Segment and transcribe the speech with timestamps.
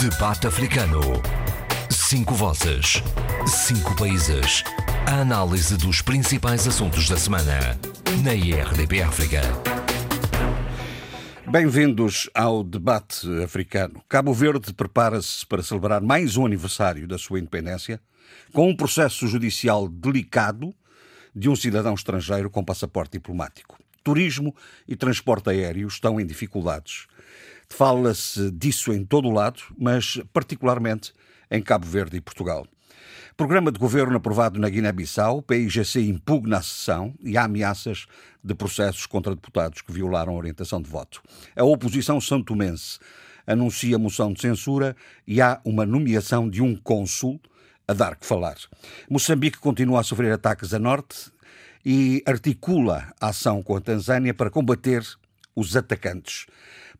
[0.00, 1.02] Debate Africano.
[1.90, 3.02] Cinco vozes.
[3.46, 4.64] Cinco países.
[5.06, 7.78] A análise dos principais assuntos da semana.
[8.24, 9.42] Na IRDP África.
[11.46, 14.02] Bem-vindos ao debate africano.
[14.08, 18.00] Cabo Verde prepara-se para celebrar mais um aniversário da sua independência,
[18.54, 20.74] com um processo judicial delicado
[21.36, 23.78] de um cidadão estrangeiro com passaporte diplomático.
[24.02, 24.56] Turismo
[24.88, 27.06] e transporte aéreo estão em dificuldades.
[27.70, 31.12] Fala-se disso em todo o lado, mas particularmente
[31.50, 32.66] em Cabo Verde e Portugal.
[33.36, 38.06] Programa de governo aprovado na Guiné-Bissau, o PIGC impugna a sessão e há ameaças
[38.44, 41.22] de processos contra deputados que violaram a orientação de voto.
[41.56, 42.98] A oposição santomense
[43.46, 44.94] anuncia moção de censura
[45.26, 47.40] e há uma nomeação de um cônsul
[47.88, 48.56] a dar que falar.
[49.08, 51.30] Moçambique continua a sofrer ataques a norte
[51.84, 55.02] e articula a ação com a Tanzânia para combater
[55.56, 56.46] os atacantes.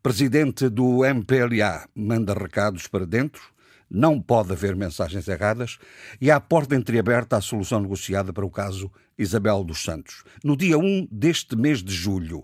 [0.03, 3.39] Presidente do MPLA manda recados para dentro,
[3.87, 5.77] não pode haver mensagens erradas
[6.19, 10.23] e há a porta entreaberta à solução negociada para o caso Isabel dos Santos.
[10.43, 12.43] No dia 1 deste mês de julho,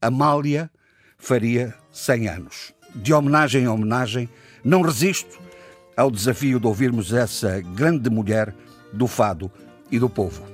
[0.00, 0.70] Amália
[1.18, 2.72] faria 100 anos.
[2.94, 4.28] De homenagem em homenagem,
[4.62, 5.40] não resisto
[5.96, 8.54] ao desafio de ouvirmos essa grande mulher
[8.92, 9.50] do fado
[9.90, 10.53] e do povo.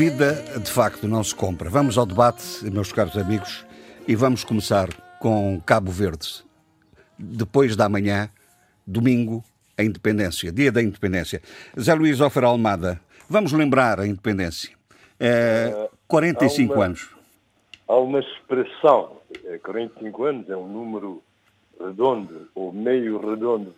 [0.00, 1.68] Vida de facto não se compra.
[1.68, 3.66] Vamos ao debate, meus caros amigos,
[4.08, 4.88] e vamos começar
[5.18, 6.42] com Cabo Verde.
[7.18, 8.30] Depois da manhã,
[8.86, 9.44] domingo,
[9.76, 11.42] a independência, dia da independência.
[11.78, 14.74] Zé Luís Offer Almada, vamos lembrar a independência.
[15.20, 17.10] É, 45 há uma, anos.
[17.86, 19.18] Há uma expressão,
[19.62, 21.22] 45 anos é um número
[21.78, 23.74] redondo, ou meio redondo.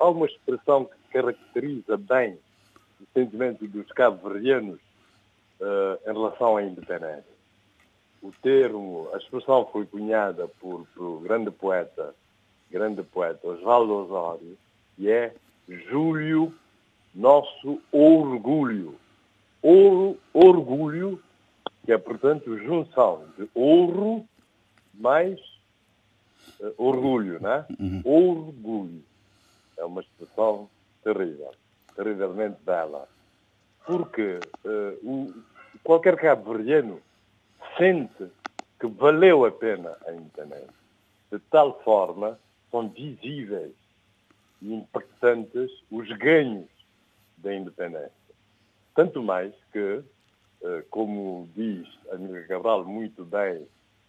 [0.00, 2.36] Há uma expressão que caracteriza bem
[3.00, 4.80] o sentimento dos cabo-verdianos
[5.60, 7.34] em relação à independência.
[8.22, 12.14] O termo, a expressão foi cunhada por, por grande poeta,
[12.70, 14.56] grande poeta Osvaldo Osório,
[14.98, 15.34] e é
[15.68, 16.54] Júlio,
[17.14, 18.96] nosso orgulho.
[19.62, 21.22] Ouro, orgulho,
[21.84, 24.24] que é, portanto, junção de ouro
[24.92, 25.38] mais
[26.60, 27.64] uh, orgulho, né?
[27.78, 28.02] Uhum.
[28.04, 29.02] Orgulho.
[29.78, 30.68] É uma expressão
[31.02, 31.50] terrível
[31.94, 33.08] terrivelmente bela,
[33.86, 35.34] porque uh, o,
[35.82, 37.00] qualquer cabo-verdiano
[37.76, 38.28] sente
[38.80, 40.84] que valeu a pena a independência.
[41.30, 42.38] De tal forma,
[42.70, 43.72] são visíveis
[44.62, 46.68] e impactantes os ganhos
[47.38, 48.12] da independência.
[48.94, 50.02] Tanto mais que,
[50.62, 53.66] uh, como diz Amílcar Cabral muito bem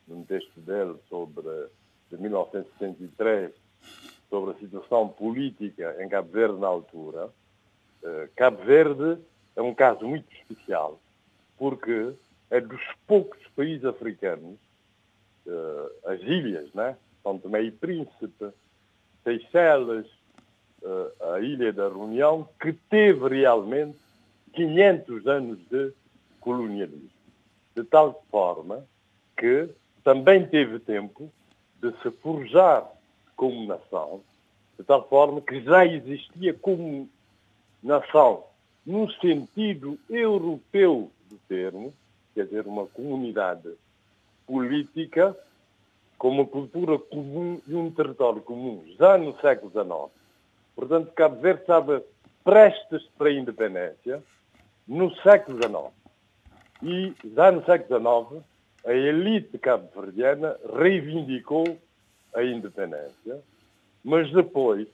[0.07, 1.67] num texto dele sobre
[2.09, 3.51] de 1963,
[4.29, 7.29] sobre a situação política em Cabo Verde na altura,
[8.03, 9.19] eh, Cabo Verde
[9.55, 10.99] é um caso muito especial,
[11.57, 12.13] porque
[12.49, 14.57] é dos poucos países africanos,
[15.47, 16.97] uh, as ilhas, né?
[17.23, 18.49] São Tomé e Príncipe,
[19.23, 20.05] Seychelles,
[20.83, 23.97] uh, a Ilha da Reunião, que teve realmente
[24.53, 25.91] 500 anos de
[26.39, 27.09] colonialismo.
[27.75, 28.85] De tal forma
[29.37, 29.69] que
[30.03, 31.31] também teve tempo
[31.81, 32.87] de se forjar
[33.35, 34.21] como nação,
[34.77, 37.09] de tal forma que já existia como
[37.81, 38.45] nação,
[38.85, 41.93] no sentido europeu do termo,
[42.33, 43.69] quer dizer, uma comunidade
[44.45, 45.35] política
[46.17, 50.11] com uma cultura comum e um território comum, já no século XIX.
[50.75, 52.03] Portanto, Cabo Verde estava
[52.43, 54.23] prestes para a independência
[54.87, 55.93] no século XIX.
[56.83, 58.43] E já no século XIX,
[58.85, 61.65] a elite cabo-verdiana reivindicou
[62.35, 63.41] a independência,
[64.03, 64.87] mas depois,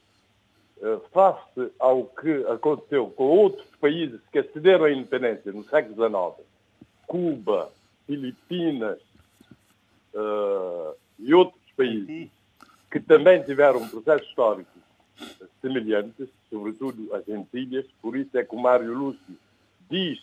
[1.12, 6.48] face ao que aconteceu com outros países que acederam à independência no século XIX,
[7.06, 7.72] Cuba,
[8.08, 9.00] Filipinas
[10.14, 12.30] uh, e outros países
[12.90, 14.70] que também tiveram um processo histórico
[15.62, 19.38] semelhantes, sobretudo as Antilhas, por isso é que o Mário Lúcio
[19.90, 20.20] diz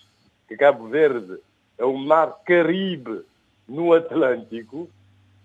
[0.49, 1.39] que Cabo Verde
[1.79, 3.23] é o mar Caribe
[3.69, 4.89] no Atlântico,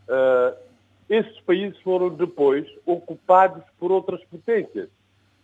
[0.07, 0.57] uh,
[1.07, 4.89] esses países foram depois ocupados por outras potências,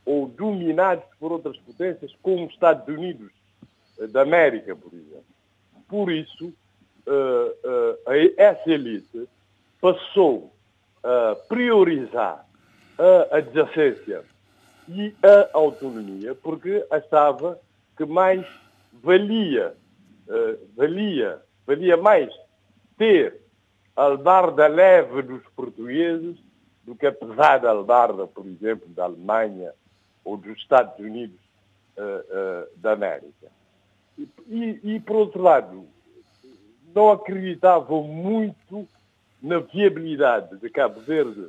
[0.09, 3.31] ou dominados por outras potências, como os Estados Unidos
[4.11, 5.23] da América, por exemplo.
[5.87, 6.47] Por isso,
[7.05, 9.29] uh, uh, essa elite
[9.79, 10.51] passou
[11.03, 12.43] a priorizar
[12.97, 14.23] a adjacência
[14.87, 17.59] e a autonomia, porque achava
[17.95, 18.43] que mais
[18.91, 19.75] valia,
[20.75, 22.33] valia, valia mais
[22.97, 23.39] ter
[23.95, 26.35] a albarda leve dos portugueses
[26.83, 29.71] do que a pesada albarda, por exemplo, da Alemanha
[30.29, 31.39] ou dos Estados Unidos
[31.97, 33.47] uh, uh, da América.
[34.15, 35.87] E, e, e, por outro lado,
[36.93, 38.87] não acreditavam muito
[39.41, 41.47] na viabilidade de Cabo Verde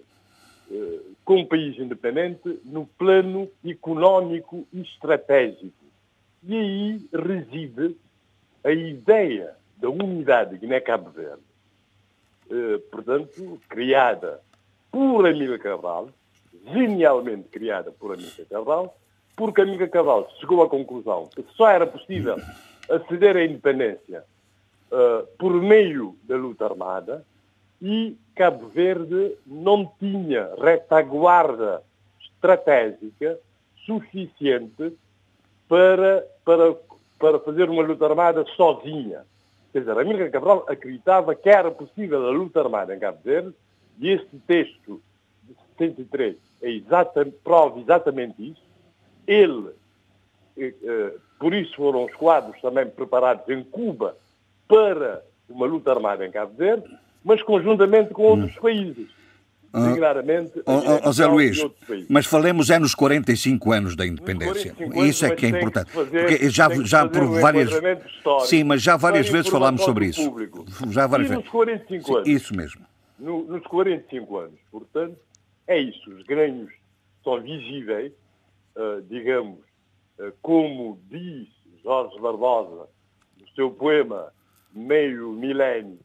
[0.71, 5.85] uh, como país independente no plano económico e estratégico.
[6.43, 7.97] E aí reside
[8.65, 11.43] a ideia da unidade Guiné-Cabo Verde,
[12.91, 14.41] portanto, criada
[14.91, 16.11] por Amílcar Cabral,
[16.65, 18.97] genialmente criada por Amílcar Cabral,
[19.37, 22.37] porque Amílcar Cabral chegou à conclusão que só era possível
[22.89, 24.25] aceder à independência
[24.91, 27.25] uh, por meio da luta armada
[27.81, 31.83] e Cabo Verde não tinha retaguarda
[32.21, 33.39] estratégica
[33.87, 34.97] suficiente
[35.69, 36.77] para, para,
[37.19, 39.25] para fazer uma luta armada sozinha.
[39.73, 43.55] Quer dizer, Amílcar Cabral acreditava que era possível a luta armada em Cabo Verde
[43.99, 45.01] e este texto
[45.81, 48.62] 73 é exatamente, prova exatamente isso.
[49.27, 49.71] Ele,
[50.56, 54.17] eh, eh, por isso foram os quadros também preparados em Cuba
[54.69, 56.88] para uma luta armada em Cabo Verde,
[57.25, 58.61] mas conjuntamente com outros hum.
[58.61, 59.09] países.
[59.73, 61.65] Claramente, oh, oh, Zé Luís,
[62.09, 64.75] mas falemos é nos 45 anos da independência.
[65.06, 65.93] isso é que é importante.
[65.93, 67.71] Fazer, Porque já, já por um várias.
[68.47, 70.25] Sim, mas já várias vezes falámos sobre isso.
[70.25, 70.67] Público.
[70.88, 71.44] Já várias vezes.
[71.44, 72.29] nos 45 anos.
[72.29, 72.85] Isso mesmo.
[73.17, 74.59] No, nos 45 anos.
[74.73, 75.17] Portanto,
[75.70, 76.11] é isso.
[76.11, 76.70] Os ganhos
[77.22, 78.12] são visíveis,
[78.76, 79.61] uh, digamos,
[80.19, 81.49] uh, como diz
[81.82, 82.88] Jorge Barbosa
[83.40, 84.32] no seu poema
[84.72, 85.99] Meio Milénio,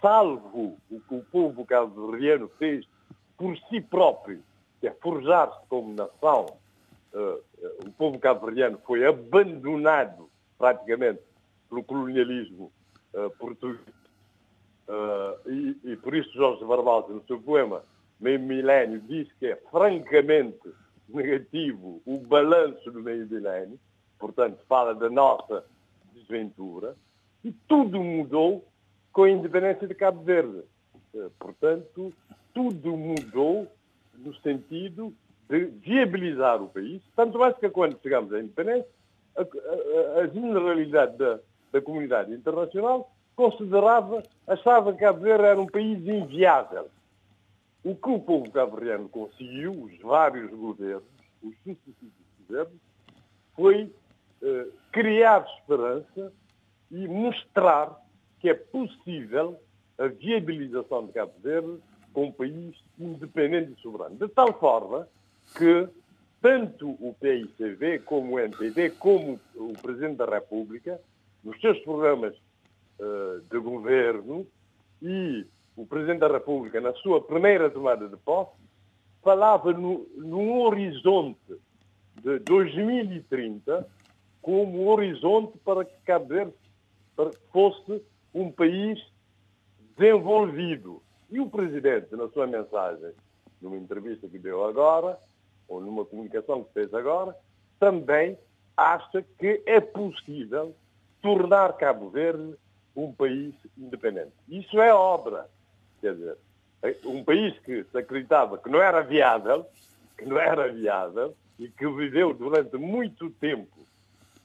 [0.00, 2.86] salvo o que o povo cabo-verdiano fez
[3.36, 4.42] por si próprio,
[4.80, 6.46] que é forjar-se como nação,
[7.12, 7.42] uh,
[7.84, 11.20] o povo cabo-verdiano foi abandonado praticamente
[11.68, 12.72] pelo colonialismo
[13.38, 13.80] português.
[15.46, 17.82] E, e, por isso Jorge Barbosa, no seu poema
[18.20, 20.58] Meio Milénio, diz que é francamente
[21.08, 23.78] negativo o balanço do meio milénio,
[24.18, 25.64] portanto fala da nossa
[26.14, 26.94] desventura,
[27.44, 28.64] e tudo mudou
[29.12, 30.62] com a independência de Cabo Verde.
[31.38, 32.12] Portanto,
[32.54, 33.66] tudo mudou
[34.18, 35.12] no sentido
[35.48, 38.86] de viabilizar o país, tanto mais que quando chegamos à independência,
[39.36, 41.40] a, a, a generalidade da,
[41.72, 46.88] da, comunidade internacional considerava, achava que Cabo Verde era um país inviável.
[47.82, 51.04] O que o povo cabo-verdiano conseguiu, os vários governos,
[51.42, 52.12] os sucessivos
[52.46, 52.80] governos,
[53.54, 53.92] foi
[54.42, 56.32] eh, criar esperança
[56.90, 57.98] e mostrar
[58.38, 59.60] que é possível
[59.98, 61.78] a viabilização de Cabo Verde
[62.12, 64.16] com um país independente e soberano.
[64.16, 65.06] De tal forma
[65.56, 65.88] que
[66.40, 71.00] tanto o PICV como o NPD, como o Presidente da República,
[71.44, 72.34] nos seus programas
[72.98, 74.46] uh, de governo
[75.02, 75.46] e
[75.80, 78.52] o Presidente da República, na sua primeira tomada de posse,
[79.22, 81.58] falava no, num horizonte
[82.22, 83.86] de 2030
[84.42, 86.52] como horizonte para que Cabo Verde
[87.50, 88.02] fosse
[88.34, 88.98] um país
[89.96, 91.02] desenvolvido.
[91.30, 93.12] E o Presidente, na sua mensagem,
[93.60, 95.18] numa entrevista que deu agora,
[95.66, 97.34] ou numa comunicação que fez agora,
[97.78, 98.36] também
[98.76, 100.74] acha que é possível
[101.22, 102.54] tornar Cabo Verde
[102.94, 104.32] um país independente.
[104.48, 105.48] Isso é obra.
[106.00, 106.36] Quer dizer,
[107.04, 109.66] um país que se acreditava que não era viável,
[110.16, 113.86] que não era viável, e que viveu durante muito tempo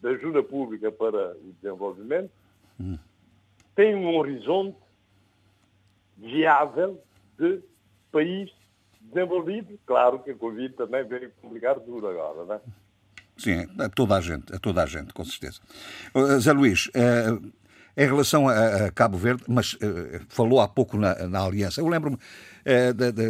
[0.02, 2.32] da ajuda pública para o desenvolvimento,
[2.80, 2.98] hum.
[3.74, 4.78] tem um horizonte
[6.18, 7.02] viável
[7.40, 7.62] de
[8.12, 8.52] país
[9.00, 9.80] desenvolvido.
[9.86, 12.62] Claro que a Covid também veio complicar tudo agora, não é?
[13.38, 15.60] Sim, a toda a gente, a toda a gente, com certeza.
[16.40, 17.54] Zé Luís, uh,
[17.98, 21.82] em relação a, a, Cabo Verde, mas uh, falou há pouco na, na aliança.
[21.82, 22.18] Eu lembro-me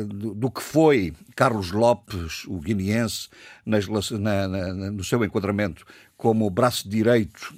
[0.08, 3.28] do, do, que foi Carlos Lopes, o guineense,
[3.66, 7.54] nas, na, na, no seu enquadramento como braço direito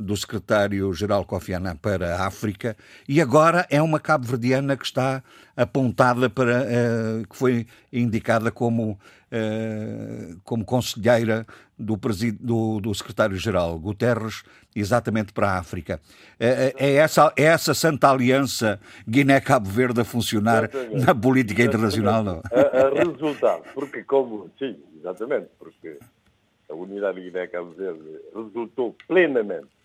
[0.00, 2.76] do secretário-geral Kofi Annan para a África
[3.08, 5.22] e agora é uma cabo-verdiana que está
[5.56, 11.46] apontada para uh, que foi indicada como uh, como conselheira
[11.78, 11.98] do,
[12.40, 14.42] do, do secretário-geral Guterres
[14.74, 16.00] exatamente para a África.
[16.34, 21.06] Uh, é, essa, é essa santa aliança Guiné-Cabo Verde a funcionar exatamente.
[21.06, 22.22] na política internacional?
[22.22, 22.42] Não?
[22.52, 25.98] A, a resultado, porque como, sim, exatamente, porque
[26.70, 29.79] a unidade Guiné-Cabo Verde resultou plenamente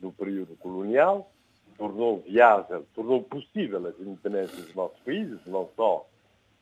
[0.00, 1.30] do período colonial,
[1.76, 6.06] tornou viável, tornou possível as independências dos nossos países, não só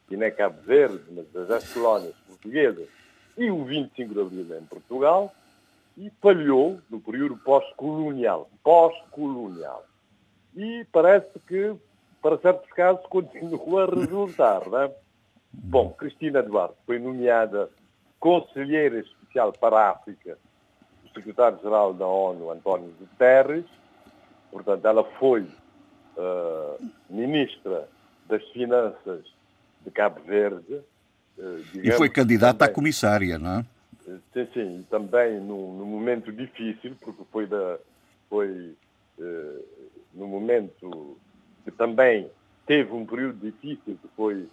[0.08, 2.88] Guiné-Cabo Verde, mas das colónias portuguesas
[3.36, 5.34] e o 25 de Abril em Portugal,
[5.96, 8.50] e falhou no período pós-colonial.
[8.62, 9.84] Pós-colonial.
[10.54, 11.74] E parece que,
[12.20, 14.68] para certos casos, continua a resultar.
[14.68, 14.94] Não é?
[15.52, 17.70] Bom, Cristina Duarte foi nomeada
[18.18, 20.38] conselheira especial para a África
[21.14, 23.64] secretário-geral da ONU, António Guterres.
[24.50, 27.88] Portanto, ela foi uh, ministra
[28.28, 29.24] das Finanças
[29.84, 30.80] de Cabo Verde.
[31.38, 33.66] Uh, e foi candidata também, à comissária, não é?
[34.32, 37.78] Sim, sim, também num, num momento difícil, porque foi, da,
[38.28, 38.74] foi
[39.18, 39.64] uh,
[40.12, 41.16] no momento
[41.64, 42.30] que também
[42.66, 44.48] teve um período difícil, que foi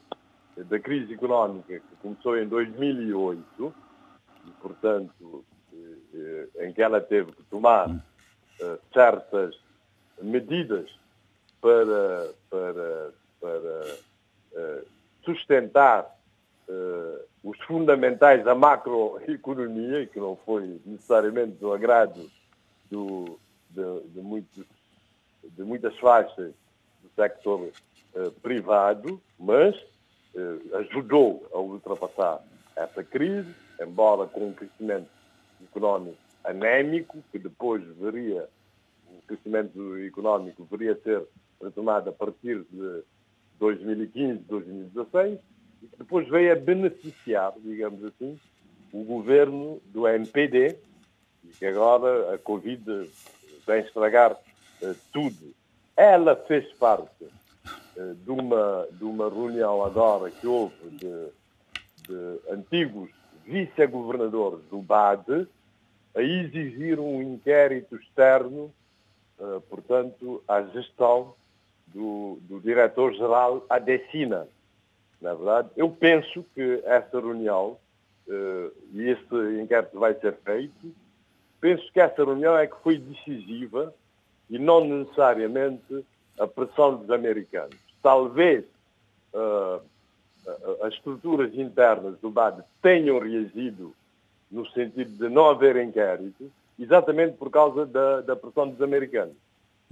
[0.58, 3.74] da crise económica, que começou em 2008,
[4.46, 5.51] e, portanto, eh,
[6.60, 9.56] em que ela teve que tomar uh, certas
[10.22, 10.90] medidas
[11.60, 13.96] para, para, para
[14.54, 14.88] uh,
[15.24, 16.18] sustentar
[17.44, 22.32] os fundamentais da macroeconomia, que não foi necessariamente do agrado
[22.90, 23.38] do,
[23.70, 24.66] de, de, muitos,
[25.44, 26.54] de muitas faixas
[27.04, 27.70] do sector
[28.42, 29.76] privado, mas
[30.76, 32.42] ajudou a ultrapassar
[32.74, 35.10] essa crise, embora com um crescimento
[35.64, 38.48] económico anémico, que depois veria,
[39.08, 41.24] o crescimento económico veria ser
[41.62, 43.04] retomado a partir de
[43.60, 45.40] 2015, 2016,
[45.84, 48.40] e que depois veio a beneficiar, digamos assim,
[48.92, 50.76] o governo do MPD,
[51.44, 53.10] e que agora a Covid
[53.66, 55.54] vem estragar uh, tudo.
[55.96, 61.28] Ela fez parte uh, de, uma, de uma reunião agora que houve de,
[62.08, 63.10] de antigos
[63.52, 65.48] vice-governadores do BAD,
[66.16, 68.72] a exigir um inquérito externo,
[69.38, 71.34] uh, portanto, à gestão
[71.88, 74.48] do, do diretor-geral Adesina.
[75.22, 77.78] Na verdade, eu penso que essa reunião,
[78.28, 80.94] uh, e esse inquérito vai ser feito,
[81.60, 83.94] penso que essa reunião é que foi decisiva
[84.50, 86.06] e não necessariamente
[86.40, 87.78] a pressão dos americanos.
[88.02, 88.66] Talvez
[89.34, 89.82] uh,
[90.82, 93.94] as estruturas internas do BAD tenham reagido
[94.52, 99.36] no sentido de não haver inquérito, exatamente por causa da, da pressão dos americanos.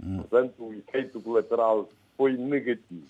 [0.04, 0.18] Hum.
[0.18, 3.08] Portanto, o efeito colateral foi negativo.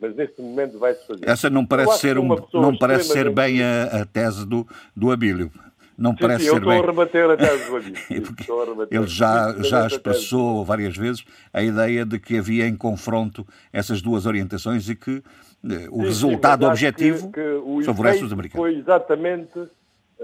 [0.00, 1.28] Mas neste momento vai-se fazer.
[1.28, 5.52] Essa não parece ser, um, não parece ser bem a, a, tese do, do Abílio.
[6.00, 6.70] Não sim, parece sim, ser bem.
[6.72, 8.88] Eu estou a rebater a tese do.
[8.90, 14.24] Ele já, já expressou várias vezes a ideia de que havia em confronto essas duas
[14.24, 15.22] orientações e que
[15.62, 18.66] eh, o sim, resultado objetivo que, que o favorece os americanos.
[18.66, 19.58] Foi exatamente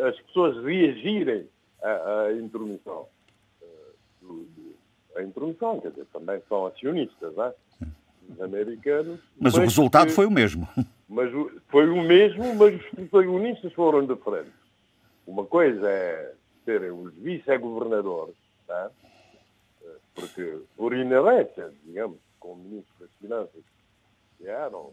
[0.03, 1.47] as pessoas reagirem
[1.83, 3.05] à, à intromissão.
[5.15, 7.53] A intromissão, quer dizer, também são acionistas, não é?
[8.31, 9.21] Os americanos.
[9.39, 10.67] Mas, mas o resultado que, foi o mesmo.
[11.09, 11.31] Mas
[11.69, 14.66] foi o mesmo, mas os protagonistas foram diferentes.
[15.27, 18.37] Uma coisa é serem os vice-governadores,
[18.69, 18.91] é?
[20.15, 23.63] porque por inerência, digamos, como ministro das Finanças
[24.39, 24.93] que eram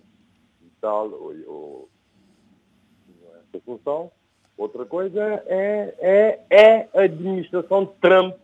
[0.62, 1.90] e tal, ou, ou
[3.50, 4.12] essa função,
[4.58, 8.38] Outra coisa é, é, é a administração Trump,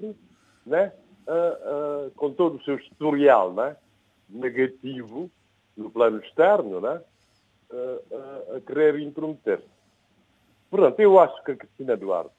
[0.66, 0.92] né?
[1.28, 3.78] Uh, uh, com todo o seu historial né?
[4.28, 5.30] negativo
[5.78, 7.00] no plano externo, né?
[7.72, 9.68] Uh, a querer intrometer-se.
[10.70, 12.32] Portanto, eu acho que a Cristina Duarte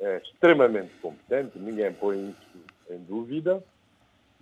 [0.00, 3.62] é extremamente competente, ninguém põe isso em dúvida.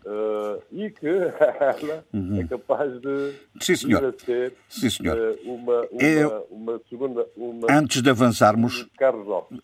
[0.05, 2.41] Uh, e que ela uhum.
[2.41, 4.15] é capaz de Sim, senhor.
[4.23, 5.17] ser Sim, senhor.
[5.17, 7.27] Uh, uma, uma, Eu, uma, segunda.
[7.35, 8.87] Uma antes de avançarmos,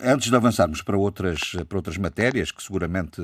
[0.01, 3.21] antes de avançarmos para outras, para outras matérias que seguramente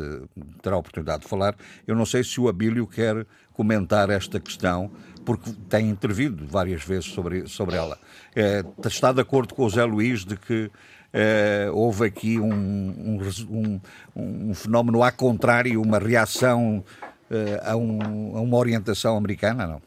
[0.61, 1.55] terá a oportunidade de falar,
[1.87, 4.91] eu não sei se o Abílio quer comentar esta questão,
[5.25, 7.97] porque tem intervido várias vezes sobre, sobre ela.
[8.35, 10.69] É, está de acordo com o Zé Luís de que
[11.11, 13.19] é, houve aqui um, um,
[13.49, 13.81] um,
[14.15, 16.83] um, fenómeno a contrário, uma reação
[17.29, 19.81] é, a, a, uma orientação americana, não?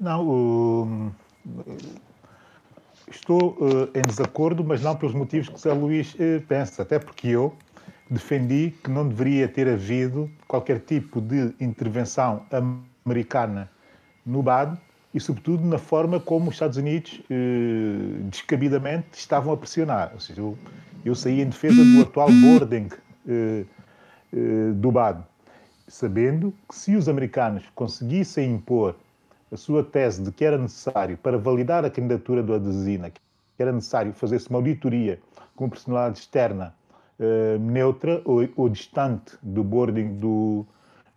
[0.00, 1.12] Não, uh,
[3.10, 6.16] estou uh, em desacordo, mas não pelos motivos que Zé Luís
[6.48, 7.56] pensa, até porque eu
[8.10, 12.44] defendi que não deveria ter havido qualquer tipo de intervenção
[13.04, 13.70] americana
[14.24, 14.78] no BAD
[15.14, 20.10] e, sobretudo, na forma como os Estados Unidos eh, descabidamente estavam a pressionar.
[20.14, 20.58] Ou seja, eu,
[21.04, 22.88] eu saí em defesa do atual boarding
[23.28, 23.64] eh,
[24.32, 25.22] eh, do BAD,
[25.88, 28.96] sabendo que se os americanos conseguissem impor
[29.52, 33.20] a sua tese de que era necessário, para validar a candidatura do Adesina, que
[33.58, 35.20] era necessário fazer-se uma auditoria
[35.54, 36.74] com personalidade externa
[37.18, 40.64] uh, neutra ou, ou, distante do boarding do,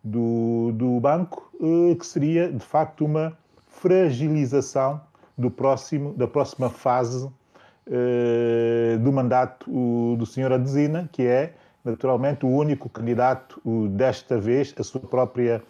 [0.03, 5.01] do, do banco, uh, que seria, de facto, uma fragilização
[5.37, 10.51] do próximo, da próxima fase uh, do mandato do Sr.
[10.53, 11.53] Adesina, que é,
[11.85, 15.61] naturalmente, o único candidato, desta vez, a sua própria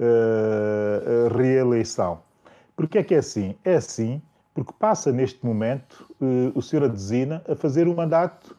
[0.00, 2.20] uh, reeleição.
[2.74, 3.54] Porquê é que é assim?
[3.64, 4.22] É assim
[4.58, 6.84] porque passa neste momento uh, o Sr.
[6.84, 8.56] Adesina a fazer um mandato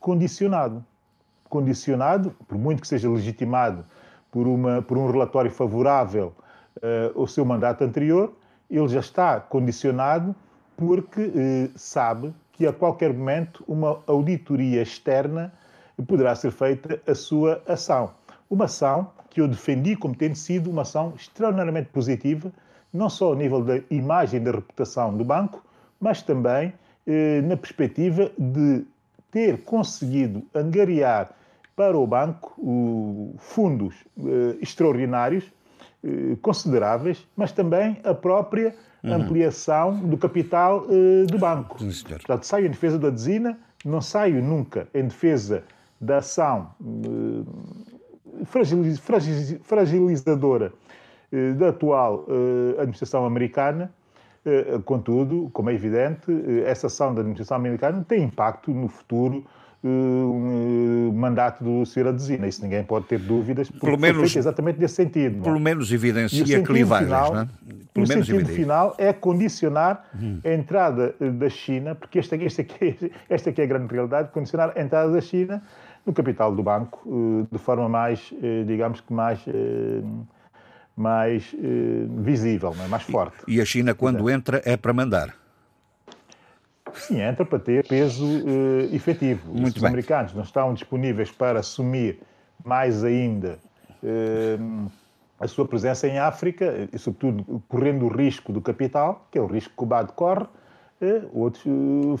[0.00, 0.84] condicionado.
[1.48, 3.84] Condicionado, por muito que seja legitimado
[4.32, 6.34] por, uma, por um relatório favorável
[6.78, 8.32] uh, ao seu mandato anterior,
[8.68, 10.34] ele já está condicionado
[10.76, 15.52] porque uh, sabe que a qualquer momento uma auditoria externa
[16.02, 18.10] poderá ser feita a sua ação.
[18.50, 22.52] Uma ação que eu defendi como tendo sido uma ação extraordinariamente positiva,
[22.92, 25.64] não só ao nível da imagem e da reputação do banco,
[26.00, 26.72] mas também
[27.06, 28.84] eh, na perspectiva de
[29.30, 31.30] ter conseguido angariar
[31.76, 35.44] para o banco o, fundos eh, extraordinários,
[36.02, 39.14] eh, consideráveis, mas também a própria uhum.
[39.14, 41.78] ampliação do capital eh, do banco.
[41.78, 45.62] Sim, Portanto, saio em defesa da Desina, não saio nunca em defesa
[46.00, 48.44] da ação eh,
[49.62, 50.72] fragilizadora
[51.32, 53.92] eh, da atual eh, administração americana.
[54.86, 56.32] Contudo, como é evidente,
[56.64, 59.44] essa ação da administração americana tem impacto no futuro
[61.12, 62.06] mandato do Sr.
[62.06, 62.46] Adesina.
[62.48, 65.40] Isso ninguém pode ter dúvidas, porque pelo menos, exatamente nesse sentido.
[65.40, 65.42] É?
[65.42, 67.48] Pelo menos evidencia clivagens, final, não é?
[67.92, 68.56] Pelo o sentido evidência.
[68.56, 70.40] final é condicionar hum.
[70.42, 74.72] a entrada da China, porque esta, esta, aqui, esta aqui é a grande realidade, condicionar
[74.74, 75.62] a entrada da China
[76.08, 80.02] no capital do banco eh, de forma mais, eh, digamos que mais eh,
[80.96, 81.54] mais
[82.24, 82.88] visível, é?
[82.88, 83.36] mais forte.
[83.46, 85.32] E a China, quando entra, é para mandar?
[86.92, 88.26] Sim, entra para ter peso
[88.92, 89.48] efetivo.
[89.54, 89.90] Muito Os bem.
[89.90, 92.18] americanos não estão disponíveis para assumir
[92.64, 93.60] mais ainda
[95.38, 99.46] a sua presença em África, e sobretudo correndo o risco do capital, que é o
[99.46, 100.48] risco que o BAD corre,
[101.32, 101.64] outros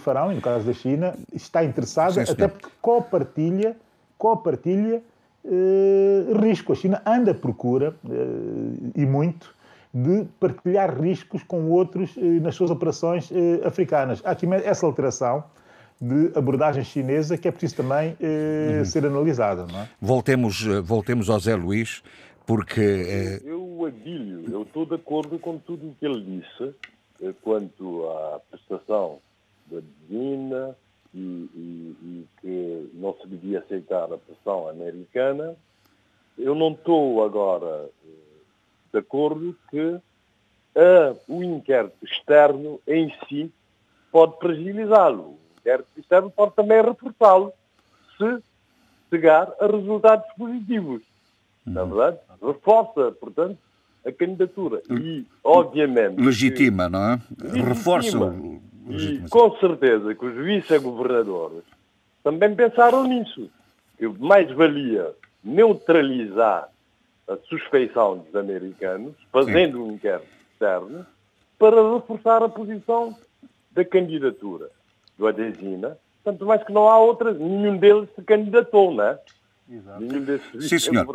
[0.00, 3.76] farão, e no caso da China, está interessada, Sim, até porque copartilha,
[4.16, 5.02] copartilha
[5.44, 6.72] uh, risco.
[6.72, 9.54] A China anda à procura, uh, e muito,
[9.92, 13.30] de partilhar riscos com outros uh, nas suas operações
[13.64, 14.22] africanas.
[14.24, 15.44] Há aqui essa alteração
[16.00, 18.84] de abordagem chinesa que é preciso também uhum.
[18.84, 19.66] ser analisada.
[19.66, 19.88] Não é?
[20.00, 22.04] voltemos, voltemos ao Zé Luís,
[22.46, 23.40] porque...
[23.44, 26.72] Eu, Adílio, eu estou de acordo com tudo o que ele disse, eh,
[27.42, 29.20] quanto à prestação
[29.66, 30.76] da medicina
[31.14, 35.56] e, e, e, que não se devia aceitar a pressão americana.
[36.36, 38.08] Eu não estou agora eh,
[38.92, 40.00] de acordo que
[40.76, 43.52] a, o inquérito externo em si
[44.12, 45.30] pode fragilizá-lo.
[45.30, 47.52] O inquérito externo pode também reforçá-lo
[48.16, 48.42] se
[49.10, 51.02] chegar a resultados positivos.
[51.66, 51.72] Uhum.
[51.72, 53.58] Na verdade, reforça, portanto,
[54.06, 54.82] a candidatura.
[54.90, 56.20] E, obviamente.
[56.20, 57.20] Legitima, que, não é?
[57.42, 57.68] Legitima.
[57.68, 58.34] Reforça.
[58.90, 61.62] E com certeza que os vice-governadores
[62.24, 63.50] também pensaram nisso.
[63.98, 66.68] Que mais valia neutralizar
[67.28, 69.82] a suspeição dos americanos, fazendo Sim.
[69.82, 71.06] um inquérito externo,
[71.58, 73.14] para reforçar a posição
[73.72, 74.70] da candidatura
[75.18, 75.98] do Adesina.
[76.24, 79.18] Tanto mais que não há outras, nenhum deles se candidatou, não é?
[80.60, 81.06] Sim, senhor.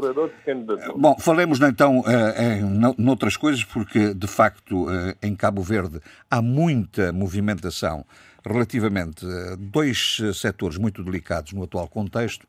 [0.95, 2.61] Bom, falemos então eh, em
[2.97, 8.05] noutras coisas, porque de facto eh, em Cabo Verde há muita movimentação
[8.45, 12.45] relativamente a dois setores muito delicados no atual contexto,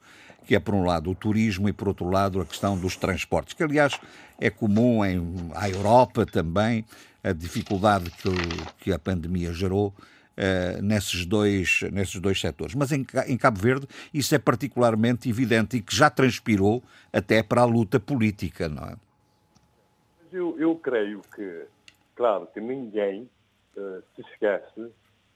[0.46, 3.54] que é por um lado o turismo e por outro lado a questão dos transportes,
[3.54, 3.98] que aliás
[4.38, 6.84] é comum em, à Europa também,
[7.22, 8.30] a dificuldade que,
[8.78, 9.94] que a pandemia gerou
[10.38, 12.74] uh, nesses, dois, nesses dois setores.
[12.74, 17.62] Mas em, em Cabo Verde isso é particularmente evidente e que já transpirou até para
[17.62, 18.96] a luta política, não é?
[20.34, 21.64] eu, eu creio que,
[22.16, 23.30] claro, que ninguém
[23.76, 24.92] uh, se esquece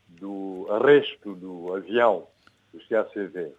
[0.08, 2.26] do arresto do avião
[2.72, 3.52] dos TACV,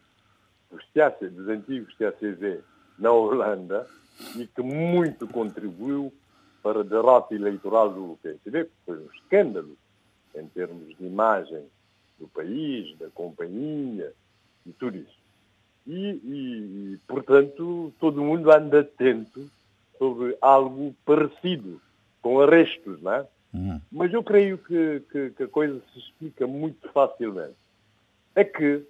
[0.69, 2.61] dos, dos antigos TACV
[2.97, 3.87] na Holanda
[4.35, 6.13] e que muito contribuiu
[6.61, 9.77] para a derrota eleitoral do PSDB, porque foi um escândalo
[10.35, 11.63] em termos de imagem
[12.19, 14.13] do país, da companhia
[14.65, 15.19] e tudo isso.
[15.87, 19.49] E, e, e portanto, todo mundo anda atento
[19.97, 21.81] sobre algo parecido,
[22.21, 23.27] com arrestos, não é?
[23.53, 23.81] Uhum.
[23.91, 27.55] Mas eu creio que, que, que, a coisa se explica muito facilmente.
[28.35, 28.83] É que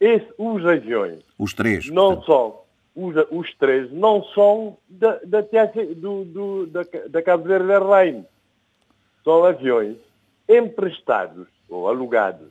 [0.00, 1.22] esse, os aviões...
[1.38, 1.88] Os três.
[1.90, 2.26] Não portanto.
[2.26, 2.68] são...
[2.96, 5.40] Os, os, três não são da, da,
[5.96, 8.24] do, do, da, da Cabo Verde Airlines.
[9.22, 9.96] São aviões
[10.48, 12.48] emprestados ou alugados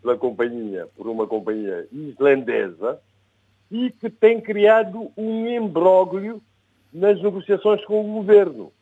[0.00, 3.00] pela companhia, por uma companhia islandesa
[3.70, 6.40] e que tem criado um imbróglio
[6.92, 8.72] nas negociações com o governo,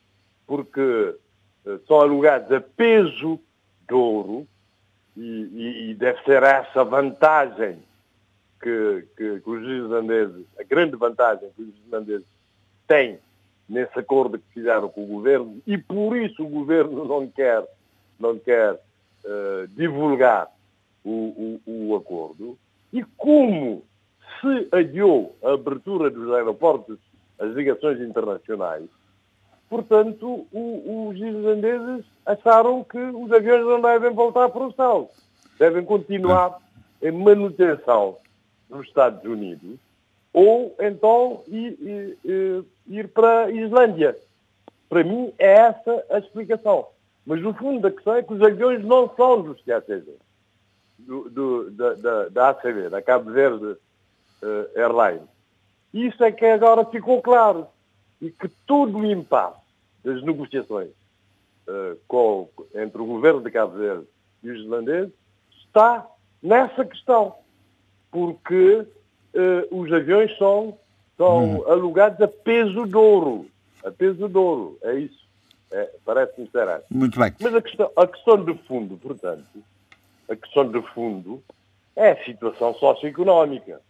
[0.46, 1.14] porque
[1.64, 3.40] eh, são alugados a peso
[3.88, 4.46] de ouro
[5.16, 7.78] e, e, e deve ser essa vantagem
[8.60, 12.26] que, que, que, os islandeses, a grande vantagem que os islandeses
[12.86, 13.18] têm
[13.68, 17.64] nesse acordo que fizeram com o governo e por isso o governo não quer,
[18.18, 20.48] não quer uh, divulgar
[21.04, 22.58] o, o, o acordo
[22.92, 23.82] e como
[24.40, 26.98] se adiou a abertura dos aeroportos
[27.38, 28.88] às ligações internacionais,
[29.68, 35.10] portanto, o, os islandeses acharam que os aviões não devem voltar para o céu.
[35.58, 36.58] Devem continuar
[37.00, 38.16] em manutenção
[38.68, 39.78] nos Estados Unidos
[40.32, 44.16] ou então ir, ir, ir para a Islândia.
[44.88, 46.86] Para mim é essa a explicação.
[47.24, 50.16] Mas no fundo da questão é que os aviões não são dos TACV,
[50.98, 53.64] do, do, da, da, da ACV, da Cabo Verde
[54.42, 55.28] uh, Airlines.
[55.92, 57.66] Isso é que agora ficou claro.
[58.20, 59.60] E que todo o impasse
[60.04, 60.90] das negociações
[61.68, 64.06] uh, com, entre o governo de Cabo Verde
[64.42, 65.12] e os islandeses
[65.64, 66.06] está
[66.42, 67.34] nessa questão.
[68.10, 68.86] Porque
[69.34, 70.78] uh, os aviões são,
[71.16, 71.64] são hum.
[71.68, 73.46] alugados a peso de ouro.
[73.84, 74.78] A peso de ouro.
[74.82, 75.21] É isso.
[75.72, 77.32] É, Parece-me ser Muito bem.
[77.40, 79.64] Mas a questão, a questão de fundo, portanto,
[80.28, 81.42] a questão de fundo
[81.96, 83.80] é a situação socioeconómica.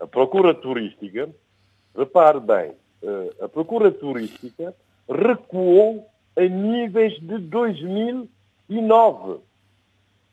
[0.00, 1.30] A procura turística,
[1.96, 4.74] repare bem, eh, a procura turística
[5.08, 9.40] recuou a níveis de 2009.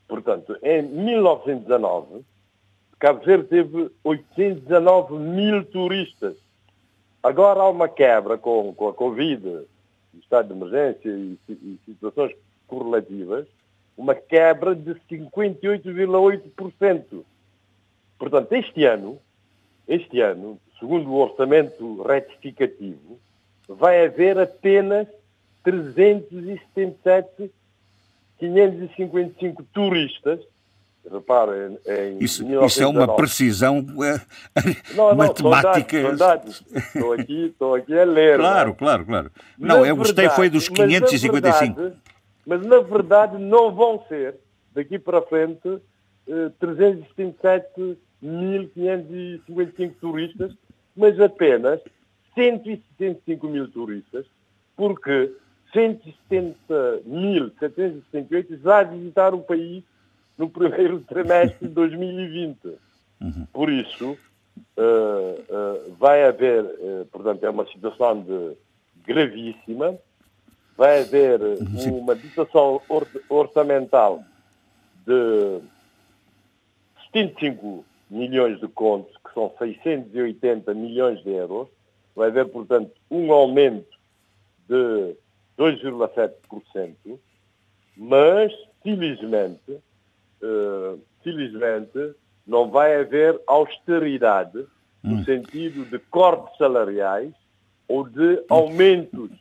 [0.08, 2.26] Portanto, em 1919,
[2.98, 6.36] Cabo Verde teve 819 mil turistas.
[7.22, 9.68] Agora há uma quebra com, com a Covid,
[10.18, 12.34] estado de emergência e, e situações
[12.68, 13.46] correlativas,
[13.98, 17.26] uma quebra de 58,8%.
[18.18, 19.20] Portanto, este ano,
[19.88, 23.20] este ano, segundo o orçamento retificativo,
[23.68, 25.08] vai haver apenas
[25.64, 27.52] 377
[28.40, 30.40] 555 turistas.
[31.12, 34.22] Reparem, em isso, isso é uma precisão uh,
[34.96, 36.02] não, matemática.
[36.02, 38.38] Não, dados, Estou, aqui, estou aqui a ler.
[38.38, 39.32] Claro, claro, claro.
[39.58, 41.76] Não, eu gostei foi dos 555.
[41.76, 41.98] Mas na, verdade,
[42.46, 44.36] mas na verdade não vão ser,
[44.74, 45.82] daqui para frente, uh,
[46.60, 50.56] 377 1.555 turistas,
[50.96, 51.82] mas apenas
[52.36, 54.28] 165 mil turistas,
[54.76, 55.34] porque
[55.74, 59.84] 170.768 já visitaram o país
[60.40, 62.80] no primeiro trimestre de 2020.
[63.20, 63.46] Uhum.
[63.52, 64.18] Por isso, uh,
[64.78, 68.56] uh, vai haver, uh, portanto, é uma situação de,
[69.06, 69.98] gravíssima,
[70.78, 72.00] vai haver uhum.
[72.00, 74.24] uma situação or orçamental
[75.06, 75.60] de
[77.12, 81.68] 75 milhões de contos, que são 680 milhões de euros,
[82.16, 83.98] vai haver, portanto, um aumento
[84.70, 85.16] de
[85.58, 87.20] 2,7%,
[87.98, 89.82] mas, felizmente,
[90.42, 94.66] uh, felizmente, não vai haver austeridade
[95.04, 95.24] no hum.
[95.24, 97.34] sentido de cortes salariais
[97.88, 99.32] ou de aumentos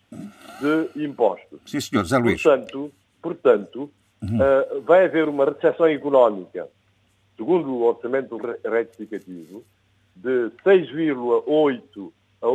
[0.61, 1.61] de impostos.
[1.66, 2.42] Sim, senhor, Zé Luís.
[2.42, 3.90] Portanto, portanto
[4.22, 4.38] uhum.
[4.38, 6.68] uh, vai haver uma recessão económica
[7.38, 9.64] segundo o orçamento retificativo,
[10.16, 12.46] de 6,8 a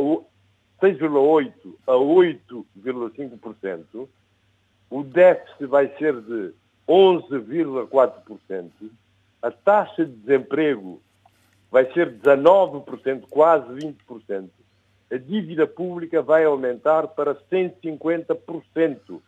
[0.84, 1.52] 6,8
[1.86, 4.08] a 8,5%,
[4.90, 6.52] o déficit vai ser de
[6.88, 8.70] 11,4%,
[9.42, 11.00] a taxa de desemprego
[11.70, 14.48] vai ser 19%, quase 20%,
[15.10, 19.20] a dívida pública vai aumentar para 150%.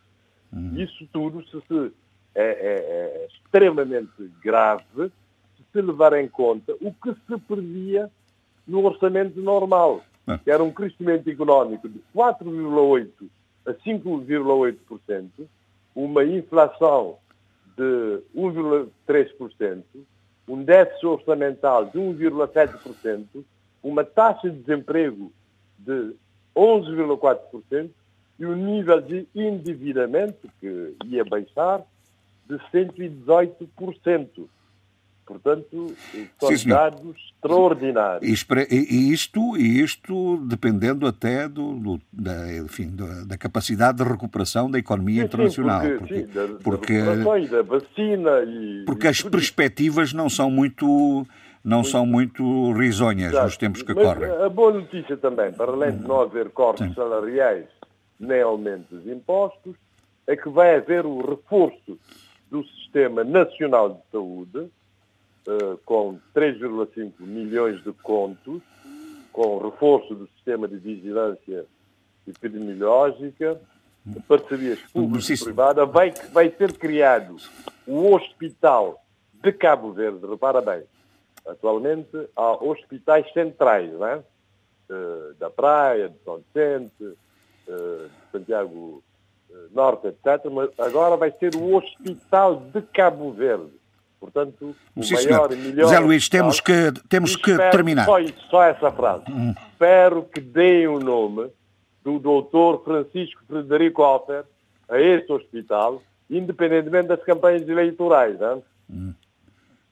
[0.53, 0.73] Uhum.
[0.77, 1.91] Isso tudo se, se
[2.33, 5.11] é, é, é extremamente grave
[5.71, 8.09] se levar em conta o que se previa
[8.67, 10.37] no orçamento normal, ah.
[10.37, 13.09] que era um crescimento económico de 4,8
[13.65, 15.29] a 5,8%,
[15.95, 17.17] uma inflação
[17.77, 19.83] de 1,3%,
[20.47, 23.43] um déficit orçamental de 1,7%,
[23.83, 25.31] uma taxa de desemprego
[25.77, 26.15] de
[26.55, 27.89] 11,4%
[28.39, 31.83] e um nível de endividamento que ia baixar
[32.47, 34.47] de 118%.
[35.27, 35.93] Portanto,
[36.39, 38.45] são Sim, dados extraordinários.
[38.71, 44.79] E, isto, isto dependendo até do, do da, enfim, da, da, capacidade de recuperação da
[44.79, 45.81] economia sim, internacional.
[45.81, 47.15] Sim, porque, sim, da, porque, da,
[47.57, 48.83] da vacina e.
[48.85, 51.27] Porque as perspectivas não são muito
[51.63, 53.45] não muito, são muito risonhas Exato.
[53.45, 54.31] nos tempos que Mas correm.
[54.31, 57.65] A boa notícia também, para além de não haver cortes salariais
[58.17, 59.75] nem aumento dos impostos,
[60.25, 61.99] é que vai haver o reforço
[62.49, 64.71] do Sistema Nacional de Saúde,
[65.47, 68.61] uh, com 3,5 milhões de contos,
[69.31, 71.65] com reforço do sistema de vigilância
[72.27, 73.59] epidemiológica,
[74.27, 77.37] parcerias públicas e privadas, vai, vai ser criado
[77.85, 79.03] o Hospital
[79.41, 80.83] de Cabo Verde, repara bem,
[81.45, 83.91] atualmente há hospitais centrais?
[84.89, 89.03] Uh, da Praia, de São Vicente, uh, de Santiago
[89.71, 90.49] Norte, etc.
[90.51, 93.71] Mas agora vai ser o Hospital de Cabo Verde.
[94.19, 95.53] Portanto, o Sim, maior senhor.
[95.53, 95.83] e melhor.
[95.83, 98.05] José Luís, temos que, temos que terminar.
[98.05, 98.17] Só,
[98.49, 99.23] só essa frase.
[99.29, 99.53] Hum.
[99.71, 101.49] Espero que deem o nome
[102.03, 104.43] do doutor Francisco Frederico Alfer
[104.89, 108.39] a esse hospital, independentemente das campanhas eleitorais.
[108.39, 108.63] Não?
[108.89, 109.13] Hum.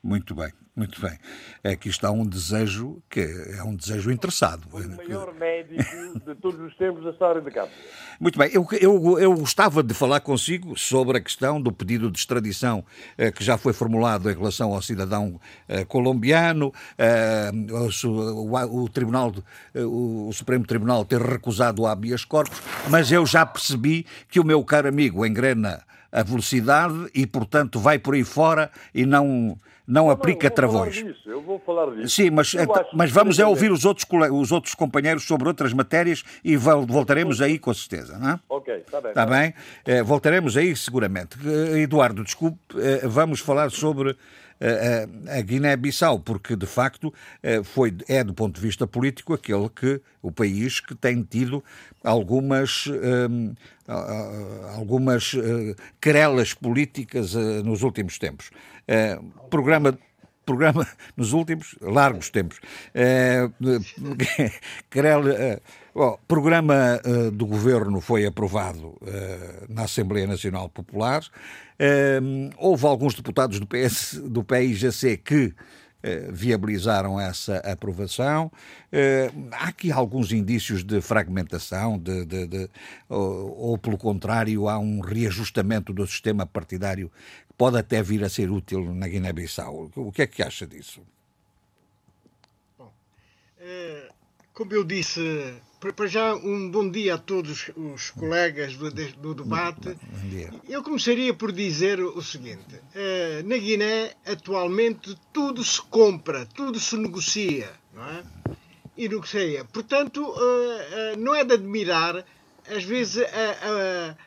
[0.03, 0.51] Muito bem.
[0.75, 1.17] Muito bem.
[1.63, 3.21] Aqui está um desejo que
[3.57, 4.67] é um desejo interessado.
[4.73, 7.71] O maior médico de todos os tempos da história de Cabo.
[8.19, 8.49] Muito bem.
[8.51, 12.83] Eu, eu, eu gostava de falar consigo sobre a questão do pedido de extradição
[13.17, 17.51] eh, que já foi formulado em relação ao cidadão eh, colombiano, eh,
[18.03, 19.33] o, o, Tribunal,
[19.73, 24.41] eh, o, o Supremo Tribunal ter recusado o habeas corpus, mas eu já percebi que
[24.41, 25.85] o meu caro amigo engrena
[26.15, 31.06] a velocidade e, portanto, vai por aí fora e não não, aplica travões.
[31.28, 32.15] eu vou falar disso.
[32.15, 32.56] Sim, mas,
[32.91, 37.60] mas vamos é ouvir os outros, os outros companheiros sobre outras matérias e voltaremos aí
[37.60, 38.39] com certeza, não é?
[38.49, 39.10] Ok, está bem.
[39.12, 39.54] Está bem?
[39.86, 41.38] É, voltaremos aí seguramente.
[41.45, 44.17] Eh, Eduardo, desculpe, eh, vamos falar sobre
[45.27, 47.13] a Guiné-Bissau, porque de facto
[47.63, 51.63] foi, é do ponto de vista político aquele que o país que tem tido
[52.03, 52.85] algumas
[54.75, 55.35] algumas
[56.01, 58.49] querelas políticas nos últimos tempos.
[58.87, 59.97] Eh, programa
[60.45, 62.60] programa nos últimos largos tempos.
[64.95, 65.60] É,
[65.93, 66.99] bom, programa
[67.34, 68.97] do governo foi aprovado
[69.69, 71.21] na Assembleia Nacional Popular.
[72.58, 75.53] houve alguns deputados do, PS, do PIGC que
[76.31, 78.51] viabilizaram essa aprovação.
[79.51, 82.69] há aqui alguns indícios de fragmentação, de, de, de
[83.10, 87.12] ou, ou, pelo contrário, há um reajustamento do sistema partidário
[87.57, 89.91] pode até vir a ser útil na Guiné-Bissau.
[89.95, 91.01] O que é que acha disso?
[92.77, 92.91] Bom,
[93.59, 94.09] é,
[94.53, 99.97] como eu disse, para já um bom dia a todos os colegas do, do debate.
[100.67, 106.97] Eu começaria por dizer o seguinte: é, na Guiné, atualmente, tudo se compra, tudo se
[106.97, 108.23] negocia, não é?
[108.97, 109.65] E negocia.
[109.65, 110.33] Portanto,
[110.91, 112.25] é, não é de admirar,
[112.67, 114.17] às vezes, a,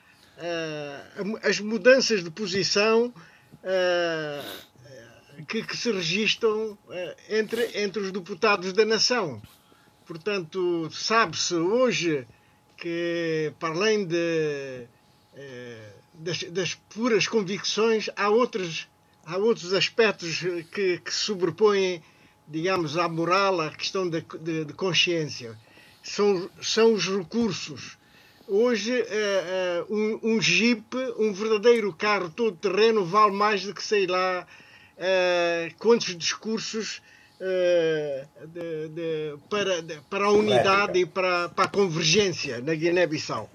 [1.42, 4.44] as mudanças de posição uh,
[5.46, 6.78] que, que, se registram uh,
[7.28, 9.42] entre, entre os deputados da nação.
[10.06, 12.26] Portanto, sabe-se hoje
[12.76, 14.86] que, para além de,
[16.14, 18.88] das, das, puras convicções, há outros,
[19.26, 20.38] há outros aspectos
[20.72, 22.02] que, que sobrepõem,
[22.46, 25.58] digamos, à moral, à questão de, de, de consciência.
[26.02, 27.97] São, são os recursos
[28.50, 30.82] Hoje, uh, uh, um, um Jeep,
[31.18, 34.46] um verdadeiro carro todo terreno, vale mais do que sei lá
[34.96, 37.02] uh, quantos discursos
[37.38, 43.48] de, de, para, de, para a unidade e para, para a convergência na Guiné-Bissau.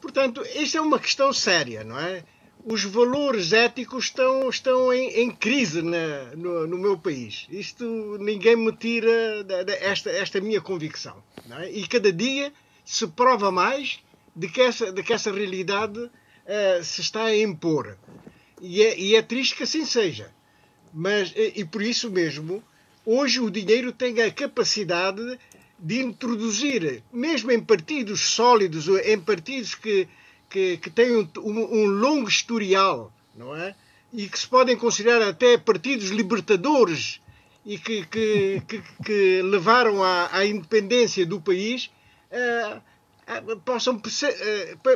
[0.00, 2.24] Portanto, isto é uma questão séria, não é?
[2.64, 7.46] Os valores éticos estão, estão em, em crise na, no, no, meu país.
[7.50, 9.46] Isto ninguém me tira
[9.80, 11.22] esta, esta minha convicção.
[11.60, 11.70] É?
[11.70, 12.52] E cada dia
[12.84, 14.00] se prova mais
[14.34, 17.96] de que essa, de que essa realidade uh, se está a impor.
[18.60, 20.30] E é, e é triste que assim seja.
[20.92, 22.62] Mas, e, e por isso mesmo,
[23.04, 25.38] hoje o dinheiro tem a capacidade
[25.78, 30.06] de introduzir, mesmo em partidos sólidos, em partidos que,
[30.48, 33.74] que, que têm um, um, longo historial, não é?
[34.12, 37.20] E que se podem considerar até partidos libertadores
[37.64, 41.90] e que, que, que, que levaram à, à, independência do país,
[42.30, 42.82] uh,
[43.64, 44.00] possam,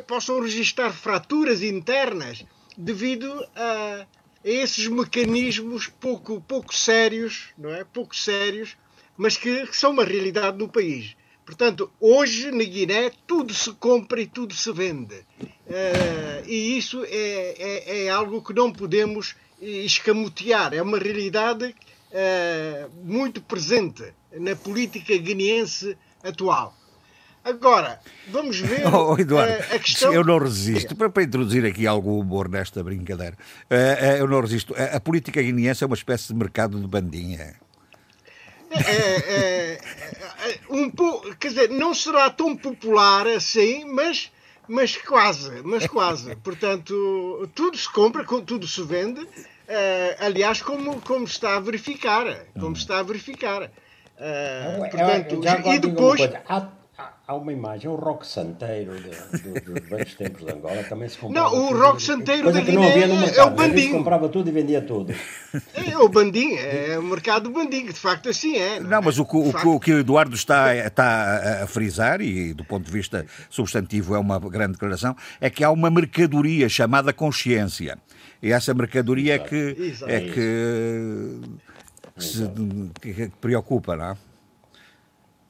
[0.06, 2.44] possam registrar fraturas internas
[2.76, 4.06] devido a,
[4.44, 7.84] a esses mecanismos pouco, pouco sérios, não é?
[7.84, 8.76] Pouco sérios,
[9.16, 11.16] mas que, que são uma realidade no país.
[11.44, 15.14] Portanto, hoje na Guiné tudo se compra e tudo se vende.
[15.14, 20.72] Uh, e isso é, é, é, algo que não podemos escamotear.
[20.72, 26.74] É uma realidade uh, muito presente na política guineense atual.
[27.44, 30.12] Agora, vamos ver oh, Eduardo, uh, a questão.
[30.12, 33.36] Eu não resisto, para, para, introduzir aqui algum humor nesta brincadeira,
[34.18, 34.74] eu não resisto.
[34.76, 37.54] A, a política guineense é uma espécie de mercado de bandinha.
[38.70, 40.90] É, é, é, um
[41.38, 44.32] quer dizer, não será tão popular assim, mas,
[44.66, 46.34] mas quase, mas quase.
[46.42, 49.20] Portanto, tudo se compra, tudo se vende.
[49.20, 53.62] Uh, aliás, como, como está a verificar, como está a verificar.
[54.16, 56.20] Uh, portanto, e depois
[57.26, 61.50] há uma imagem, o rock santeiro dos velhos tempos de Angola também se comprava.
[61.50, 63.98] Não, o rock santeiro da Guiné é, é o bandinho.
[63.98, 65.14] comprava tudo e vendia tudo.
[65.74, 68.80] É o bandinho, é o mercado do bandinho, de facto assim é.
[68.80, 72.64] Não, não mas o, o, o, que o Eduardo está, está a frisar, e do
[72.64, 77.98] ponto de vista substantivo é uma grande declaração, é que há uma mercadoria chamada consciência.
[78.42, 79.46] E essa mercadoria Exato.
[79.46, 80.12] é que, Exato.
[80.12, 81.40] é que,
[82.18, 82.50] se,
[83.00, 84.16] que preocupa, não é?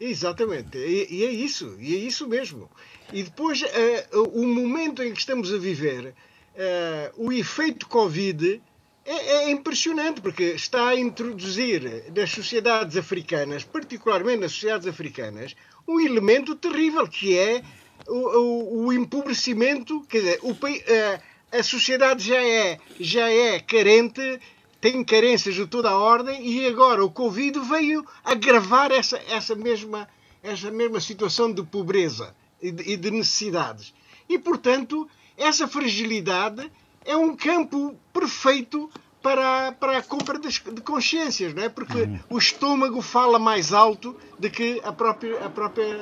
[0.00, 2.68] Exatamente, e, e, é isso, e é isso mesmo.
[3.12, 8.60] E depois, uh, o momento em que estamos a viver, uh, o efeito Covid
[9.04, 15.54] é, é, impressionante, porque está a introduzir nas sociedades africanas, particularmente nas sociedades africanas,
[15.86, 17.62] um elemento terrível, que é
[18.08, 24.40] o, o, o empobrecimento, quer dizer, o, uh, a sociedade já é, já é carente
[24.84, 30.06] tem carências de toda a ordem e agora o Covid veio agravar essa, essa, mesma,
[30.42, 33.94] essa mesma situação de pobreza e de, e de necessidades.
[34.28, 36.70] E, portanto, essa fragilidade
[37.02, 38.90] é um campo perfeito
[39.22, 41.70] para, para a compra de, consciências, não é?
[41.70, 42.20] Porque uhum.
[42.28, 45.98] o estômago fala mais alto do que a própria, a própria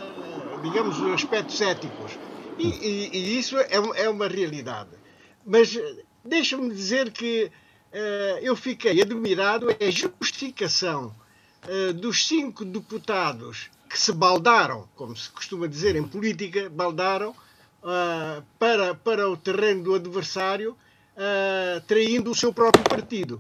[0.61, 2.19] digamos, os aspectos éticos.
[2.59, 4.91] E, e, e isso é, é uma realidade.
[5.47, 5.79] Mas
[6.25, 7.51] deixa-me dizer que eh,
[8.41, 11.15] eu fiquei admirado é a justificação
[11.69, 17.35] eh, dos cinco deputados que se baldaram, como se costuma dizer em política, baldaram
[17.85, 20.77] eh, para, para o terreno do adversário,
[21.87, 23.39] traindo o seu próprio partido.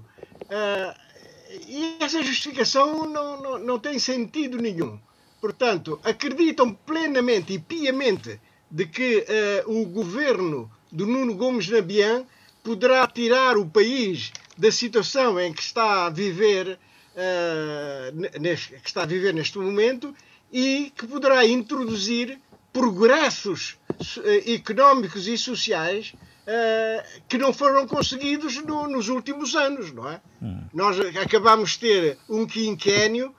[1.66, 5.00] E essa justificação não, não, não tem sentido nenhum.
[5.40, 8.38] Portanto, acreditam plenamente e piamente
[8.70, 9.24] de que
[9.64, 12.26] o governo do Nuno Gomes Nabian
[12.62, 16.78] poderá tirar o país da situação em que está a viver,
[17.14, 20.14] uh, neste, que está a viver neste momento
[20.52, 22.38] e que poderá introduzir
[22.72, 30.10] progressos uh, económicos e sociais uh, que não foram conseguidos no, nos últimos anos, não
[30.10, 30.20] é?
[30.42, 30.64] Hum.
[30.72, 33.34] Nós acabamos de ter um quinquênio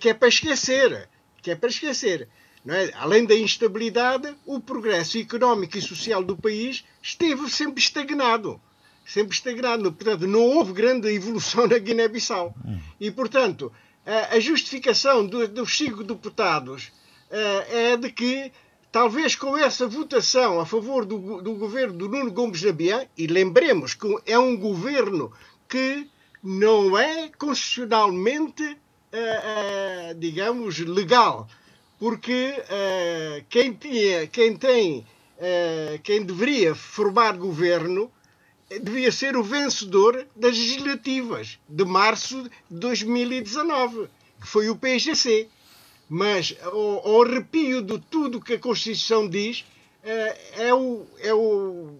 [0.00, 1.06] que é para esquecer,
[1.42, 2.26] que é para esquecer.
[2.66, 2.92] É?
[2.94, 8.58] Além da instabilidade, o progresso económico e social do país esteve sempre estagnado
[9.04, 9.92] sempre estagnado.
[9.92, 12.54] Portanto, não houve grande evolução na Guiné-Bissau.
[13.00, 13.72] E, portanto,
[14.30, 16.90] a justificação dos cinco deputados
[17.30, 18.50] é de que,
[18.90, 23.94] talvez com essa votação a favor do, do governo do Nuno Gomes Nabian, e lembremos
[23.94, 25.32] que é um governo
[25.68, 26.08] que
[26.42, 28.76] não é constitucionalmente,
[30.18, 31.48] digamos, legal,
[31.98, 32.54] porque
[33.48, 35.06] quem, tinha, quem tem,
[36.02, 38.10] quem deveria formar governo
[38.78, 44.08] devia ser o vencedor das legislativas de março de 2019,
[44.40, 45.48] que foi o PGC.
[46.08, 49.64] Mas, ao, ao arrepio de tudo que a Constituição diz,
[50.02, 51.98] é, é o, é o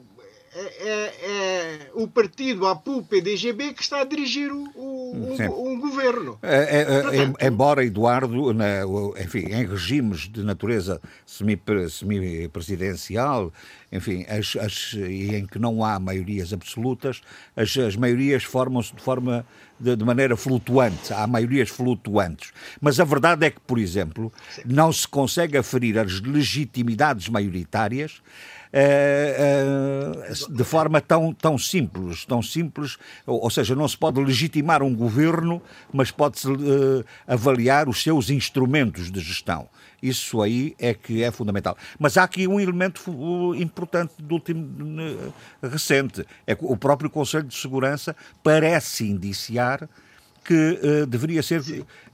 [0.53, 6.41] é, é, é, o partido APU-PDGB que está a dirigir o, o um, um, governo.
[6.43, 8.81] É, é, é Portanto, embora, Eduardo, na,
[9.23, 13.53] enfim, em regimes de natureza semi-presidencial,
[13.93, 17.23] enfim, as, as, em que não há maiorias absolutas,
[17.55, 19.47] as, as maiorias formam-se de forma
[19.79, 22.53] de, de, maneira flutuante, há maiorias flutuantes.
[22.81, 24.63] Mas a verdade é que, por exemplo, Sim.
[24.65, 28.21] não se consegue aferir as legitimidades maioritárias
[30.51, 34.95] de forma tão, tão simples, tão simples, ou, ou, seja, não se pode legitimar um
[34.95, 35.61] governo,
[35.93, 39.69] mas pode-se uh, avaliar os seus instrumentos de gestão.
[40.03, 41.77] Isso aí é que é fundamental.
[41.99, 43.03] Mas há aqui um elemento
[43.57, 44.65] importante do último
[45.63, 49.89] recente, é que o próprio Conselho de Segurança parece indiciar
[50.45, 51.63] que uh, deveria ser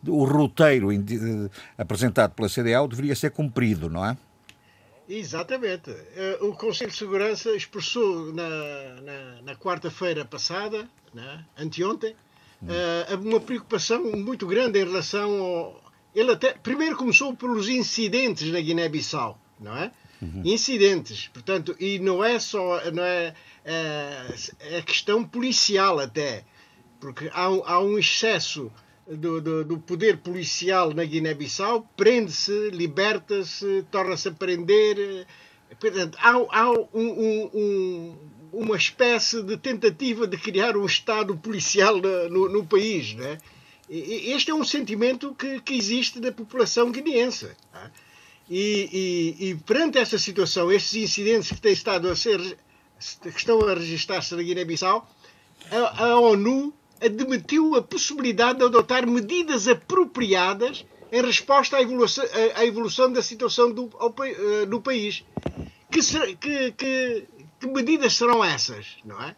[0.06, 4.16] o roteiro uh, apresentado pela CDAO deveria ser cumprido, não é?
[5.08, 5.90] Exatamente.
[5.90, 8.48] Eh, o Conselho de Segurança expressou na,
[9.00, 12.14] na, na quarta-feira passada, né, anteontem,
[12.62, 12.66] hum.
[12.66, 15.84] uh, uma preocupação muito grande em relação ao.
[16.14, 19.92] Ele até primeiro começou pelos incidentes na Guiné-Bissau, não é?
[20.20, 20.42] Uhum.
[20.46, 24.26] Incidentes, portanto, e não é só não é, é,
[24.60, 26.42] é questão policial até,
[26.98, 28.72] porque há, há um excesso
[29.06, 35.26] do, do, do, poder policial na Guiné-Bissau, prende-se, liberta-se, torna-se a prender.
[35.78, 38.16] Portanto, há, há um, um, um,
[38.52, 41.96] uma espécie de tentativa de criar um Estado policial
[42.30, 43.14] no, no país.
[43.14, 43.38] Né?
[43.88, 47.48] Este é um sentimento que, que existe da população guineense.
[47.72, 47.90] Tá?
[48.48, 52.40] E, e, e, perante esta situação, estes incidentes que têm estado a ser,
[53.20, 55.08] que estão a registrar-se na Guiné-Bissau,
[55.70, 62.24] a, a ONU admitiu a possibilidade de adotar medidas apropriadas em resposta à evolução,
[62.54, 64.14] à evolução da situação do, ao,
[64.68, 65.24] no país.
[65.90, 66.00] Que,
[66.36, 67.24] que, que,
[67.60, 69.34] que, medidas serão essas, não é?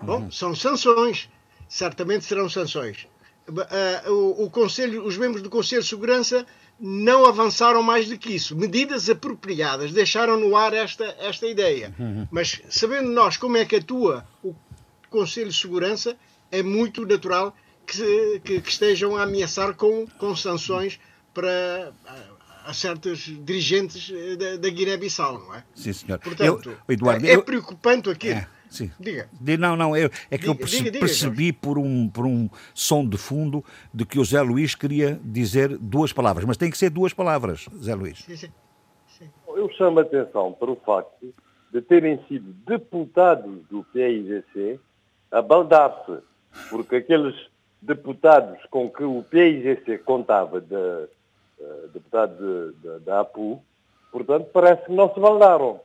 [0.00, 0.30] Bom, uhum.
[0.30, 1.28] são sanções.
[1.68, 3.06] Certamente serão sanções.
[3.48, 6.46] Uh, o, o Conselho, os membros do Conselho de Segurança
[6.78, 8.56] não avançaram mais do que isso.
[8.56, 11.94] Medidas apropriadas, deixaram no ar esta, esta ideia.
[11.98, 12.28] Uhum.
[12.30, 14.54] Mas sabendo nós como é que atua o
[15.10, 16.16] Conselho de Segurança,
[16.50, 17.54] é muito natural
[17.86, 21.00] que, que, que estejam a ameaçar com, com sanções
[21.32, 25.64] para a, a certos dirigentes da, da Guiné-Bissau, não é?
[25.74, 26.18] Sim, senhor.
[26.18, 28.30] Portanto, eu, Eduardo, é, é preocupante aqui.
[28.30, 28.46] É.
[28.68, 28.90] Sim.
[29.00, 29.28] Diga.
[29.58, 32.50] Não, não, eu, é que diga, eu percebi, diga, diga, percebi por, um, por um
[32.74, 36.76] som de fundo de que o Zé Luís queria dizer duas palavras, mas tem que
[36.76, 38.18] ser duas palavras, Zé Luís.
[38.18, 38.52] Sim, sim.
[39.18, 39.30] sim.
[39.48, 41.34] Eu chamo a atenção para o facto
[41.72, 44.78] de terem sido deputados do PIGC
[45.30, 46.18] a baldar-se
[46.70, 47.34] porque aqueles
[47.80, 52.72] deputados com que o PIGC contava, de, uh, deputado
[53.04, 53.62] da APU,
[54.10, 55.80] portanto, parece que não se validaram.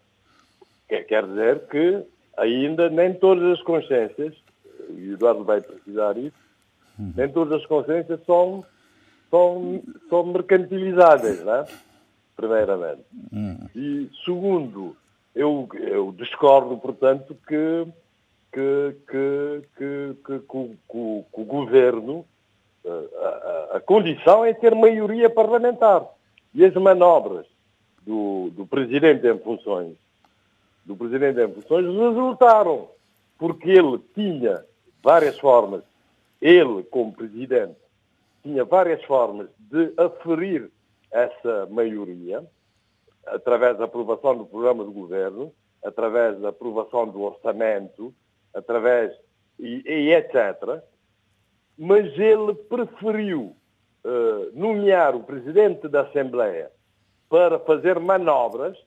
[0.87, 2.03] Quer, quer dizer que
[2.37, 4.33] ainda nem todas as consciências,
[4.89, 6.43] e o Eduardo vai precisar isso,
[6.97, 8.63] nem todas as consciências são,
[9.29, 11.65] são, são mercantilizadas, não é?
[12.35, 13.03] primeiramente.
[13.31, 13.69] Uhum.
[13.75, 14.95] E segundo,
[15.35, 17.87] eu, eu discordo, portanto, que
[18.53, 22.23] que, que, que, que, que o, o, governo,
[22.85, 26.07] a, a, a, condição é ter maioria parlamentar.
[26.53, 27.47] E as manobras
[28.03, 29.95] do, do presidente em funções,
[30.85, 32.89] do presidente em funções resultaram,
[33.39, 34.63] porque ele tinha
[35.01, 35.81] várias formas,
[36.39, 37.75] ele como presidente,
[38.43, 40.69] tinha várias formas de aferir
[41.11, 42.45] essa maioria,
[43.25, 45.51] através da aprovação do programa do governo,
[45.83, 48.13] através da aprovação do orçamento,
[48.53, 49.13] através
[49.59, 50.81] e, e etc.
[51.77, 53.55] Mas ele preferiu
[54.03, 56.71] uh, nomear o presidente da Assembleia
[57.29, 58.77] para fazer manobras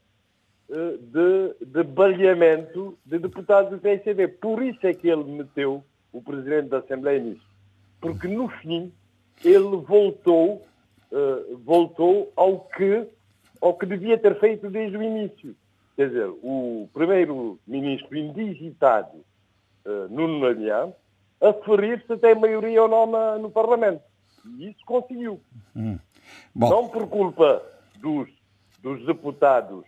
[0.68, 4.28] uh, de, de baleamento de deputados do PSDB.
[4.28, 7.46] Por isso é que ele meteu o presidente da Assembleia nisso.
[8.00, 8.92] Porque no fim
[9.44, 10.64] ele voltou,
[11.10, 13.06] uh, voltou ao que,
[13.60, 15.56] ao que devia ter feito desde o início.
[15.96, 19.24] Quer dizer, o primeiro-ministro indigitado
[20.11, 20.93] Nuno Nalhã,
[21.41, 24.03] a ferir se tem maioria ou não na, no Parlamento.
[24.59, 25.41] E isso conseguiu.
[25.74, 25.99] Hum.
[26.55, 27.62] Não por culpa
[27.97, 28.28] dos,
[28.82, 29.84] dos deputados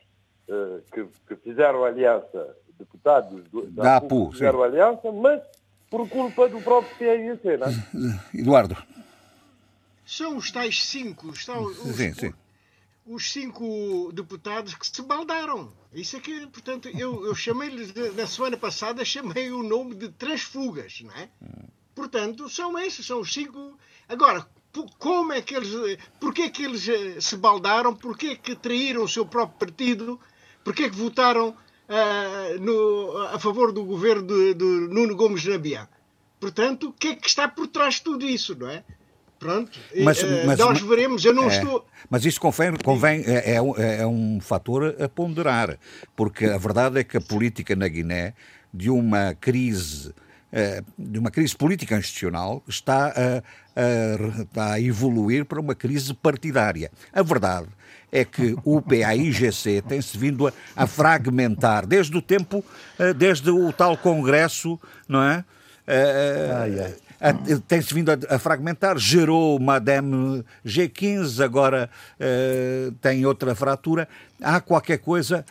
[0.48, 4.64] uh, que, que, fizeram aliança, deputados do, da, da APU, que fizeram sim.
[4.64, 5.42] aliança, mas
[5.90, 8.20] por culpa do próprio PIC, não é?
[8.34, 8.76] Eduardo.
[10.04, 11.30] São os tais cinco.
[11.30, 12.32] Estão, os, sim, sim
[13.08, 15.72] os cinco deputados que se baldaram.
[15.92, 21.00] Isso é que, portanto, eu, eu chamei-lhes, na semana passada, chamei o nome de transfugas,
[21.00, 21.30] não é?
[21.94, 23.78] Portanto, são esses, são os cinco.
[24.06, 24.46] Agora,
[24.98, 29.02] como é que eles, porquê é que eles eh, se baldaram, porquê é que traíram
[29.02, 30.20] o seu próprio partido,
[30.62, 35.88] porquê é que votaram uh, no, a favor do governo de, de Nuno Gomes Nabian?
[36.38, 38.84] Portanto, o que é que está por trás de tudo isso, não é?
[39.38, 41.86] Pronto, mas, eh, mas, nós veremos, eu não é, estou...
[42.10, 45.78] Mas isso convém, convém é, é, um, é um fator a ponderar,
[46.16, 48.34] porque a verdade é que a política na Guiné,
[48.74, 50.12] de uma crise
[50.50, 53.42] eh, de uma crise política institucional está a,
[54.56, 56.90] a, a, evoluir para uma crise partidária.
[57.12, 57.68] A verdade
[58.10, 62.64] é que o PAIGC tem-se vindo a, a, fragmentar desde o tempo,
[62.98, 65.44] eh, desde o tal congresso, não é?
[65.86, 67.07] ai, ai
[67.66, 71.90] tem-se vindo a, a, fragmentar, gerou uma DEM G15, agora
[72.20, 74.08] uh, tem outra fratura.
[74.40, 75.44] Há qualquer coisa,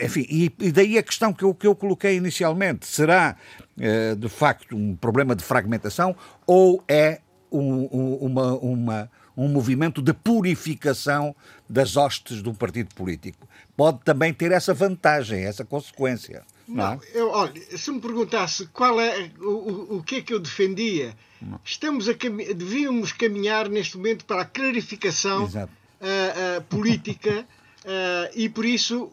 [0.00, 3.36] enfim, e, e, daí a questão que eu, que eu coloquei inicialmente: será
[3.76, 6.16] uh, de facto um problema de fragmentação
[6.46, 7.20] ou é
[7.50, 11.34] um, um, uma, uma um movimento de purificação
[11.68, 13.48] das hostes de um partido político.
[13.76, 16.42] Pode também ter essa vantagem, essa consequência.
[16.72, 20.38] Não, não eu, olha, se me perguntasse qual é o, o que é que eu
[20.38, 21.60] defendia, não.
[21.64, 27.46] estamos a devíamos caminhar neste momento para a clarificação uh, uh, política
[27.84, 29.12] uh, e por isso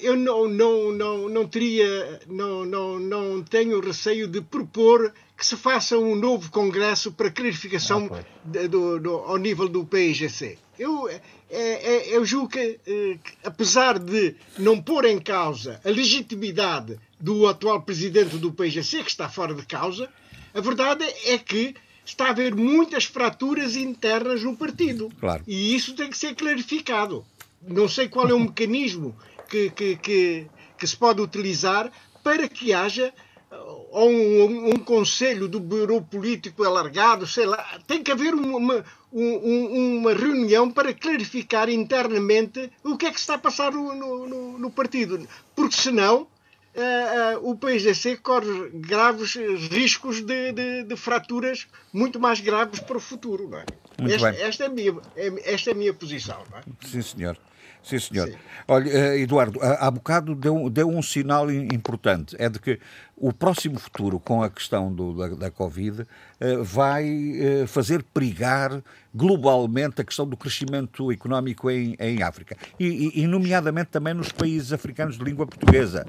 [0.00, 5.56] eu não, não, não, não teria, não, não, não tenho receio de propor que se
[5.56, 10.58] faça um novo congresso para clarificação ah, do, do, ao nível do PIGC.
[10.78, 11.08] Eu,
[11.50, 16.98] é, é, eu julgo que, eh, que, apesar de não pôr em causa a legitimidade
[17.18, 20.08] do atual presidente do PIGC, que está fora de causa,
[20.52, 21.74] a verdade é que
[22.04, 25.10] está a haver muitas fraturas internas no partido.
[25.20, 25.42] Claro.
[25.46, 27.24] E isso tem que ser clarificado.
[27.66, 29.16] Não sei qual é o mecanismo
[29.48, 30.46] que, que, que,
[30.78, 31.90] que se pode utilizar
[32.22, 33.12] para que haja
[33.50, 40.12] um, um, conselho do bureau político alargado, sei lá, tem que haver uma, um, uma
[40.12, 45.26] reunião para clarificar internamente o que é que está a passar no, no, no partido,
[45.56, 49.34] porque senão uh, uh, o PSDC corre graves
[49.70, 53.48] riscos de, de, de, fraturas muito mais graves para o futuro.
[53.48, 54.14] Não é?
[54.14, 56.42] Esta, esta, é a minha, é, esta é a minha posição.
[56.50, 56.62] Não é?
[56.86, 57.38] Sim, senhor.
[57.82, 58.28] Sim, senhor.
[58.28, 58.36] Sim.
[58.66, 62.78] Olha, eh, Eduardo, há bocado deu, deu um sinal importante, é de que
[63.20, 66.06] o próximo futuro, com a questão do, da, da Covid,
[66.40, 73.20] eh, vai eh, fazer perigar globalmente a questão do crescimento económico em, em África e,
[73.20, 76.06] e, nomeadamente também nos países africanos de língua portuguesa.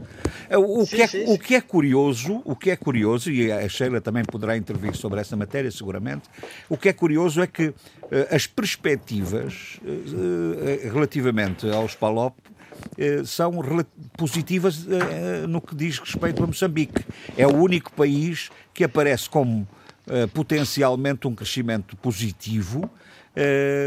[0.51, 3.68] O, sim, que é, sim, o que é curioso, o que é curioso, e a
[3.68, 6.30] Sheila também poderá intervir sobre essa matéria seguramente,
[6.68, 7.74] o que é curioso é que
[8.32, 9.80] as perspectivas
[10.91, 12.59] relativamente aos PALOP eh,
[13.26, 13.52] são
[14.18, 17.06] positivas eh, no que diz respeito a Moçambique.
[17.38, 19.68] É o único país que aparece como
[20.08, 22.90] eh, potencialmente um crescimento positivo,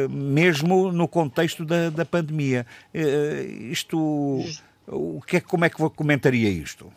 [0.09, 2.65] mesmo no contexto da, da pandemia.
[3.71, 3.99] Isto,
[4.87, 6.91] o que é, como é que comentaria isto?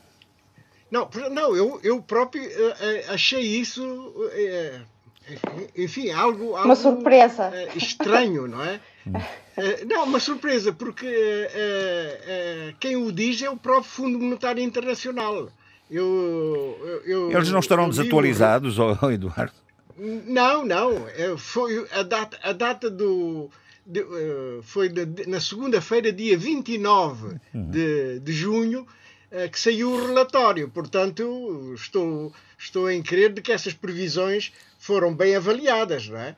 [0.89, 2.41] Não, não eu, eu próprio
[3.09, 3.83] achei isso
[5.75, 8.79] enfim, algo, algo uma surpresa estranho, não é?
[9.07, 14.63] Uh, não, uma surpresa, porque uh, uh, quem o diz é o próprio Fundo Monetário
[14.63, 15.49] Internacional.
[15.89, 19.53] Eu, eu, Eles não estarão desatualizados, oh, Eduardo?
[19.97, 21.05] Não, não.
[21.37, 23.49] Foi a data, a data do.
[23.85, 24.03] De,
[24.63, 27.69] foi de, na segunda-feira, dia 29 uhum.
[27.69, 28.87] de, de junho,
[29.51, 30.67] que saiu o relatório.
[30.69, 36.35] Portanto, estou, estou em crer de que essas previsões foram bem avaliadas, não é?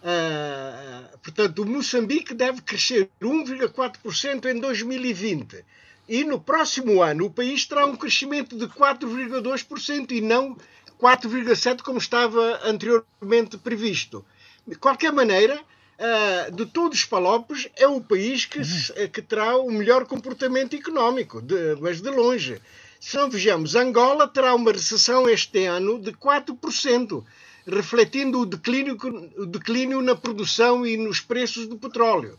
[0.00, 5.64] Uh, portanto, o Moçambique deve crescer 1,4% em 2020.
[6.08, 10.56] E no próximo ano o país terá um crescimento de 4,2% e não
[11.00, 14.24] 4,7% como estava anteriormente previsto.
[14.66, 18.60] De qualquer maneira, uh, de todos os palopes, é o país que,
[19.08, 22.60] que terá o melhor comportamento económico, de, mas de longe.
[23.00, 27.24] Se não vejamos, Angola terá uma recessão este ano de 4%
[27.68, 28.96] refletindo o declínio,
[29.36, 32.38] o declínio na produção e nos preços do petróleo,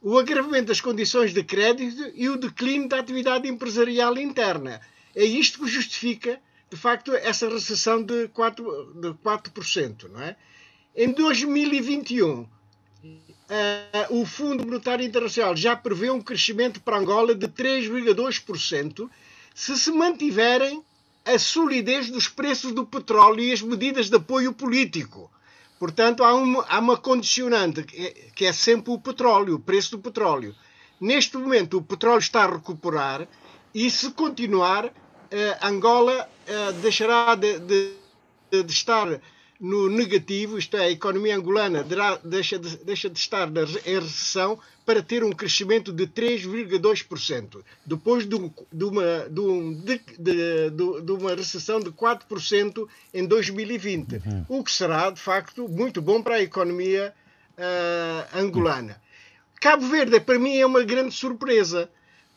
[0.00, 4.80] o agravamento das condições de crédito e o declínio da atividade empresarial interna.
[5.14, 6.40] É isto que justifica,
[6.70, 9.00] de facto, essa recessão de 4%.
[9.00, 10.36] De 4% não é?
[10.96, 12.48] Em 2021, uh,
[13.48, 19.08] eh, o Fundo Monetário Internacional já prevê um crescimento para Angola de 3,2%
[19.54, 20.82] se se mantiverem
[21.24, 25.30] a solidez dos preços do petróleo e as medidas de apoio político.
[25.78, 27.82] Portanto, há uma, há uma condicionante
[28.34, 30.54] que é sempre o petróleo, o preço do petróleo.
[31.00, 33.26] Neste momento, o petróleo está a recuperar
[33.74, 34.92] e, se continuar,
[35.30, 37.92] eh, Angola eh, deixará de, de,
[38.50, 39.20] de, estar
[39.60, 41.84] no negativo, isto é, a economia angolana
[42.24, 43.46] deixa de, deixa de estar
[43.84, 48.38] em recessão para ter um crescimento de 3,2%, depois de,
[48.72, 50.70] de, uma, de, de,
[51.02, 54.46] de, uma recessão de 4% em 2020, uhum.
[54.48, 57.12] o que será, de facto, muito bom para a economia
[57.58, 59.00] uh, angolana.
[59.60, 61.90] Cabo Verde, para mim, é uma grande surpresa.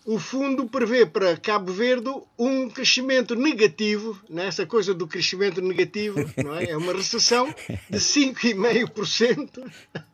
[0.05, 4.49] O fundo prevê para Cabo Verde um crescimento negativo, né?
[4.67, 6.71] coisa do crescimento negativo, não é?
[6.71, 7.53] é uma recessão
[7.89, 9.71] de 5,5%.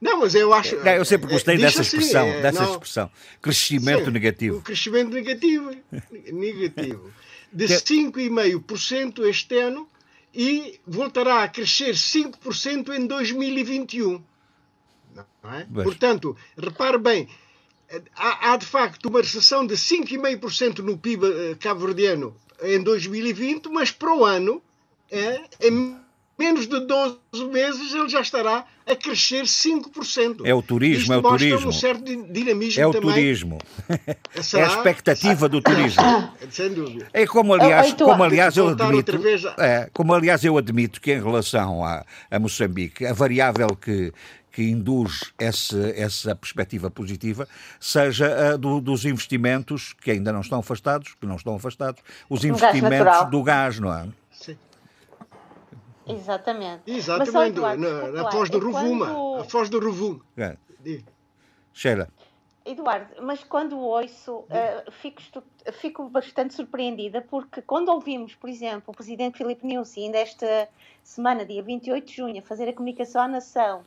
[0.00, 0.76] Não, mas eu acho.
[0.76, 3.10] Não, eu sempre gostei dessa assim, expressão, é, dessa não, expressão.
[3.40, 4.58] Crescimento sim, negativo.
[4.58, 5.70] O crescimento negativo.
[6.32, 7.12] negativo.
[7.52, 9.88] De 5,5% este ano
[10.34, 14.22] e voltará a crescer 5% em 2021.
[15.14, 15.66] Não é?
[15.84, 17.28] Portanto, repare bem,
[18.16, 23.90] há, há, de facto uma recessão de 5,5% no PIB eh, cabo-verdiano em 2020, mas
[23.90, 24.62] para o ano
[25.10, 25.70] é, é
[26.38, 27.18] menos de 12
[27.50, 30.42] meses ele já estará a crescer 5%.
[30.44, 31.68] É o turismo, Isto é o mostra turismo.
[31.68, 33.10] um certo dinamismo É o também.
[33.10, 33.58] turismo.
[34.40, 34.62] Será?
[34.62, 36.02] É a expectativa do turismo.
[36.50, 37.08] Sem dúvida.
[37.12, 39.18] É como aliás, como aliás eu admito,
[39.58, 44.12] é, como aliás eu admito que em relação a, a Moçambique, a variável que
[44.56, 47.46] que induz esse, essa perspectiva positiva
[47.78, 52.00] seja a do- dos investimentos que ainda não estão afastados, que não estão afastados,
[52.30, 53.30] os gás investimentos natural.
[53.30, 54.08] do gás, não é?
[54.32, 54.56] Sim.
[56.06, 56.84] Exatamente.
[56.86, 57.58] Mas, Exatamente.
[57.58, 59.06] Eduardo, na, Foz do Rovuma.
[59.06, 60.20] quando- A Foz do Rovuma.
[60.38, 60.56] É.
[61.74, 62.08] Sheila,
[62.64, 65.42] Eduardo, mas quando ouço, eh, fico, estu-
[65.74, 70.66] fico bastante surpreendida, porque quando ouvimos, por exemplo, o Presidente Filipe Nyusi, ainda esta
[71.04, 73.82] semana, dia 28 de junho, a fazer a comunicação à nação,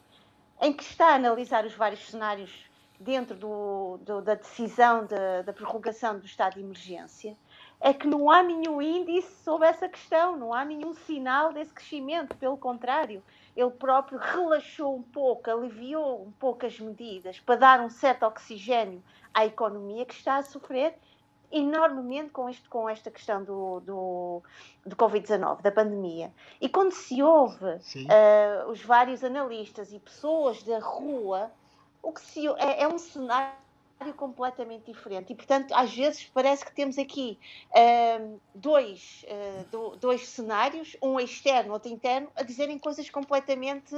[0.62, 5.54] em que está a analisar os vários cenários dentro do- do- da decisão da, da
[5.54, 7.38] prorrogação do estado de emergência,
[7.80, 12.36] é que não há nenhum índice sobre essa questão, não há nenhum sinal desse crescimento,
[12.36, 13.24] pelo contrário,
[13.56, 19.02] ele próprio relaxou um pouco, aliviou um pouco as medidas para dar um certo oxigênio
[19.34, 20.94] à economia que está a sofrer
[21.52, 24.44] enormemente com, isto, com esta questão do, do,
[24.86, 26.32] do Covid-19, da pandemia.
[26.62, 27.80] E quando se ouve
[28.10, 31.52] eh, os vários analistas e pessoas da rua,
[32.02, 33.54] o que se, é, é um cenário
[34.16, 35.34] completamente diferente.
[35.34, 37.38] E, portanto, às vezes parece que temos aqui
[37.76, 43.94] ahm, dois, ah, do- dois cenários, um externo, outro interno, a dizerem coisas completamente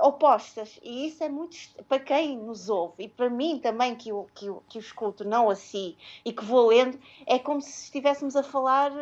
[0.00, 0.78] opostas.
[0.82, 1.56] E isso é muito,
[1.88, 5.96] para quem nos ouve, e para mim também, que o, que que escuto, não assim,
[6.24, 8.92] e que vou lendo, é como se estivéssemos a falar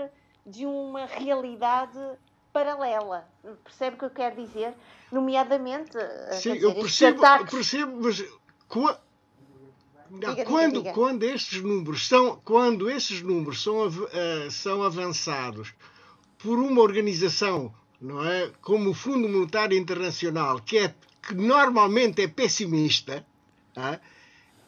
[0.44, 1.98] de uma realidade
[2.52, 3.28] paralela.
[3.64, 4.74] Percebe o que eu quero dizer?
[5.12, 8.24] Nomeadamente, ah, Sim, eu dizer, estes percebo, eu percebo, mas
[8.68, 9.00] qua-
[10.10, 10.92] Não, Diga, diga, quando, diga.
[10.92, 15.74] quando estes números são quando esses números são, eh, são avançados
[16.38, 22.28] por uma organização não é como o Fundo Monetário Internacional que é que normalmente é
[22.28, 23.26] pessimista
[23.76, 23.98] ah,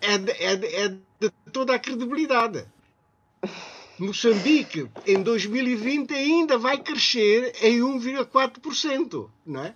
[0.01, 2.67] é, de, é de- é de toda a credibilidade
[3.99, 9.75] Moçambique em 2020 ainda vai crescer em 1,4%, não é?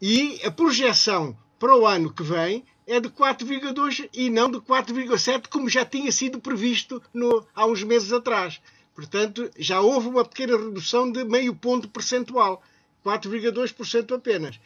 [0.00, 5.48] E a projeção para o ano que vem é de 4,2% e não de 4,7%,
[5.48, 8.60] como já tinha sido previsto no- há uns meses atrás.
[8.94, 12.62] Portanto, já houve uma pequena redução de meio ponto percentual,
[13.06, 14.58] 4,2% apenas.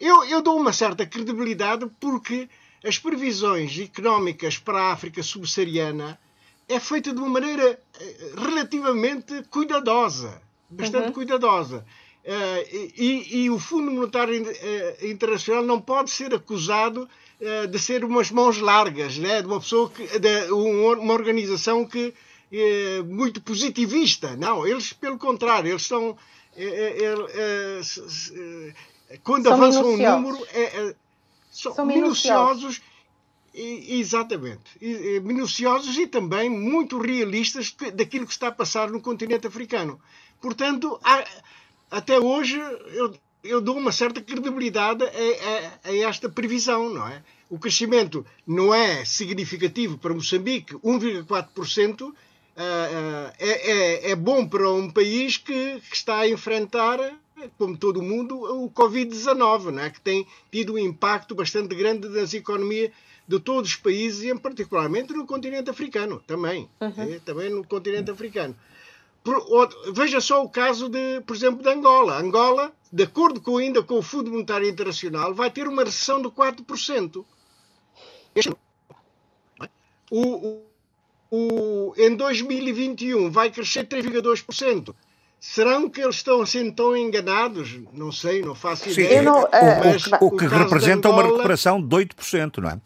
[0.00, 2.48] Eu, eu dou uma certa credibilidade porque
[2.84, 6.18] as previsões económicas para a África subsaariana
[6.68, 11.84] é feita de uma maneira eh, relativamente cuidadosa, bastante cuidadosa.
[12.24, 17.08] Eh, e, e o Fundo Monetário eh, Internacional não pode ser acusado
[17.40, 19.40] eh, de ser umas mãos largas, né?
[19.42, 22.14] de uma pessoa que, de um- uma organização que
[22.52, 24.36] é muito positivista.
[24.36, 26.16] Não, eles pelo contrário, eles são
[26.56, 28.32] eh, s- s-
[29.10, 30.94] eh, quando São avançam um número é, é,
[31.52, 32.62] são, São minuciosos.
[32.62, 32.94] minuciosos
[33.56, 34.62] Exatamente.
[35.22, 40.00] Minuciosos e também muito realistas daquilo que está a passar no continente africano.
[40.40, 41.24] Portanto, há-
[41.90, 47.22] até hoje eu, eu dou uma certa credibilidade a, a- a esta previsão, não é?
[47.48, 52.12] O crescimento não é significativo para Moçambique, 1,4%.
[52.56, 56.98] Ah, é, é, é bom para um país que, que está a enfrentar,
[57.58, 59.90] como todo mundo, o Covid-19, não é?
[59.90, 62.90] que tem tido um impacto bastante grande nas economias
[63.26, 66.68] de todos os países, e particularmente no continente africano, também.
[67.14, 68.54] É, também no continente africano.
[69.22, 69.42] Por-
[69.94, 72.18] veja só o caso, de, por exemplo, de Angola.
[72.18, 76.28] Angola, de acordo com, ainda com o Fundo Monetário Internacional, vai ter uma recessão de
[76.28, 77.24] 4%.
[78.34, 78.58] Este ano.
[80.10, 80.66] O, o,
[81.36, 84.94] o, em 2021 vai crescer 3,2%.
[85.40, 87.78] Serão que eles estão assim tão enganados?
[87.92, 89.18] Não sei, não faço Sim, ideia.
[89.18, 91.94] Eu não, o, eh, Mas o- o que caso de representa uma Angola- recuperação de
[91.96, 92.80] 8%, não é?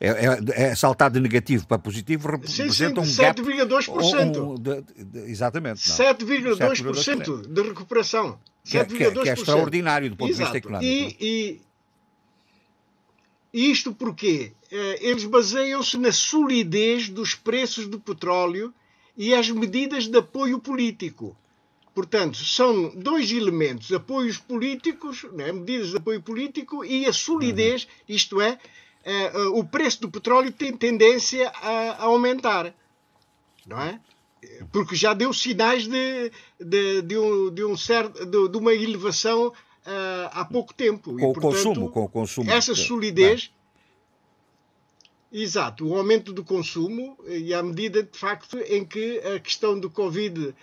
[0.00, 3.40] É, é, é saltar de negativo para positivo Sim, representa sim, um gap.
[3.42, 4.36] 7,2%.
[4.38, 5.88] um- um- de- de- exatamente.
[5.88, 5.96] não.
[5.96, 8.38] 7,2% de recuperação.
[8.64, 9.38] Que é- que é- que é 7,2%.
[9.40, 10.56] extraordinário do ponto de vista Exato.
[10.58, 11.16] económico, é?
[11.24, 11.60] E,
[13.52, 14.63] e- isto porque eh,
[15.00, 18.72] eles baseiam-se na solidez dos preços do petróleo
[19.16, 21.36] e as medidas de apoio político.
[21.94, 28.40] Portanto, são dois elementos: apoios políticos, né, medidas de apoio político e a solidez, isto
[28.40, 28.58] é,
[29.04, 32.74] eh, eh, o preço do petróleo tem tendência a, a aumentar,
[33.66, 34.00] não é?
[34.72, 39.52] Porque já deu sinais de, de, de, um, de, um certo, de, de uma elevação
[39.86, 41.18] ah, há pouco tempo.
[41.18, 42.50] E, Com o portanto, consumo, com o consumo.
[42.50, 43.50] Essa de- solidez.
[45.36, 49.90] Exato, o aumento do consumo e à medida de facto em que a questão do
[49.90, 50.54] Covid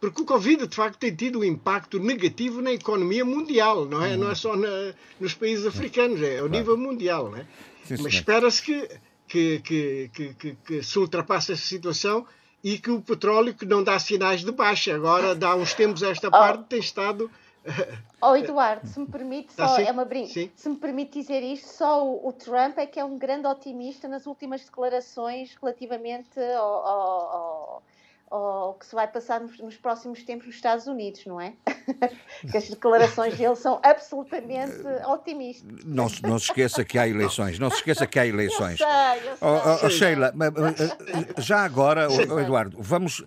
[0.00, 4.16] porque o Covid de facto tem tido um impacto negativo na economia mundial, não é?
[4.16, 7.46] Não é só na, nos países africanos, é ao nível mundial, não é?
[7.84, 8.88] Sim, Mas espera-se que,
[9.28, 12.26] que, que, que, que, que se ultrapasse essa situação
[12.64, 16.08] e que o petróleo, que não dá sinais de baixa, agora dá uns tempos a
[16.08, 17.30] esta parte, tem estado.
[18.22, 19.84] Oh, Eduardo, se me permite, Tá só, sim?
[19.84, 20.26] é uma brin...
[20.26, 20.50] Sim.
[20.54, 24.06] se me permite dizer isto, só o, o Trump é que é um grande otimista
[24.08, 27.82] nas últimas declarações relativamente ao, ao- ao-
[28.30, 31.54] ao que se vai passar nos, nos próximos tempos nos Estados Unidos, não é?
[32.50, 35.82] que as declarações dele são absolutamente otimistas.
[35.86, 37.58] Não, se- não se esqueça que há eleições.
[37.58, 38.76] Não se esqueça que há Eu eleições.
[38.78, 38.86] sei,
[39.30, 39.48] eu sei.
[39.48, 39.90] Oh, oh, oh.
[39.90, 40.96] Sheila, mas, mas,
[41.44, 43.24] já agora, oh, Eduardo, vamos.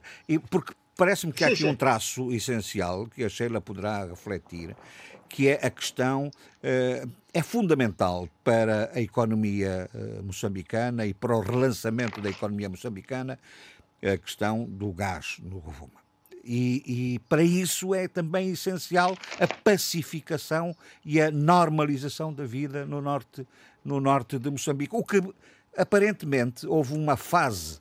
[0.51, 1.70] Porque parece-me que há Sim, aqui sim.
[1.70, 4.76] um traço essencial que a Sheila poderá refletir,
[5.30, 6.30] que é a questão.
[6.62, 13.39] eh, é fundamental para a economia eh, moçambicana e para o relançamento da economia moçambicana
[14.04, 16.04] a questão do gás no Rovuma.
[16.44, 23.02] E, e para isso é também essencial a pacificação e a normalização da vida no
[23.02, 23.48] norte,
[23.84, 24.94] no norte de Moçambique.
[24.96, 25.24] O que
[25.78, 27.80] aparentemente houve uma fase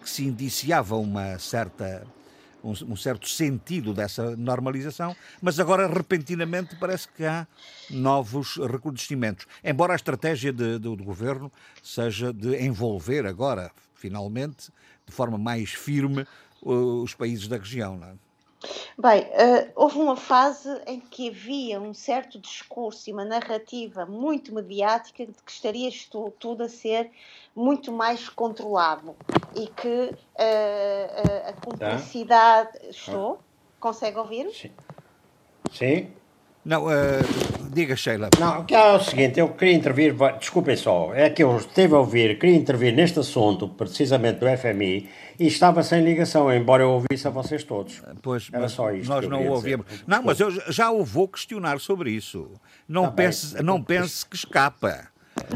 [0.00, 2.06] que se indiciava uma certa
[2.64, 7.46] um, um certo sentido dessa normalização, mas agora repentinamente parece que há
[7.90, 9.46] novos recrudescimentos.
[9.62, 11.52] Embora a estratégia de- do, do governo
[11.82, 14.70] seja de envolver agora, finalmente,
[15.06, 16.26] de forma mais firme,
[16.62, 17.98] os países da região.
[17.98, 18.12] Não é?
[18.98, 24.54] Bem, eh, houve uma fase em que havia um certo discurso e uma narrativa muito
[24.54, 27.10] mediática de que estaria isto tudo a ser
[27.54, 29.16] muito mais controlado
[29.54, 32.78] e que eh, eh, a cumplicidade.
[32.88, 33.38] Estou?
[33.78, 34.50] Consegue ouvir?
[34.50, 34.72] Sim.
[35.70, 36.23] Sim?
[36.64, 37.20] Não, eh,
[37.70, 38.30] diga, Sheila.
[38.40, 41.94] Não, o que é o seguinte, eu queria intervir, desculpem só, é que eu esteve
[41.94, 45.08] a ouvir, queria intervir neste assunto, precisamente do FMI,
[45.38, 48.00] e estava sem ligação, embora eu ouvisse a vocês todos.
[48.22, 49.84] Pois, Era só isto nós não ouvimos.
[50.06, 52.50] Não, mas eu já o vou questionar sobre isso.
[52.88, 53.26] Não, Tá bem.
[53.26, 55.08] pense, não pense que escapa.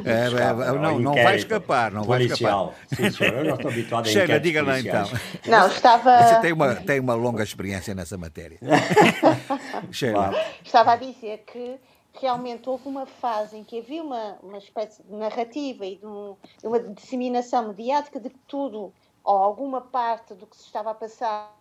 [0.04, 2.74] É, Escapa, é, ao não, não inquérito vai escapar, não vai policial.
[2.90, 3.10] escapar.
[3.10, 5.08] Sim, senhor, eu não estou habituado a Sheila, inquéritos diga lá então.
[5.46, 6.22] Não, estava.
[6.22, 8.58] Você tem uma, tem uma longa experiência nessa matéria.
[9.92, 10.30] Sheila.
[10.30, 10.36] Claro.
[10.64, 11.78] Estava a dizer que
[12.20, 16.36] realmente houve uma fase em que havia uma, uma espécie de narrativa e de, um-
[16.60, 20.94] de uma disseminação mediática de que tudo, ou alguma parte do que se estava a
[20.94, 21.52] passar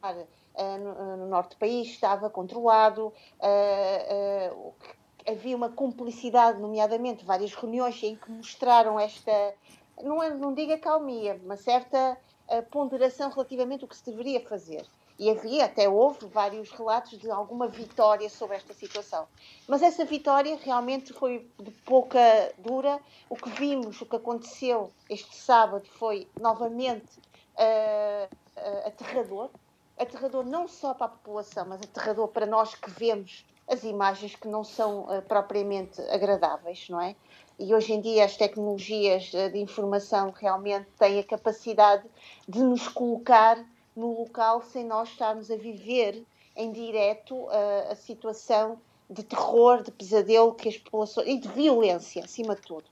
[0.55, 4.05] eh, no, no norte do país estava controlado, eh,
[4.49, 4.96] eh, o que-
[5.27, 9.53] havia uma cumplicidade, nomeadamente várias reuniões em que mostraram esta,
[10.01, 12.17] não, é, não digo calmia, uma certa
[12.47, 14.85] eh, ponderação relativamente ao que se deveria fazer.
[15.19, 19.27] E havia, até houve vários relatos de alguma vitória sobre esta situação.
[19.67, 22.19] Mas essa vitória realmente foi de pouca
[22.59, 22.99] dura.
[23.27, 27.19] O que vimos, o que aconteceu este sábado foi novamente
[27.57, 29.49] ah, ah, aterrador.
[29.97, 34.47] Aterrador não só para a população, mas aterrador para nós que vemos as imagens que
[34.47, 37.15] não são ah, propriamente agradáveis, não é?
[37.59, 42.03] E hoje em dia as tecnologias ah, de informação realmente têm a capacidade
[42.47, 43.63] de nos colocar
[43.95, 46.23] no local sem nós estarmos a viver
[46.55, 52.23] em direto ah, a situação de terror, de pesadelo que as populações e de violência,
[52.23, 52.85] acima de tudo.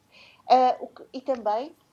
[0.80, 1.85] O que- e também eh,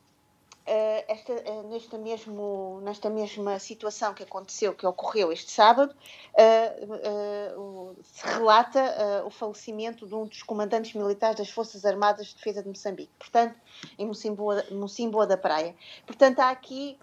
[0.67, 5.95] esta, eh, nesta, mesmo, nesta mesma situação que aconteceu, que ocorreu este sábado,
[6.37, 7.55] eh, eh,
[8.03, 12.63] se relata eh, o falecimento de um dos comandantes militares das Forças Armadas de Defesa
[12.63, 13.57] de Moçambique, portanto,
[13.99, 15.75] em Mocimboa, Mocimboa da Praia.
[16.07, 16.99] Portanto, há aqui.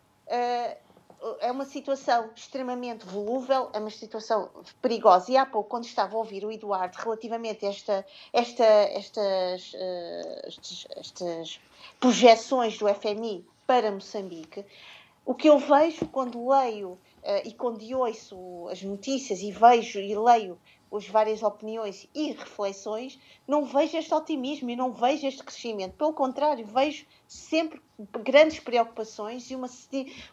[1.40, 4.50] É uma situação extremamente volúvel, é uma situação
[4.82, 5.32] perigosa.
[5.32, 10.42] E há pouco, quando estava a ouvir o Eduardo relativamente a esta, esta, estas, eh,
[10.48, 11.60] estes- estas
[12.00, 14.66] projeções do FMI para Moçambique,
[15.26, 20.16] o que eu vejo quando leio eh, e quando ouço as notícias e vejo e
[20.18, 20.58] leio
[20.92, 25.96] as várias opiniões e reflexões, não vejo este otimismo e não vejo este crescimento.
[25.96, 27.82] Pelo contrário, vejo sempre
[28.24, 29.68] grandes preocupações e uma,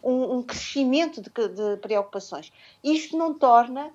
[0.02, 2.52] um, um crescimento de, de preocupações.
[2.82, 3.92] Isto não torna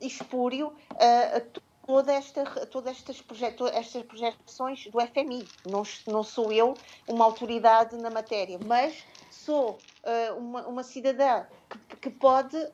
[0.00, 5.46] espúrio uh, toda esta, todas estas, projeto, estas projeções do FMI.
[5.68, 6.74] Não, não sou eu
[7.08, 9.04] uma autoridade na matéria, mas
[9.44, 11.44] sou uh, uma, uma cidadã
[11.88, 12.70] que, que pode uh,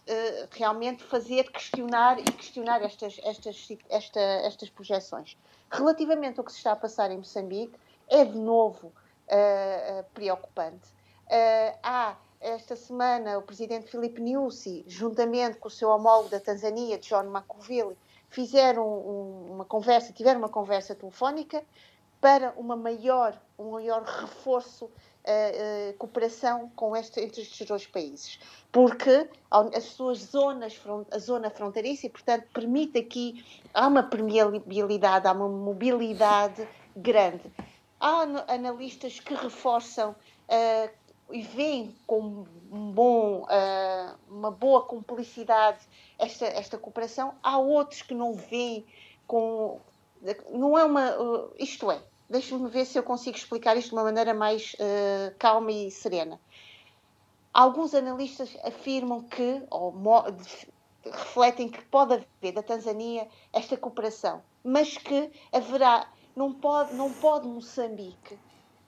[0.51, 5.37] realmente fazer questionar e questionar estas, estas, esta, estas projeções.
[5.71, 10.89] Relativamente ao que se está a passar em Moçambique, é de novo uh, preocupante.
[11.83, 17.25] há esta semana o presidente Filipe Nyusi, juntamente com o seu homólogo da Tanzânia, John
[17.25, 17.97] Makovile,
[18.31, 21.65] fizeram um, uma conversa, tiveram uma conversa telefónica
[22.21, 24.91] para uma maior, um maior reforço
[25.29, 28.39] uh, cooperação com este, entre estes dois países,
[28.73, 35.33] porque as suas zonas, a zona fronteiriça, e portanto permite aqui, há uma permeabilidade, há
[35.33, 36.67] uma mobilidade
[36.97, 37.51] grande.
[38.01, 40.91] Há analistas que reforçam uh,
[41.31, 43.47] e veem com um uh,
[44.31, 45.79] uma boa cumplicidade
[46.19, 48.87] esta, esta cooperação, há outros que não veem
[49.27, 49.81] com.
[50.51, 51.17] Não é uma.
[51.17, 55.35] Uh, isto é, deixe-me ver se eu consigo explicar isto de uma maneira mais uh,
[55.39, 56.41] calma e serena.
[57.53, 59.95] Alguns analistas afirmam que, ou
[61.05, 67.49] refletem que pode haver da Tanzânia esta cooperação, mas que haverá, não pode, não pode
[67.49, 68.39] Moçambique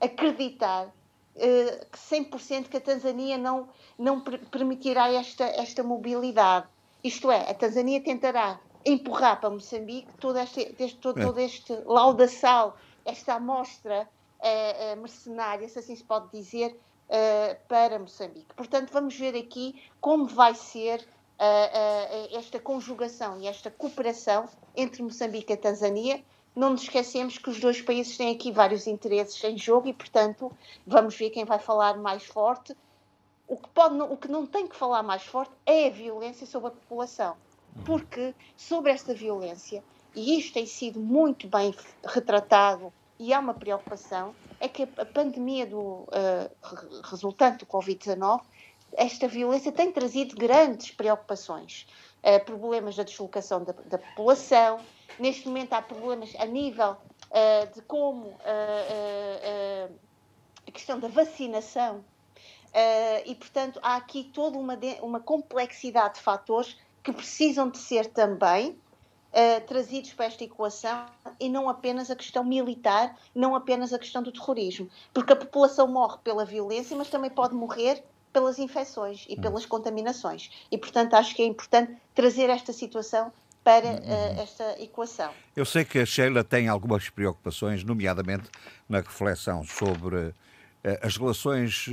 [0.00, 3.68] acreditar uh, que 100% que a Tanzânia não,
[3.98, 6.66] não permitirá esta, esta mobilidade.
[7.02, 11.24] Isto é, a Tanzânia tentará empurrar para Moçambique todo este, este todo, é.
[11.24, 16.72] todo este laudaçal esta amostra uh, mercenária, se assim se pode dizer,
[17.08, 18.54] uh, para Moçambique.
[18.54, 21.06] Portanto, vamos ver aqui como vai ser
[22.32, 24.46] esta conjugação e esta cooperação
[24.76, 26.22] entre Moçambique e Tanzânia.
[26.54, 30.52] Não nos esquecemos que os dois países têm aqui vários interesses em jogo e, portanto,
[30.86, 32.76] vamos ver quem vai falar mais forte.
[33.48, 36.68] O que, pode, o que não tem que falar mais forte é a violência sobre
[36.68, 37.36] a população.
[37.86, 39.82] Porque sobre esta violência
[40.14, 45.66] e isto tem sido muito bem retratado e há uma preocupação, é que a pandemia
[45.66, 46.50] do, uh,
[47.04, 48.40] resultante do Covid-19,
[48.94, 51.86] esta violência tem trazido grandes preocupações.
[52.24, 54.80] Uh, problemas da deslocação da, da, população,
[55.18, 58.38] neste momento há problemas a nível uh, de como
[60.66, 62.04] a questão da vacinação,
[63.26, 68.78] e portanto há aqui toda uma, uma complexidade de fatores que precisam de ser também
[69.32, 71.06] uh, trazidos para esta equação
[71.38, 74.88] e não apenas a questão militar, não apenas a questão do terrorismo.
[75.12, 78.02] Porque a população morre pela violência, mas também pode morrer
[78.32, 80.50] pelas infecções e pelas contaminações.
[80.70, 83.32] E, portanto, acho que é importante trazer esta situação
[83.64, 85.32] para uh, esta equação.
[85.54, 88.48] Eu sei que a Sheila tem algumas preocupações, nomeadamente
[88.88, 90.34] na reflexão sobre uh,
[91.02, 91.86] as relações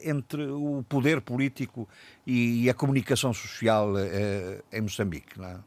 [0.00, 1.88] entre o poder político
[2.26, 3.88] e, a comunicação social
[4.72, 5.38] em Moçambique.
[5.38, 5.58] Não é?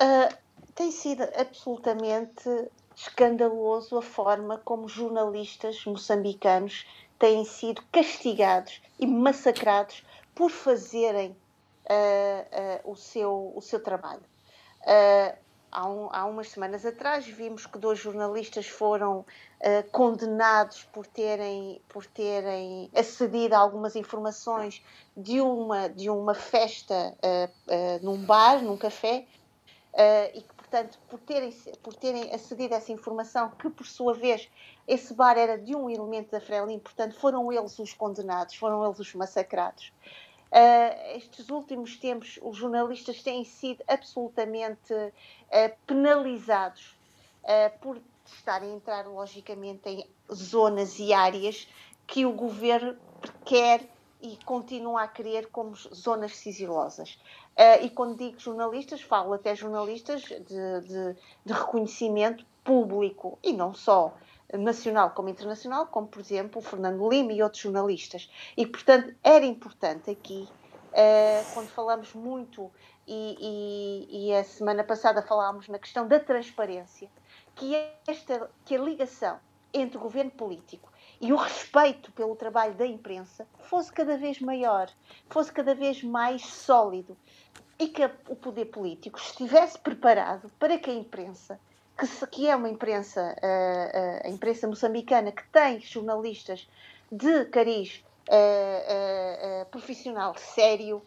[0.00, 0.32] Uh,
[0.76, 2.48] tem sido absolutamente
[2.94, 6.86] escandaloso a forma como jornalistas moçambicanos
[7.18, 10.04] têm sido castigados e massacrados
[10.36, 14.22] por fazerem uh, uh, o, seu, o seu trabalho.
[15.70, 19.26] Há, um, há, umas semanas atrás vimos que dois jornalistas foram
[19.90, 24.82] condenados por terem, por terem acedido a algumas informações
[25.14, 27.14] de uma, de uma festa
[28.00, 29.26] num bar, num café,
[29.94, 34.14] uh, e que, portanto, por terem, por terem acedido a essa informação, que por sua
[34.14, 34.48] vez
[34.86, 38.98] esse bar era de um elemento da Frelimo, portanto, foram eles os condenados, foram eles
[38.98, 39.92] os massacrados.
[40.50, 46.96] Uh, estes últimos tempos, os jornalistas têm sido absolutamente uh, penalizados
[47.80, 51.66] por estarem a entrar, logicamente, em zonas e áreas
[52.06, 52.94] que o governo
[53.46, 53.88] quer
[54.20, 57.18] e continua a querer como zonas sigilosas.
[57.58, 63.74] Uh, e quando digo jornalistas, falo até jornalistas de, de, de, reconhecimento público e não
[63.74, 64.14] só
[64.52, 68.30] nacional como internacional, como por exemplo o Fernando Lima e outros jornalistas.
[68.56, 70.48] E portanto era importante aqui,
[70.92, 72.70] uh, quando falamos muito,
[73.08, 77.10] e, e, e, a semana passada falámos na questão da transparência,
[77.56, 77.74] que,
[78.06, 79.40] esta, que a ligação
[79.74, 84.88] entre o governo político e o respeito pelo trabalho da imprensa fosse cada vez maior,
[85.28, 87.16] fosse cada vez mais sólido.
[87.78, 91.60] E que o poder político estivesse preparado para que a imprensa,
[91.96, 96.68] que, se, que é uma imprensa, uh, uh, a imprensa moçambicana, que tem jornalistas
[97.10, 101.00] de cariz uh, profissional sério,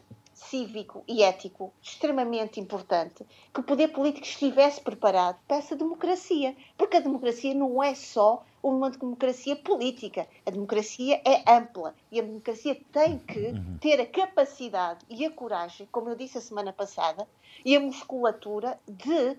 [0.49, 6.55] cívico e ético extremamente importante, que o poder político estivesse preparado para essa democracia.
[6.77, 10.27] Porque a democracia não é só uma democracia política.
[10.45, 13.77] A democracia é ampla e a democracia tem que uhum.
[13.79, 17.27] ter a capacidade e a coragem, como eu disse a semana passada,
[17.63, 19.37] e a musculatura de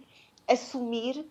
[0.49, 1.27] assumir uh,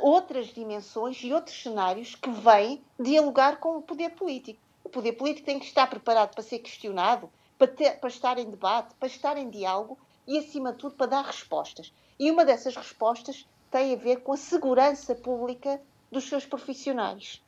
[0.00, 4.60] outras dimensões e outros cenários que vêm dialogar com o poder político.
[4.84, 8.50] O poder político tem que estar preparado para ser questionado, para, ter, para estar em
[8.50, 11.92] debate, para estar em diálogo e, acima de tudo, para dar respostas.
[12.18, 15.80] E uma dessas respostas tem a ver com a segurança pública
[16.10, 17.42] dos seus profissionais.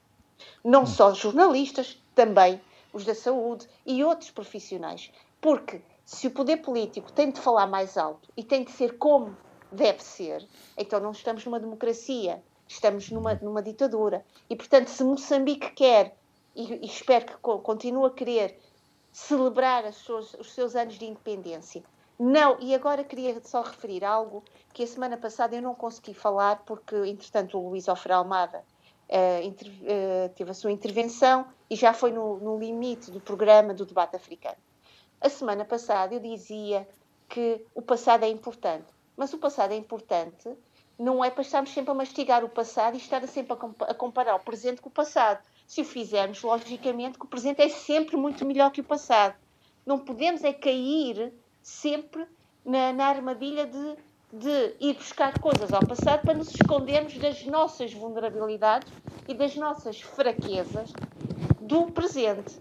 [0.64, 0.86] Não hum.
[0.86, 2.61] só jornalistas, também
[2.92, 5.11] os da saúde e outros profissionais.
[5.40, 9.36] Porque se o poder político tem de falar mais alto e tem de ser como
[9.70, 10.46] deve ser,
[10.76, 14.24] então não estamos numa democracia, estamos numa, numa ditadura.
[14.48, 16.16] E, portanto, se Moçambique quer
[16.55, 18.59] e, e espero que continue a querer
[19.15, 21.85] celebrar suas, os seus anos de independência.
[22.19, 24.43] Não, e agora queria só referir algo
[24.73, 28.65] que a semana passada eu não consegui falar porque, entretanto, o Luís Alfredo Almada
[29.09, 33.73] uh, inter, uh, teve a sua intervenção e já foi no, no limite do programa
[33.73, 34.57] do debate africano.
[35.21, 36.87] A semana passada eu dizia
[37.29, 40.51] que o passado é importante, mas o passado é importante
[40.99, 43.57] não é para estarmos sempre a mastigar o passado e estar sempre
[43.89, 45.41] a comparar o presente com o passado.
[45.67, 49.35] Se o fizermos, logicamente, que o presente é sempre muito melhor que o passado.
[49.85, 52.27] Não podemos é cair sempre
[52.65, 53.97] na, na armadilha de,
[54.33, 58.93] de ir buscar coisas ao passado para nos escondermos das nossas vulnerabilidades
[59.29, 60.93] e das nossas fraquezas
[61.61, 62.59] do presente.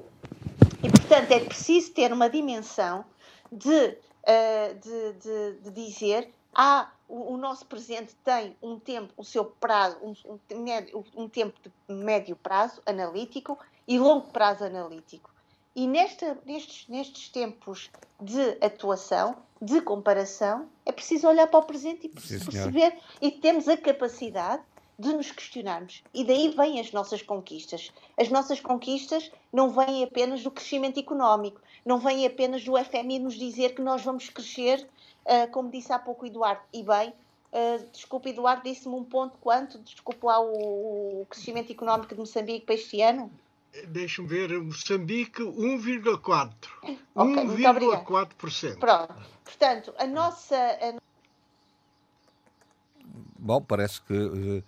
[0.82, 3.06] E, portanto, é preciso ter uma dimensão
[3.52, 9.24] de, uh, de, de, de dizer há o, o, nosso presente tem um tempo, o
[9.24, 10.16] seu prazo, um,
[10.52, 13.56] um, um, tempo de médio prazo analítico
[13.88, 15.30] e longo prazo analítico.
[15.76, 22.12] E nesta, nestes, nestes tempos de atuação, de comparação, é preciso olhar para o presente
[22.12, 24.64] e Sim, perceber e temos a capacidade
[24.98, 26.04] de nos questionarmos.
[26.16, 27.92] E daí vêm as nossas conquistas.
[28.18, 33.36] As nossas conquistas não vêm apenas do crescimento económico, não vêm apenas do FMI nos
[33.36, 34.88] dizer que nós vamos crescer
[35.26, 37.10] Uh, como disse há pouco o Eduardo, e bem,
[37.52, 39.80] uh, desculpe, Eduardo, disse-me um ponto quanto?
[39.80, 43.32] Desculpe lá o, o crescimento económico de Moçambique para este ano?
[43.88, 46.54] Deixa-me ver, Moçambique 1,4%.
[47.16, 48.80] Okay, 1,4%.
[48.80, 49.16] Pronto.
[49.44, 50.56] Portanto, a nossa.
[50.58, 51.00] A...
[53.40, 54.14] Bom, parece que.
[54.14, 54.64] Uh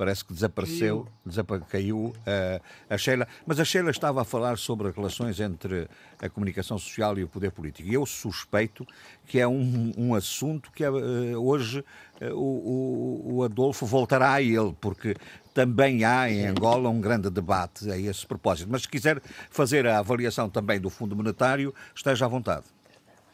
[0.00, 3.28] parece que desapareceu, caiu, caiu uh, a Sheila.
[3.44, 5.86] Mas a Sheila estava a falar sobre as relações entre
[6.18, 7.86] a comunicação social e o poder político.
[7.86, 8.86] E eu suspeito
[9.26, 10.94] que é um, um assunto que é, uh,
[11.36, 11.84] hoje
[12.18, 15.14] uh, o, o, Adolfo voltará a ele, porque
[15.52, 18.70] também há em Angola um grande debate a esse propósito.
[18.72, 19.20] Mas se quiser
[19.50, 22.64] fazer a avaliação também do Fundo Monetário, esteja à vontade.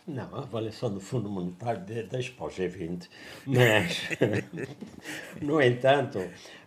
[0.06, 3.08] Não, a avaliação do Fundo Monetário deixa para o G20,
[3.44, 4.02] mas,
[5.42, 6.20] no entanto,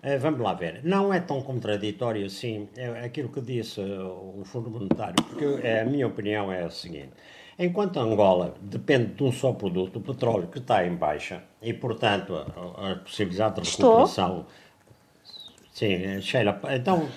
[0.04, 4.42] eh, vamos lá ver, não é tão contraditório assim é aquilo que disse eh, o
[4.44, 7.12] Fundo Monetário, porque a minha opinião é a seguinte.
[7.58, 12.36] Enquanto Angola depende de um só produto, o petróleo, que está em baixa, e, portanto,
[12.36, 14.40] a, a possibilidade de recuperação...
[14.40, 14.69] Estou?
[15.80, 17.08] Sim, Sheila, então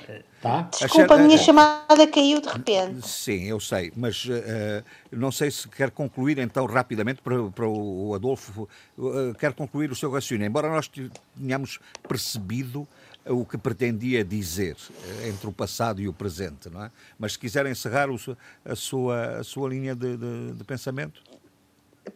[0.43, 0.69] Tá?
[0.77, 3.07] Desculpa, a, minha chamada caiu de repente.
[3.07, 8.13] Sim, eu sei, mas uh, não sei se quer concluir então rapidamente para, para o
[8.13, 10.91] Adolfo, uh, quer concluir o seu raciocínio, embora nós
[11.37, 12.89] tenhamos percebido
[13.25, 16.91] o que pretendia dizer uh, entre o passado e o presente, não é?
[17.17, 18.17] Mas se quiser encerrar o,
[18.65, 21.23] a, sua, a sua linha de, de, de pensamento.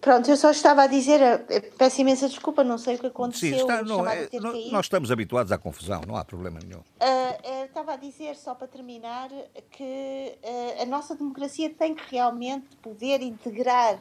[0.00, 3.50] Pronto, eu só estava a dizer, eh, peço imensa desculpa, não sei o que aconteceu.
[3.50, 4.28] Sim, está, não, é,
[4.72, 6.80] nós estamos habituados à confusão, não há problema nenhum.
[6.80, 9.28] Uh, uh, estava a dizer, só para terminar,
[9.70, 14.00] que uh, a nossa democracia tem que realmente poder integrar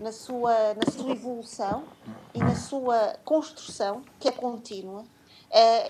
[0.00, 1.84] na sua, na sua evolução
[2.34, 5.04] e na sua construção, que é contínua,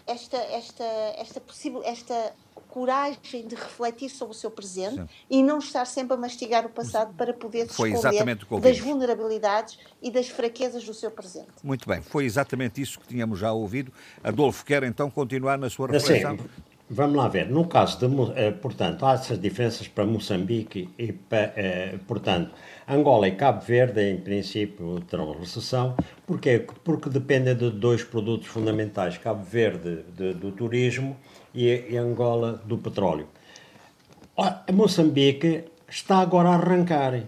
[0.07, 0.85] esta, esta,
[1.17, 2.35] esta, possível, esta
[2.77, 5.09] coragem de refletir sobre o seu presente Sim.
[5.31, 10.11] e não estar sempre a mastigar o passado para poder se esconder das vulnerabilidades e
[10.11, 11.49] das fraquezas do seu presente.
[11.65, 13.91] Muito bem, foi exatamente isso que tínhamos já ouvido.
[14.23, 16.37] Adolfo, quer então continuar na sua reflexão?
[16.37, 16.45] Sim.
[16.89, 17.49] Vamos lá ver.
[17.49, 18.07] No caso de,
[18.37, 22.53] eh, portanto, há essas diferenças para Moçambique e, para, eh, portanto,
[22.87, 25.97] Angola e Cabo Verde, em princípio, terão recessão.
[26.27, 26.65] Porquê?
[26.85, 29.19] Porque dependem de dois produtos fundamentais.
[29.19, 31.17] Cabo Verde de, do turismo
[31.57, 33.27] e, Angola do petróleo.
[34.37, 37.23] A Moçambique está agora a arrancar.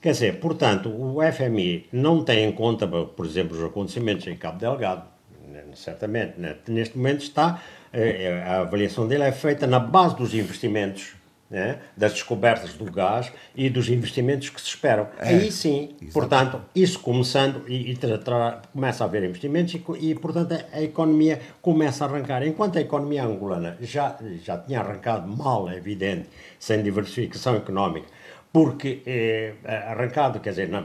[0.00, 4.58] Quer dizer, portanto, o FMI não tem em conta, por exemplo, os acontecimentos em Cabo
[4.58, 5.04] Delgado,
[5.48, 6.38] né, certamente.
[6.38, 6.56] Né?
[6.68, 11.14] Neste momento está, eh, a avaliação dele é feita na base dos investimentos
[11.54, 15.06] né, das descobertas do gás e dos investimentos que se esperam.
[15.18, 16.12] É, Aí sim, exatamente.
[16.12, 20.78] portanto, isso começando e, e tra, tra, começa a haver investimentos e, e, portanto, a,
[20.78, 22.44] a, economia começa a arrancar.
[22.44, 26.28] Enquanto a economia angolana já, já tinha arrancado mal, é evidente,
[26.58, 28.08] sem diversificação económica,
[28.54, 30.80] porque eh, arrancado, quer dizer, na,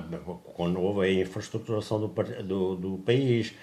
[0.55, 2.07] quando houve a infraestruturação do,
[2.43, 3.53] do, do, país,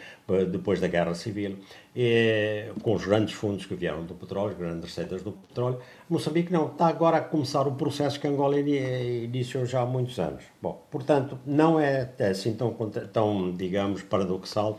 [0.49, 1.57] depois da Guerra Civil,
[1.97, 6.69] eh, com os grandes fundos que vieram do petróleo, grandes receitas do petróleo, Moçambique não,
[6.69, 10.45] está agora a começar o processo que Angola iniciou já há muitos anos.
[10.63, 12.73] Bom, portanto, não é assim tão,
[13.13, 14.79] tão digamos, paradoxal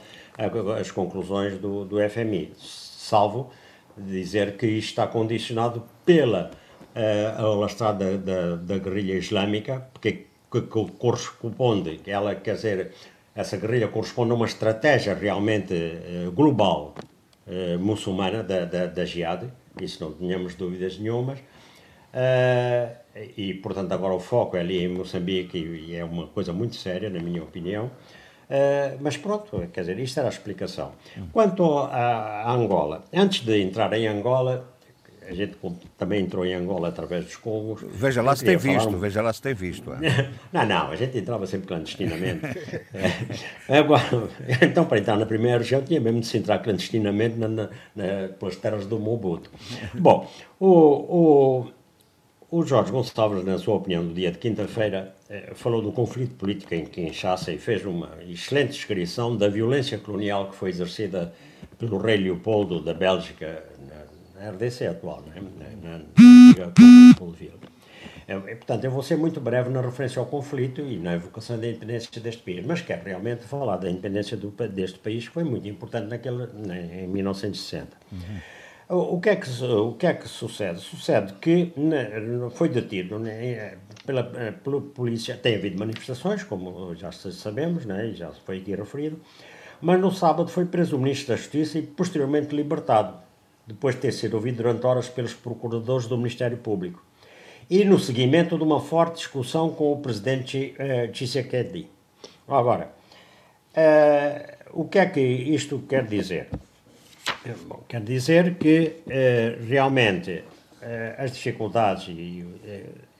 [0.79, 3.51] as conclusões do, do FMI, salvo
[3.97, 6.49] dizer que isto está condicionado pela
[6.97, 12.91] uh, alastrada da, da, guerrilha islâmica, porque que, que corresponde, ela quer dizer,
[13.35, 16.95] essa guerrilha corresponde a uma estratégia realmente uh, global
[17.45, 19.47] uh, muçulmana da, da, da Jihad,
[19.81, 21.39] isso não tínhamos dúvidas nenhumas,
[23.35, 27.11] e, portanto, agora o foco é ali em Moçambique e é uma coisa muito séria,
[27.11, 27.91] na minha opinião.
[28.47, 30.93] Uh, mas pronto, quer dizer, isto era a explicação.
[31.33, 34.65] Quanto a, a Angola, antes de entrar em Angola,
[35.27, 35.57] a gente
[35.97, 37.83] também entrou em Angola através dos Congos.
[37.91, 38.97] Veja lá se tem visto, um...
[38.97, 39.91] veja lá se tem visto.
[39.93, 40.29] É.
[40.53, 42.45] não, não, a gente entrava sempre clandestinamente.
[43.67, 44.03] é, agora,
[44.61, 48.29] então, para entrar na primeira região, tinha mesmo de se entrar clandestinamente na, na, na,
[48.39, 49.51] pelas terras do Mobuto.
[49.93, 51.71] Bom, o, o,
[52.49, 56.73] o Jorge Gonçalves, na sua opinião, do dia de quinta-feira, eh, falou do conflito político
[56.73, 61.33] em Kinshasa e fez uma excelente descrição da violência colonial que foi exercida
[61.77, 63.63] pelo rei Leopoldo da Bélgica
[64.39, 66.05] na RDC atual, não na, na,
[68.27, 71.65] é, portanto, eu vou ser muito breve na referência ao conflito e na evocação da
[71.65, 75.65] independência deste país, mas quero realmente falar da independência do, deste país, que foi muito
[75.65, 76.43] importante naquele,
[77.03, 77.87] em 1960.
[78.11, 79.15] Uhum.
[79.15, 80.79] O, que é que, o que é que sucede?
[80.79, 82.09] Sucede que né,
[82.51, 88.57] foi detido né, pela, pela polícia, tem havido manifestações, como já sabemos, né, já foi
[88.57, 89.21] aqui referido,
[89.79, 93.26] mas no sábado foi preso o Ministro da Justiça e posteriormente libertado
[93.67, 97.03] depois de ter sido ouvido durante horas pelos procuradores do Ministério Público,
[97.69, 101.87] e no seguimento de uma forte discussão com o presidente uh, Tshisekedi.
[102.47, 102.89] Agora,
[103.75, 106.47] uh, o que é que isto quer dizer?
[107.67, 110.43] Bom, quer dizer que uh, realmente
[111.17, 112.07] as dificuldades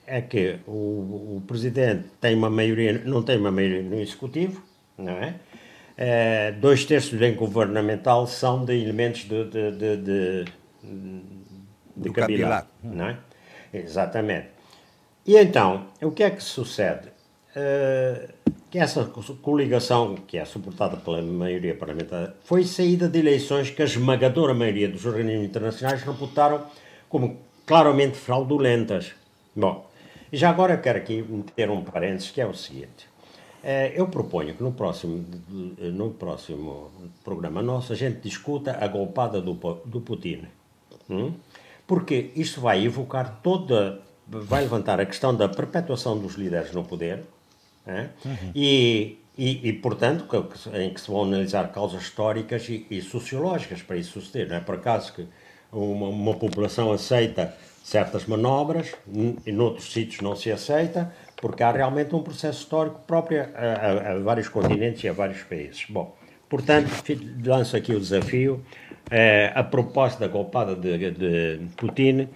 [0.06, 4.62] é que o, o, presidente tem uma maioria, não tem uma maioria no executivo,
[4.96, 5.34] não é?
[6.00, 10.44] É, dois terços em governamental são de elementos de, de, de, de,
[11.96, 13.16] de cabilar, não é?
[13.74, 14.46] Exatamente.
[15.26, 17.08] E então, o que é que sucede?
[17.56, 18.32] Uh,
[18.70, 19.04] que essa
[19.42, 24.88] coligação, que é suportada pela maioria parlamentar, foi saída de eleições que a esmagadora maioria
[24.88, 26.64] dos organismos internacionais reputaram
[27.08, 29.12] como claramente fraudulentas.
[29.56, 29.90] Bom,
[30.32, 33.07] já agora quero aqui meter um parênteses, que é o seguinte.
[33.62, 35.24] É, eu proponho que no próximo,
[35.78, 36.90] no próximo
[37.24, 39.54] programa nosso a gente discuta a golpada do,
[39.84, 40.44] do Putin.
[41.10, 41.32] Hum?
[41.86, 44.00] Porque isto vai evocar toda.
[44.26, 47.24] vai levantar a questão da perpetuação dos líderes no poder
[47.86, 48.08] é?
[48.24, 48.52] uhum.
[48.54, 50.26] e, e, e, portanto,
[50.74, 54.48] em que se vão analisar causas históricas e, e sociológicas para isso suceder.
[54.48, 55.26] Não é por acaso que
[55.72, 58.92] uma, uma população aceita certas manobras,
[59.46, 61.10] e noutros sítios não se aceita,
[61.40, 65.42] porque há realmente um processo histórico próprio a, a, a vários continentes e a vários
[65.42, 65.84] países.
[65.88, 66.16] Bom,
[66.48, 66.90] portanto,
[67.44, 68.64] lanço aqui o desafio.
[69.10, 72.28] É, a proposta da golpada de, de Putin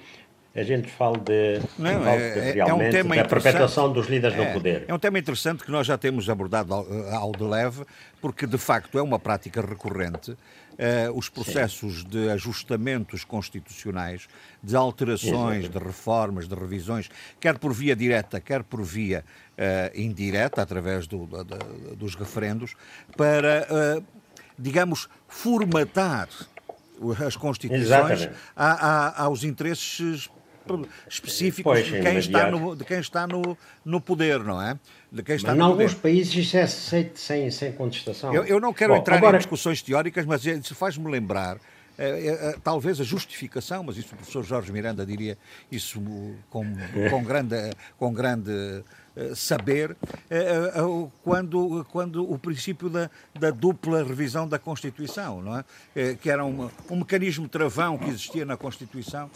[0.55, 4.53] a gente fala de, Não, é, é, um tema da perpetuação dos líderes é, no
[4.53, 4.85] poder.
[4.87, 7.85] É um tema interessante que nós já temos abordado ao, ao de leve,
[8.21, 10.37] porque de facto é uma prática recorrente
[10.73, 12.09] uh, os processos Sim.
[12.09, 14.29] de ajustamentos constitucionais,
[14.63, 17.11] de alterações, de reformas, de revisões,
[17.41, 21.29] quer por via direta, quer por via uh, indireta, através do,
[21.97, 22.75] dos referendos,
[23.17, 23.67] para,
[23.99, 24.05] uh,
[24.59, 26.29] digamos, formatar
[27.27, 30.31] as constituições a, a, aos interesses
[31.09, 34.79] específicos pois, de, quem está no, de quem está no, no poder, não é?
[35.13, 38.35] De quem está mas no em alguns países isso é aceito sem, sem contestação.
[38.35, 39.37] Eu, eu não quero Bom, entrar agora...
[39.37, 41.59] em discussões teóricas, mas isso faz-me lembrar
[41.99, 45.37] é, é, é, talvez a justificação, mas isso o professor Jorge Miranda diria
[45.71, 46.01] isso
[46.49, 46.65] com,
[47.11, 47.57] com grande,
[47.99, 48.83] com grande
[49.37, 49.95] saber,
[51.23, 56.15] quando, quando o princípio da, da dupla revisão da Constituição, não é?
[56.15, 59.31] que era um, um mecanismo travão que existia na Constituição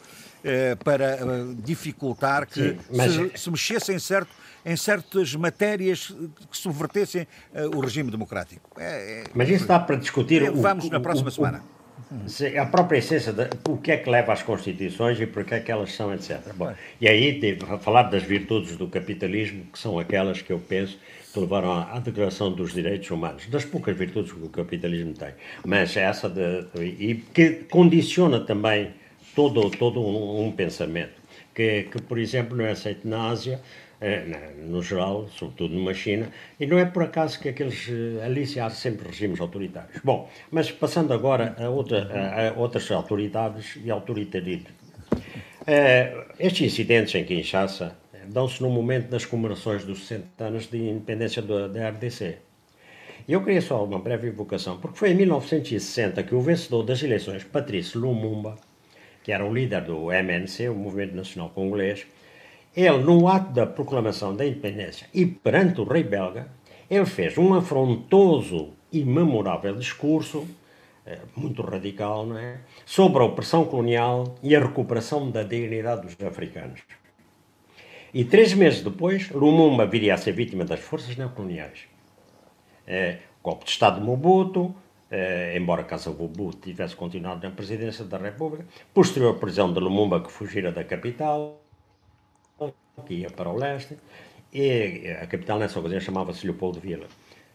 [0.83, 1.19] para
[1.63, 3.13] dificultar que Sim, mas...
[3.13, 4.31] se, se mexesse em, certo,
[4.67, 6.13] em certas matérias
[6.51, 7.27] que subvertessem
[7.73, 8.69] o regime democrático.
[8.77, 10.51] É, é, mas isso dá para discutir.
[10.51, 11.63] Vamos o, na próxima o, semana.
[12.11, 15.55] O, a própria essência de o que é que leva às constituições e por que
[15.55, 16.41] é que elas são, etc.
[16.55, 17.41] Bom, e aí,
[17.81, 20.99] falar das virtudes do capitalismo, que são aquelas que eu penso
[21.33, 25.35] que levaram à, Declaração dos Direitos Humanos, das poucas virtudes que o capitalismo tem,
[25.65, 28.95] mas essa de, e que condiciona também
[29.35, 31.15] todo, todo um, um pensamento,
[31.55, 33.86] que, que, por exemplo, não é aceito na Ásia, é,
[34.59, 38.61] no geral, sobretudo numa China, e não é por acaso que aqueles eh, ali se
[38.61, 40.01] há sempre regimes autoritários.
[40.05, 44.69] Bom, mas passando agora a, outra, a, outras autoridades e autoritarismo.
[45.67, 47.97] É, estes incidentes em Kinshasa
[48.29, 52.39] dão-se no momento das comemorações dos 60 anos de independência da RDC.
[53.29, 57.03] E eu queria só uma breve evocação, porque foi em 1960 que o vencedor das
[57.03, 58.57] eleições, Patrice Lumumba,
[59.25, 62.07] que era o líder do MNC, o Movimento Nacional Congolês,
[62.77, 66.49] ele, no ato da proclamação da independência e perante o rei belga,
[66.91, 70.47] ele fez um afrontoso e memorável discurso,
[71.07, 72.61] eh, muito radical, não é?
[72.85, 76.83] sobre a opressão colonial e a recuperação da dignidade dos africanos.
[78.13, 81.81] E três meses depois, Lumumba viria a ser vítima das forças neocoloniais.
[82.87, 84.75] É, golpe de Estado de Mobutu,
[85.11, 90.31] é, embora Casa Mobutu tivesse continuado na presidência da República, posterior prisão de Lumumba, que
[90.31, 91.66] fugira da capital,
[93.05, 93.97] que ia para o leste,
[94.53, 97.07] e a capital nessa ocasião chamava-se Leopoldo Vila,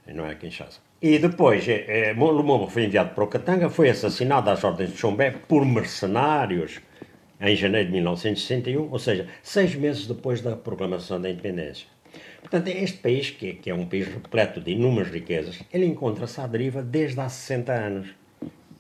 [0.07, 0.80] não é Kinshasa.
[1.01, 5.31] E depois, é, Lumumba foi enviado para o Katanga, foi assassinado às ordens de Chombé
[5.31, 6.80] por mercenários
[7.39, 11.88] em janeiro de 1961, ou seja, seis meses depois da proclamação da independência.
[12.39, 16.45] Portanto, este país, que, que é um país repleto de inúmeras riquezas, ele encontra-se à
[16.45, 18.09] deriva desde há 60 anos.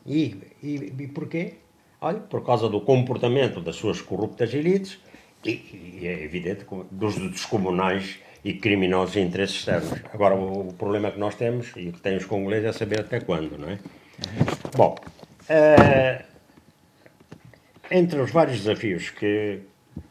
[0.05, 1.53] E, e, e porquê?
[1.99, 4.99] Olha, por causa do comportamento das suas corruptas elites
[5.45, 9.93] e, é evidente, dos descomunais e criminosos interesses externos.
[10.13, 13.57] Agora, o, problema que nós temos, e que tem os congoleses, é saber até quando,
[13.57, 13.79] não é?
[14.75, 14.95] Bom,
[15.49, 16.23] uh,
[17.89, 19.59] entre os vários desafios que,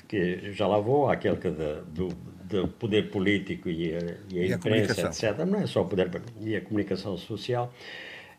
[0.06, 2.08] que já lá vou, aquele que de, do,
[2.44, 3.98] do poder político e a,
[4.30, 7.72] e a e imprensa, a etc., não é só o poder e a comunicação social,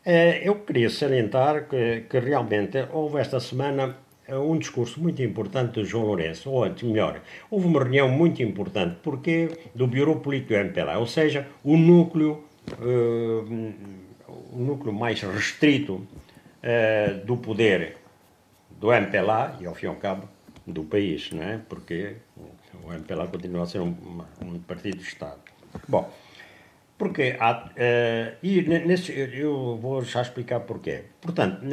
[0.06, 0.10] uh,
[0.42, 5.84] eu queria salientar que, que realmente houve esta semana é um discurso muito importante do
[5.84, 7.20] João Lourenço, ou antes, melhor,
[7.50, 12.44] houve uma reunião muito importante, porque do Bureau Político do MPLA, ou seja, o núcleo,
[12.78, 13.74] uh,
[14.52, 17.96] o núcleo mais restrito uh, do poder
[18.70, 20.28] do MPLA e, ao fim e ao cabo,
[20.66, 21.60] do país, não é?
[21.68, 22.16] Porque
[22.84, 23.94] o MPLA continua a ser um,
[24.40, 25.40] um partido de Estado.
[25.88, 26.08] Bom,
[26.96, 31.04] porque há, uh, e nesse, eu vou já explicar porquê.
[31.20, 31.64] Portanto,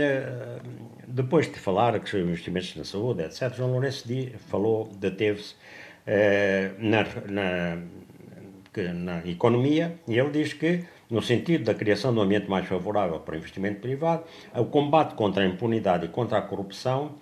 [1.10, 4.06] depois de falar que são investimentos na saúde, etc., João Lourenço
[4.48, 12.14] falou, deteve-se uh, na, na, na economia e ele diz que, no sentido da criação
[12.14, 14.24] de um ambiente mais favorável para o investimento privado,
[14.54, 17.16] o combate contra a impunidade e contra a corrupção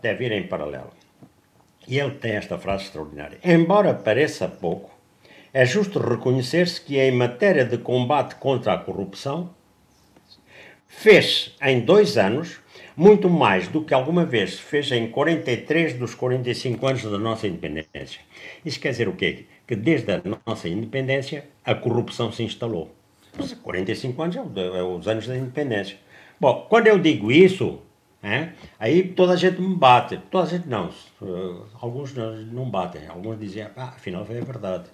[0.00, 0.90] deve ir em paralelo.
[1.88, 4.90] E ele tem esta frase extraordinária: Embora pareça pouco,
[5.52, 9.50] é justo reconhecer-se que, em matéria de combate contra a corrupção,
[10.86, 12.61] fez em dois anos
[12.96, 17.46] muito mais do que alguma vez se fez em 43 dos 45 anos da nossa
[17.46, 18.20] independência.
[18.64, 19.46] Isso quer dizer o quê?
[19.66, 22.94] Que desde a nossa independência a corrupção se instalou.
[23.36, 24.40] Mas 45 anos é,
[24.78, 25.96] é os anos da independência.
[26.38, 27.80] Bom, quando eu digo isso,
[28.22, 30.18] é, aí toda a gente me bate.
[30.30, 30.90] Toda a gente não.
[31.80, 33.06] Alguns não batem.
[33.08, 34.84] Alguns dizem, ah, afinal foi a verdade.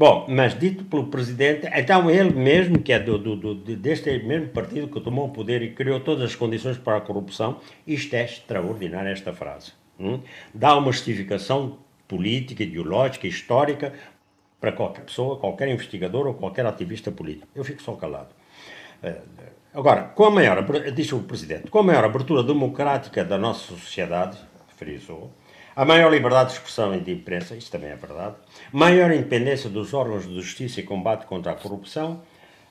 [0.00, 4.48] Bom, mas dito pelo presidente, então ele mesmo, que é do, do, do, deste mesmo
[4.48, 8.24] partido que tomou o poder e criou todas as condições para a corrupção, isto é
[8.24, 9.72] extraordinário, esta frase.
[9.98, 10.20] Hum?
[10.54, 11.76] Dá uma justificação
[12.08, 13.92] política, ideológica, histórica
[14.58, 17.48] para qualquer pessoa, qualquer investigador ou qualquer ativista político.
[17.54, 18.30] Eu fico só calado.
[19.02, 19.20] Eh,
[19.74, 20.64] agora, com a maior,
[20.94, 24.38] disse o presidente, com a maior abertura democrática da nossa sociedade,
[24.78, 25.30] frisou,
[25.80, 28.34] a maior liberdade de expressão e de imprensa, isso também é verdade,
[28.70, 32.20] maior independência dos órgãos de justiça e combate contra a corrupção,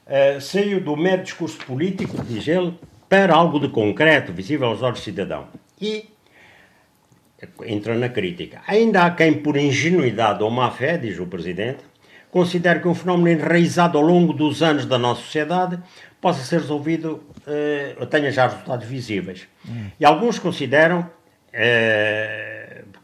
[0.06, 2.78] uh, saiu do mero discurso político, diz ele,
[3.10, 5.48] para algo de concreto, visível aos olhos do cidadão.
[5.82, 6.08] E
[7.66, 8.62] entra na crítica.
[8.68, 11.80] Ainda há quem, por ingenuidade ou má fé, diz o Presidente,
[12.30, 15.80] considere que um fenómeno enraizado ao longo dos anos da nossa sociedade
[16.22, 17.24] possa ser resolvido,
[18.00, 19.48] uh, tenha já resultados visíveis.
[19.68, 19.88] Hum.
[20.00, 22.49] E alguns consideram uh,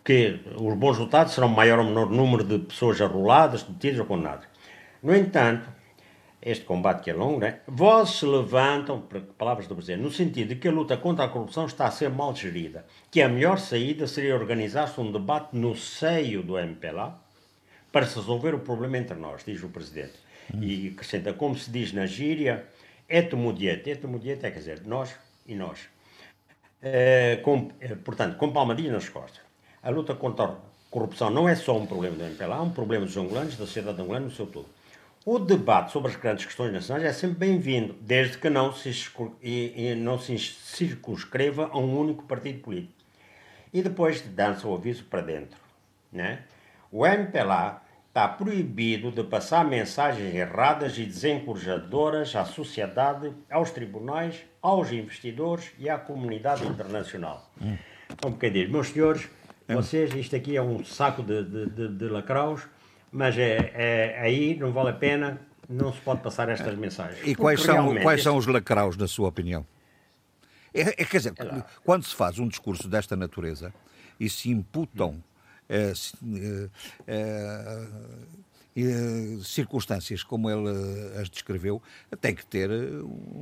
[0.06, 4.46] que os bons resultados serão maior ou menor número de pessoas arroladas, detidas ou condenadas.
[5.02, 5.68] No entanto,
[6.40, 7.62] este combate que é longo, né?
[8.06, 9.04] se levantam,
[9.36, 12.12] palavras do Presidente, no sentido de que a luta contra a corrupção está a ser
[12.12, 17.20] mal gerida, que a melhor saída seria organizar-se um debate no seio do MPLA
[17.92, 20.14] para se resolver o problema entre nós, diz o Presidente.
[20.62, 22.68] E acrescenta, como se diz na gíria,
[23.10, 25.16] eto mudiete, eto mudiete é quer dizer, nós
[25.48, 25.80] e nós.
[26.80, 29.45] É, com, é, portanto, com palmadinha nas costas
[29.86, 30.56] a luta contra a
[30.90, 34.02] corrupção não é só um problema do MPLA, é um problema dos angolanos, da sociedade
[34.02, 34.66] angolana no seu todo.
[35.24, 38.92] O debate sobre as grandes questões nacionais é sempre bem-vindo, desde que não se,
[39.98, 42.94] não se circunscreva a um único partido político.
[43.72, 45.60] E depois dança o aviso para dentro.
[46.12, 46.40] Né?
[46.92, 54.92] O MPLA está proibido de passar mensagens erradas e desencorajadoras à sociedade, aos tribunais, aos
[54.92, 57.52] investidores e à comunidade internacional.
[57.62, 57.78] Hum.
[58.26, 58.72] Um bocadinho.
[58.72, 59.28] Meus senhores,
[59.68, 62.62] vocês, isto aqui é um saco de, de, de, de lacraus,
[63.12, 67.26] mas é, é, aí não vale a pena, não se pode passar estas mensagens.
[67.26, 69.66] E quais são, quais são os lacraus, na sua opinião?
[70.74, 73.74] É, é, quer dizer, é quando se faz um discurso desta natureza
[74.20, 75.24] e se imputam
[75.70, 75.94] é,
[77.08, 77.88] é,
[78.78, 80.70] eh, circunstâncias como ele
[81.16, 81.82] eh, as descreveu,
[82.20, 82.90] tem que ter, eh,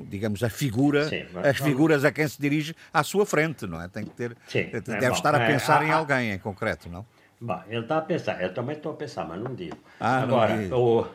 [0.07, 3.81] digamos, a figura, Sim, mas, as figuras a quem se dirige à sua frente, não
[3.81, 3.87] é?
[3.87, 7.05] Tem que ter, Sim, deve é estar a pensar em alguém em concreto, não?
[7.41, 9.77] Bom, ele está a pensar, eu também estou a pensar, mas não digo.
[9.99, 10.71] Ah, não Agora, diz.
[10.71, 11.05] o-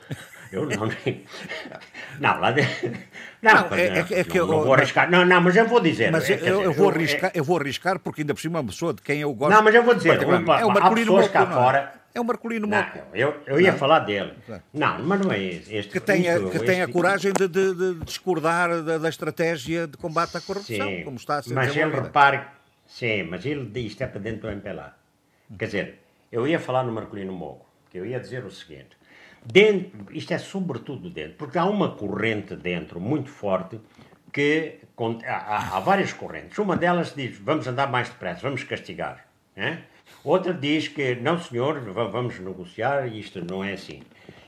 [0.52, 1.24] eu não digo.
[2.18, 2.62] Não, lá de...
[3.40, 5.10] Não, Não, é- é que- é não, eu- não vou arriscar.
[5.10, 6.10] Não, não, mas eu vou dizer.
[6.10, 8.60] Mas é, eu, dizer, eu vou arriscar, eu vou arriscar porque ainda por cima é
[8.62, 9.54] uma pessoa de quem eu gosto.
[9.54, 10.40] Não, mas eu vou dizer, é o há
[10.72, 11.54] Marcolino cá não é?
[11.54, 12.98] fora- É o Marcolino Não, Moco.
[13.14, 13.78] eu, eu ia Não?
[13.78, 14.34] falar dele.
[14.74, 15.88] Não, mas não é este.
[15.88, 19.96] Que tenha, isto- que tenha a coragem de, de- de discordar da, da estratégia de
[19.96, 22.40] combate à corrupção, Sim, como está a ser mas ele repare,
[22.84, 24.96] sim, mas ele diz é para dentro do MPLA.
[25.56, 25.98] Quer dizer,
[26.32, 28.96] eu ia falar no Marcolino Mogo, que eu ia dizer o seguinte,
[29.44, 33.80] dentro, isto é sobretudo dentro, porque há uma corrente dentro muito forte
[34.32, 34.80] que,
[35.24, 39.24] há- há várias correntes, uma delas diz, vamos andar mais depressa, vamos castigar,
[39.54, 39.84] né?
[40.28, 44.02] Outra diz que, não senhor, va- vamos negociar isto não é assim.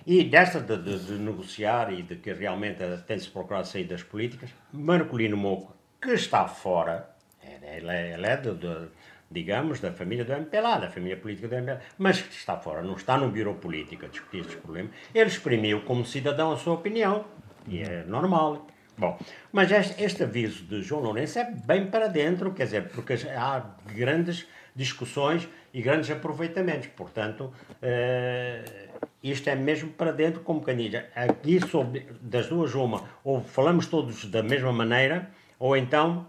[0.07, 5.37] E desta de, de- de negociar e de que realmente tem-se procurado saídas políticas, Marcolino
[5.37, 7.11] Moco, que está fora,
[7.43, 8.91] ele é, ele é do, do-
[9.31, 12.95] digamos, da família do MPLA, da família política do MPLA, mas que está fora, não
[12.95, 14.91] está no Bureau Político a discutir estes problemas.
[15.15, 17.25] Ele exprimiu como cidadão a sua opinião,
[17.69, 18.67] e é normal.
[18.99, 19.19] Bom,
[19.53, 23.65] mas este, este aviso de João Lourenço é bem para dentro, quer dizer, porque há
[23.95, 26.89] grandes discussões e grandes aproveitamentos.
[26.89, 28.89] Portanto, eh,
[29.23, 33.87] isto é mesmo para dentro, como quem diz, aqui sobre, das duas uma, ou falamos
[33.87, 36.27] todos da mesma maneira, ou então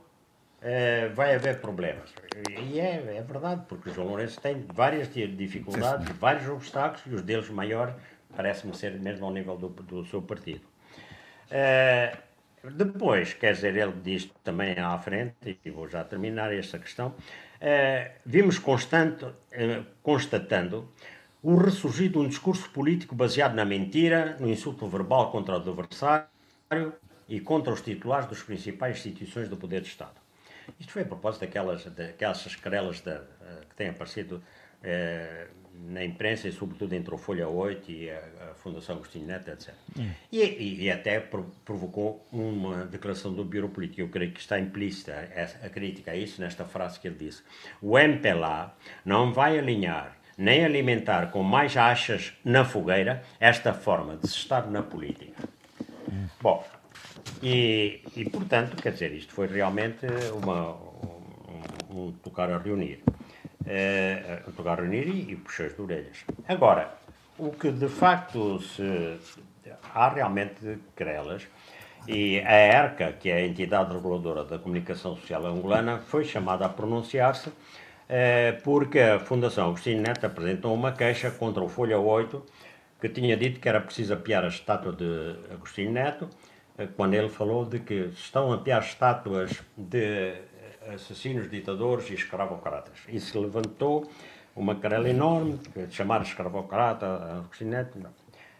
[0.61, 2.13] eh, vai haver problemas.
[2.59, 7.15] E é, é verdade, porque o João Lourenço tem várias di- dificuldades, vários obstáculos, e
[7.15, 7.95] os deles maior
[8.35, 10.61] parece-me ser mesmo ao nível do, do seu partido.
[11.49, 12.15] Eh,
[12.63, 17.15] depois, quer dizer, ele diz também à frente, e vou já terminar esta questão,
[17.62, 20.92] eh, vimos constante, eh, constatando
[21.44, 26.28] o ressurgir de um discurso político baseado na mentira, no insulto verbal contra o adversário
[27.30, 30.20] e contra os titulares das principais instituições do poder de Estado.
[30.80, 34.42] Isto foi a propósito daquelas, daquelas querelas da, eh, que têm aparecido
[34.84, 38.22] eh, na imprensa e sobretudo entre o Folha 8 e a,
[38.52, 39.73] a Fundação Agostinho Neto, etc.
[40.31, 44.60] E, e- e até pro- provocou uma declaração do Bureau Político, eu creio que está
[44.60, 47.43] implícita a, a crítica a isso nesta frase que ele disse.
[47.81, 48.76] O MPLA
[49.06, 54.65] não vai alinhar nem alimentar com mais achas na fogueira esta forma de se estar
[54.72, 55.43] na política.
[56.41, 56.65] Bom,
[57.43, 60.06] e, e, portanto, quer dizer, isto foi realmente
[60.41, 63.03] uma, um, um tocar a reunir.
[63.66, 66.26] Eh, tocar a reunir e, e puxões de orelhas.
[66.48, 66.96] Agora,
[67.38, 69.20] o que de facto se.
[69.94, 71.48] Há realmente querelas
[72.08, 76.70] e a ERCA, que é a entidade reguladora da comunicação social angolana, foi chamada a
[76.70, 77.52] pronunciar-se
[78.10, 82.44] eh, porque a Fundação Agostinho Neto apresentou uma queixa contra o Folha 8
[83.00, 86.28] que tinha dito que era preciso apiar a estátua de Agostinho Neto
[86.96, 90.34] quando ele falou de que estão a apiar estátuas de
[90.93, 92.99] assassinos, ditadores e escravocratas.
[93.07, 94.09] E se levantou
[94.55, 97.43] uma querela enorme, de chamar escravocrata a.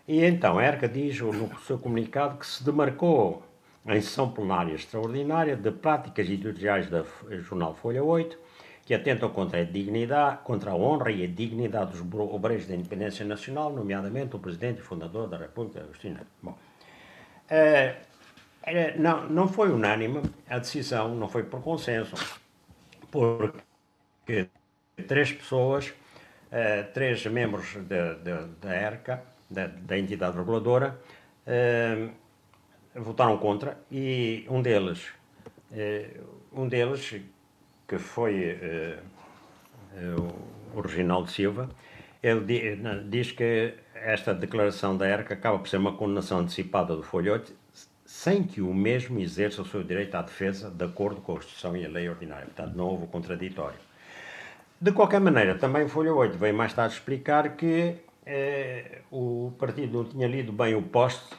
[0.07, 3.43] E então ERCA diz no seu comunicado que se demarcou
[3.85, 7.03] em sessão plenária extraordinária de práticas editoriais da
[7.41, 8.37] jornal Folha 8
[8.85, 13.23] que atentam contra a dignidade, contra a honra e a dignidade dos obreiros da independência
[13.23, 16.27] nacional, nomeadamente o presidente e fundador da República, Agostinho Neto.
[16.41, 16.57] Bom,
[17.49, 17.95] eh,
[18.63, 22.15] eh, não, não foi unânime a decisão, não foi por consenso,
[23.09, 24.47] porque
[25.07, 25.93] três pessoas,
[26.51, 30.99] eh, três membros da, da, da ERCA, da, da entidade reguladora,
[31.45, 32.09] eh,
[32.95, 35.07] votaram contra e um deles,
[35.71, 36.19] eh,
[36.53, 37.15] um deles
[37.88, 38.99] que foi eh,
[40.73, 41.69] o Reginaldo Silva,
[42.23, 42.77] ele
[43.09, 47.53] diz que esta declaração da ERCA acaba por ser uma condenação antecipada do Folha 8,
[48.23, 51.76] sem que o mesmo exerça o seu direito à defesa de acordo com a Constituição
[51.76, 52.45] e a lei ordinária.
[52.45, 53.80] Portanto, não houve contraditório.
[54.80, 60.06] De qualquer maneira, também Folha 8 veio mais tarde explicar que eh, o partido não
[60.06, 61.35] tinha lido bem o post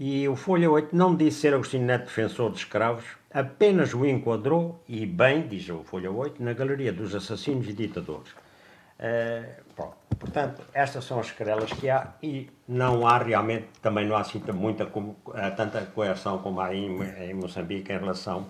[0.00, 4.82] e o Folha 8 não disse ser Agostinho Neto defensor de escravos, apenas o enquadrou,
[4.88, 8.32] e bem, diz o Folha 8, na galeria dos assassinos e ditadores.
[8.98, 9.96] Eh, pronto.
[10.18, 14.40] Portanto, estas são as querelas que há e não há realmente, também não há assim
[14.54, 14.88] muita,
[15.34, 18.46] eh, tanta coerção como há em, em Moçambique em relação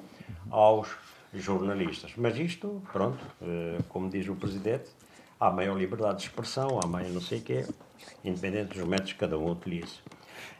[0.51, 0.89] aos
[1.33, 2.13] jornalistas.
[2.17, 4.91] Mas isto, pronto, eh, como diz o Presidente,
[5.41, 7.67] há maior liberdade de expressão, há maior não sei o quê,
[8.23, 10.01] independente dos métodos que cada um utilize.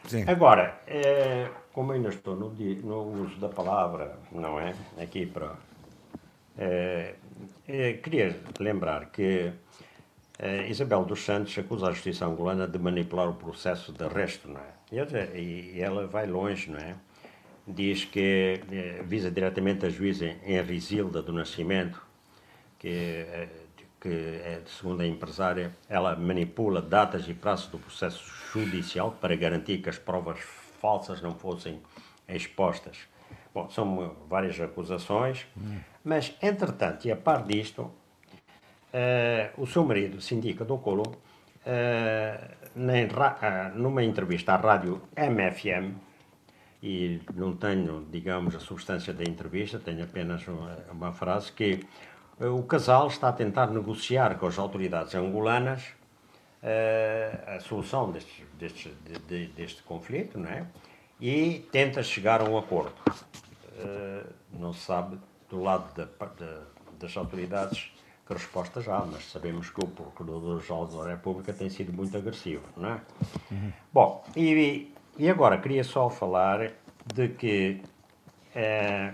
[0.07, 0.23] Sim.
[0.27, 4.73] Agora, eh, como ainda estou no, no uso da palavra, não é?
[5.01, 5.51] Aqui para.
[6.57, 7.15] eh,
[7.67, 9.51] eh, queria lembrar que
[10.67, 14.73] Isabel dos Santos acusa a justiça angolana de manipular o processo de arresto, não é?
[15.39, 16.95] E ela vai longe, não é?
[17.67, 22.01] Diz que eh, visa diretamente a juíza Henrisilda do Nascimento,
[22.77, 23.49] que, eh,
[24.01, 29.77] que é, segundo a empresária, ela manipula datas e prazos do processo judicial para garantir
[29.77, 30.39] que as provas
[30.81, 31.79] falsas não fossem
[32.27, 32.97] expostas.
[33.53, 35.45] Bom, são várias acusações,
[36.03, 37.89] mas, entretanto, e a par disto,
[39.57, 41.03] o seu marido, Sindica do Colo,
[41.65, 42.53] uh,
[43.75, 45.95] numa entrevista à rádio MFM,
[46.81, 51.79] e não tenho, digamos, a substância da entrevista, tenho apenas uma, uma frase que
[52.39, 55.81] o casal está a tentar negociar com as autoridades angolanas
[56.61, 60.65] uh, a solução deste, deste, de, de, deste conflito, não é?
[61.21, 62.95] E tenta chegar a um acordo.
[63.77, 65.17] Uh, não se sabe
[65.49, 66.61] do lado da, da,
[66.99, 67.93] das autoridades
[68.25, 72.89] que resposta já, mas sabemos que o Procurador-Geral da República tem sido muito agressivo, não
[72.89, 73.01] é?
[73.51, 73.73] Uhum.
[73.91, 76.71] Bom, e e agora queria só falar
[77.13, 77.81] de que
[78.55, 79.13] eh,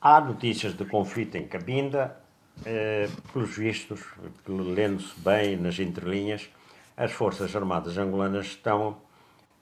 [0.00, 2.16] há notícias de conflito em Cabinda,
[2.64, 4.04] eh, pelos vistos,
[4.46, 6.48] lendo-se bem nas entrelinhas,
[6.96, 8.98] as Forças Armadas angolanas estão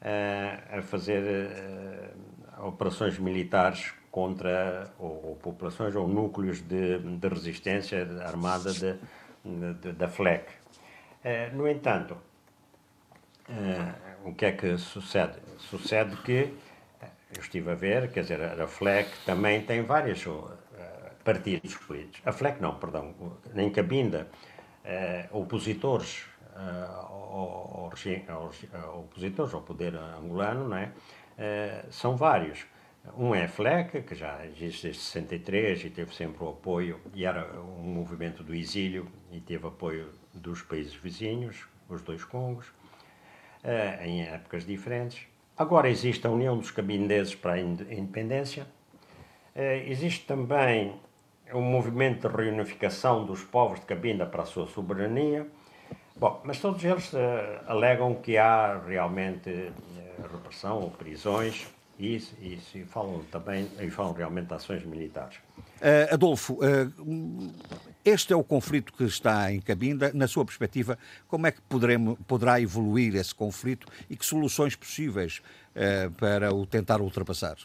[0.02, 2.10] eh, a fazer eh,
[2.58, 8.96] operações militares contra ou, ou, populações ou núcleos de, de resistência armada de,
[9.74, 10.44] de, da FLEC.
[11.22, 12.16] Eh, no entanto,
[13.48, 15.38] Uh, o que é que sucede?
[15.56, 16.54] Sucede que,
[17.34, 20.50] eu estive a ver, quer dizer, a FLEC também tem vários uh,
[21.24, 22.20] partidos políticos.
[22.26, 23.14] A FLEC não, perdão,
[23.54, 24.28] nem Cabinda,
[24.84, 27.90] uh, opositores, ao,
[28.28, 30.90] ao, opositores ao poder angolano, não é?
[31.88, 32.66] são vários.
[33.16, 37.60] Um é FLEC, que já existe desde 63 e teve sempre o apoio, e era
[37.60, 42.72] um movimento do exílio, e teve apoio dos países vizinhos, os dois Congos.
[43.62, 45.26] Eh, em épocas diferentes.
[45.56, 48.68] Agora existe a União dos Cabindeses para a Independência.
[49.54, 50.94] Eh, existe também
[51.52, 55.48] um movimento de reunificação dos povos de Cabinda para a sua soberania.
[56.14, 57.18] Bom, mas todos eles uh,
[57.66, 59.72] alegam que há realmente
[60.32, 61.66] repressão ou prisões
[61.98, 65.36] e, e, e, falam também e falam realmente de ações militares.
[65.80, 66.58] Uh, Adolfo,
[68.04, 70.12] este é o conflito que está em Cabinda.
[70.14, 75.40] Na sua perspectiva, como é que poderemos, poderá evoluir esse conflito e que soluções possíveis
[75.74, 77.56] uh, para o tentar ultrapassar?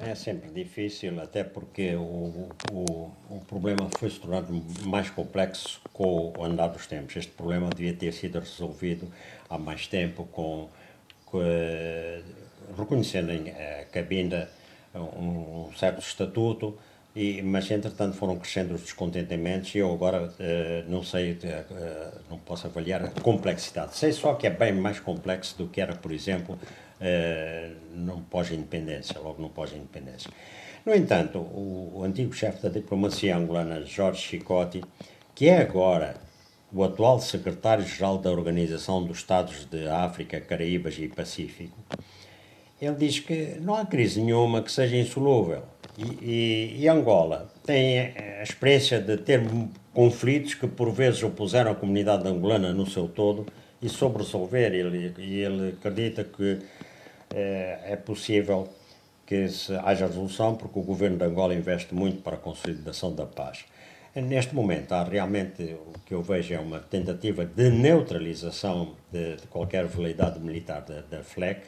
[0.00, 6.32] É sempre difícil, até porque o, o, o problema foi se tornando mais complexo com
[6.38, 7.16] o andar dos tempos.
[7.16, 9.12] Este problema devia ter sido resolvido
[9.50, 10.70] há mais tempo, com,
[11.26, 11.42] com
[12.76, 14.48] reconhecendo em eh, Cabinda
[14.94, 16.78] um, um certo estatuto,
[17.14, 22.38] e, mas entretanto foram crescendo os descontentamentos e eu agora uh, não sei, uh, não
[22.38, 23.96] posso avaliar a complexidade.
[23.96, 29.20] Sei só que é bem mais complexo do que era, por exemplo, uh, no pós-independência,
[29.20, 30.30] logo no pós-independência.
[30.86, 34.82] No entanto, o, o antigo chefe da diplomacia angolana, Jorge Chicotti,
[35.34, 36.16] que é agora
[36.72, 41.76] o atual secretário-geral da Organização dos Estados de África, Caraíbas e Pacífico,
[42.84, 45.62] ele diz que não há crise nenhuma que seja insolúvel
[45.96, 49.42] e, e, e, Angola tem a experiência de ter
[49.92, 53.46] conflitos que por vezes opuseram a comunidade angolana no seu todo
[53.80, 54.72] e sobre resolver.
[54.72, 56.60] Ele, ele acredita que
[57.34, 58.68] é, é possível
[59.26, 59.46] que
[59.84, 63.64] haja resolução porque o governo de Angola investe muito para a consolidação da paz.
[64.14, 69.46] Neste momento, há realmente o que eu vejo é uma tentativa de neutralização de, de
[69.46, 71.62] qualquer veleidade militar da FLEC,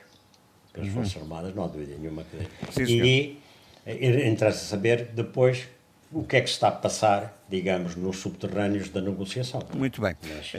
[0.74, 0.94] pelas uhum.
[0.94, 2.24] Forças Armadas, não há dúvida nenhuma.
[2.24, 2.84] Que...
[2.84, 3.02] Sim,
[3.86, 5.68] e, interessa saber depois
[6.12, 9.62] o que é que está a passar, digamos, nos subterrâneos da negociação.
[9.74, 10.14] Muito bem.
[10.22, 10.54] Mas,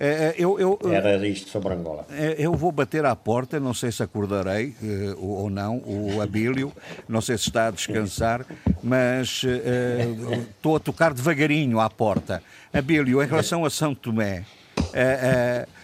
[0.00, 2.06] é, eu, eu, Era isto sobre Angola.
[2.38, 4.72] Eu vou bater à porta, não sei se acordarei
[5.16, 6.72] ou não, o Abílio,
[7.08, 8.46] não sei se está a descansar,
[8.80, 12.40] mas uh, estou a tocar devagarinho à porta.
[12.72, 14.44] Abílio, em relação a São Tomé,
[14.78, 15.77] uh, uh,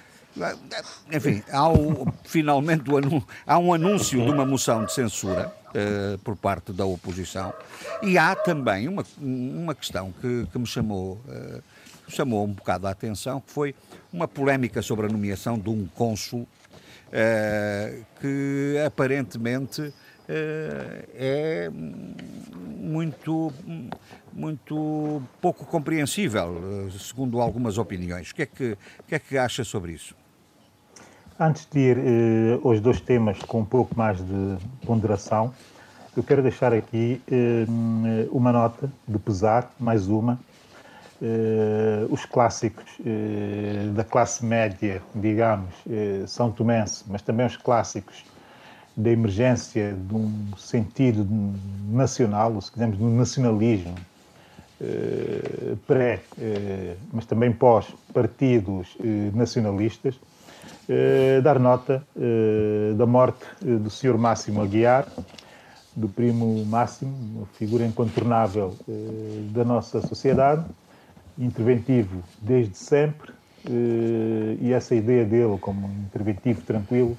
[1.12, 2.84] enfim, há o, finalmente
[3.46, 7.52] há um anúncio de uma moção de censura uh, por parte da oposição.
[8.02, 11.62] E há também uma, uma questão que, que me chamou, uh,
[12.08, 13.74] chamou um bocado a atenção, que foi
[14.12, 19.92] uma polémica sobre a nomeação de um cônsul uh, que aparentemente
[20.26, 23.52] é muito,
[24.32, 28.30] muito pouco compreensível, segundo algumas opiniões.
[28.30, 30.16] O que é que, que, é que acha sobre isso?
[31.38, 34.56] Antes de ir eh, aos dois temas com um pouco mais de
[34.86, 35.52] ponderação,
[36.16, 37.66] eu quero deixar aqui eh,
[38.30, 40.38] uma nota de pesar, mais uma.
[41.20, 48.24] Eh, os clássicos eh, da classe média, digamos, eh, são tomense, mas também os clássicos
[48.96, 51.26] da emergência de um sentido
[51.90, 53.96] nacional, ou se quisermos, do nacionalismo
[54.80, 56.20] eh, pré,
[57.12, 58.96] mas também pós partidos
[60.88, 62.02] eh, dar nota
[62.96, 64.16] da morte do Sr.
[64.18, 65.06] Máximo Aguiar,
[65.94, 68.76] do primo Máximo, uma figura incontornável
[69.52, 70.64] da nossa sociedade,
[71.38, 73.32] interventivo desde sempre,
[74.60, 77.16] e essa ideia dele como interventivo tranquilo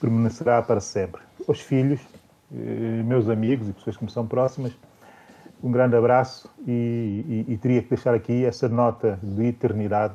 [0.00, 1.22] permanecerá para sempre.
[1.46, 2.00] Os filhos,
[3.04, 4.72] meus amigos e pessoas que me são próximas,
[5.62, 10.14] um grande abraço e, e, e, teria que deixar aqui essa nota de eternidade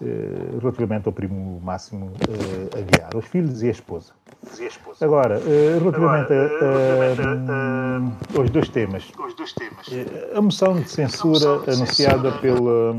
[0.00, 4.12] eh, relativamente ao primo Máximo eh, Aguiar, aos filhos e a esposa.
[4.58, 5.04] E a esposa.
[5.04, 9.10] Agora, eh, relativamente, Agora, a, a, aos dois temas.
[9.36, 9.86] Dois temas.
[10.34, 12.40] a moção de censura moção de anunciada censura.
[12.40, 12.96] pela,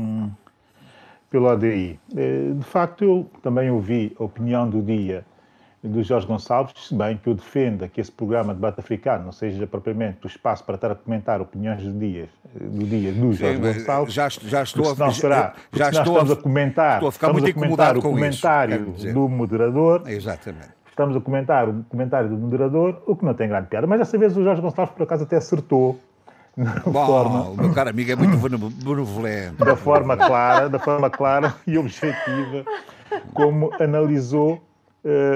[1.30, 2.00] pela ADI.
[2.08, 5.24] de facto, eu também ouvi a opinião do dia
[5.82, 9.32] do Jorge Gonçalves, se bem que eu defenda que esse programa de debate africano não
[9.32, 13.56] seja propriamente o espaço para estar a comentar opiniões do dia do, dia do Jorge
[13.56, 17.32] Sim, Gonçalves, já, já estou a, será, já estou estamos a, comentar, estou a ficar
[17.32, 20.02] muito a comentar o comentário isso, do moderador.
[20.06, 20.78] Exatamente.
[20.88, 23.86] Estamos a comentar o comentário do moderador, o que não tem grande piada.
[23.86, 25.98] Mas dessa vez o Jorge Gonçalves, por acaso, até acertou
[26.84, 29.54] Bom, forma, o meu caro amigo é muito benevolente.
[29.56, 32.64] Da forma clara, da forma clara e objetiva,
[33.32, 34.60] como analisou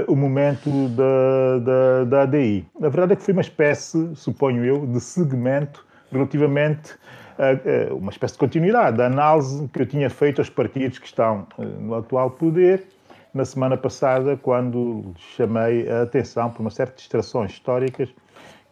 [0.09, 2.67] o momento da, da, da ADI.
[2.79, 6.95] Na verdade é que foi uma espécie, suponho eu, de segmento relativamente
[7.39, 11.07] a, a uma espécie de continuidade da análise que eu tinha feito aos partidos que
[11.07, 12.85] estão uh, no atual poder
[13.33, 18.11] na semana passada, quando chamei a atenção por uma série de distrações históricas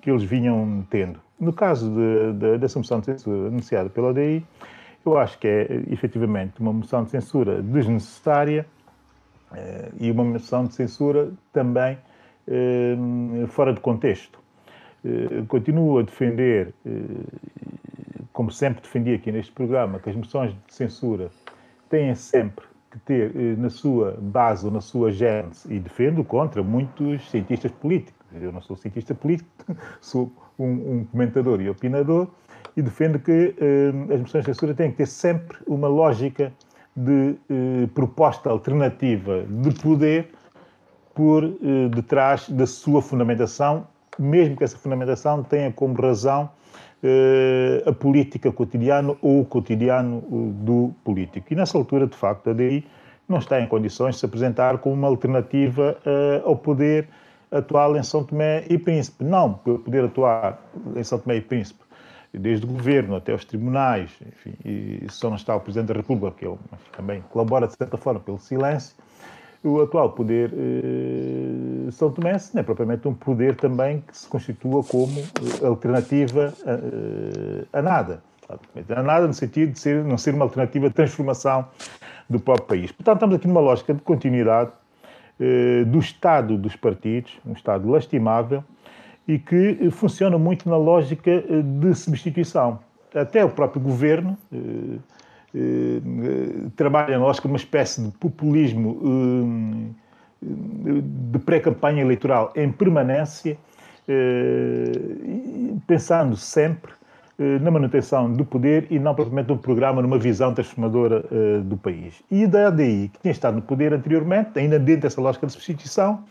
[0.02, 1.18] que eles vinham tendo.
[1.38, 4.44] No caso de, de, dessa moção de censura anunciada pela ADI,
[5.04, 8.79] eu acho que é efetivamente uma moção de censura desnecessária, eh,
[9.98, 11.98] e uma moção de censura também
[12.46, 12.96] eh,
[13.48, 14.38] fora de contexto.
[15.04, 16.74] Eh, continuo a defender,
[18.32, 21.30] como sempre defendi aqui neste programa, que as moções de censura
[21.88, 27.30] têm sempre que ter na sua base ou na sua gênese, e defendo contra muitos
[27.30, 28.20] cientistas políticos.
[28.32, 29.48] Eu não sou cientista político,
[30.00, 32.28] sou um, um comentador e opinador,
[32.76, 33.54] e defendo que
[34.12, 36.52] as moções de censura têm que ter sempre uma lógica
[36.96, 40.30] de eh, proposta alternativa de poder
[41.14, 43.86] por eh, detrás da sua fundamentação,
[44.18, 46.50] mesmo que essa fundamentação tenha como razão
[47.02, 51.46] eh, a política cotidiana ou o cotidiano eh, do político.
[51.50, 52.86] E nessa altura, de facto, a DI
[53.26, 57.08] não está em condições de se apresentar como uma alternativa eh, ao poder
[57.50, 59.24] atual em São Tomé e Príncipe.
[59.24, 60.60] Não poder atuar
[60.94, 61.80] em São Tomé e Príncipe,
[62.32, 66.36] desde o governo até os tribunais, enfim, e só não está o Presidente da República,
[66.36, 66.58] que ele
[66.96, 68.94] também colabora de certa forma pelo silêncio,
[69.62, 74.82] o atual poder eh, São Tomense não é propriamente um poder também que se constitua
[74.82, 78.22] como eh, alternativa a, eh, a, nada.
[78.96, 81.68] A nada no sentido de ser, não ser uma alternativa de transformação
[82.28, 82.90] do próprio país.
[82.90, 84.70] Portanto, estamos aqui numa lógica de continuidade
[85.38, 88.64] eh, do Estado dos partidos, um Estado lastimável,
[89.30, 92.80] e que funciona muito na lógica eh, de substituição.
[93.14, 94.98] Até o próprio governo eh,
[95.54, 96.00] eh,
[96.74, 99.94] trabalha na lógica de uma espécie de populismo
[100.42, 103.58] de pré-campanha eleitoral em permanência,
[105.86, 106.92] pensando sempre
[107.38, 111.24] na manutenção do poder e não propriamente um programa numa visão transformadora
[111.62, 112.22] do país.
[112.30, 116.24] E da ADI, que tinha estado no poder anteriormente, ainda dentro dessa lógica de substituição,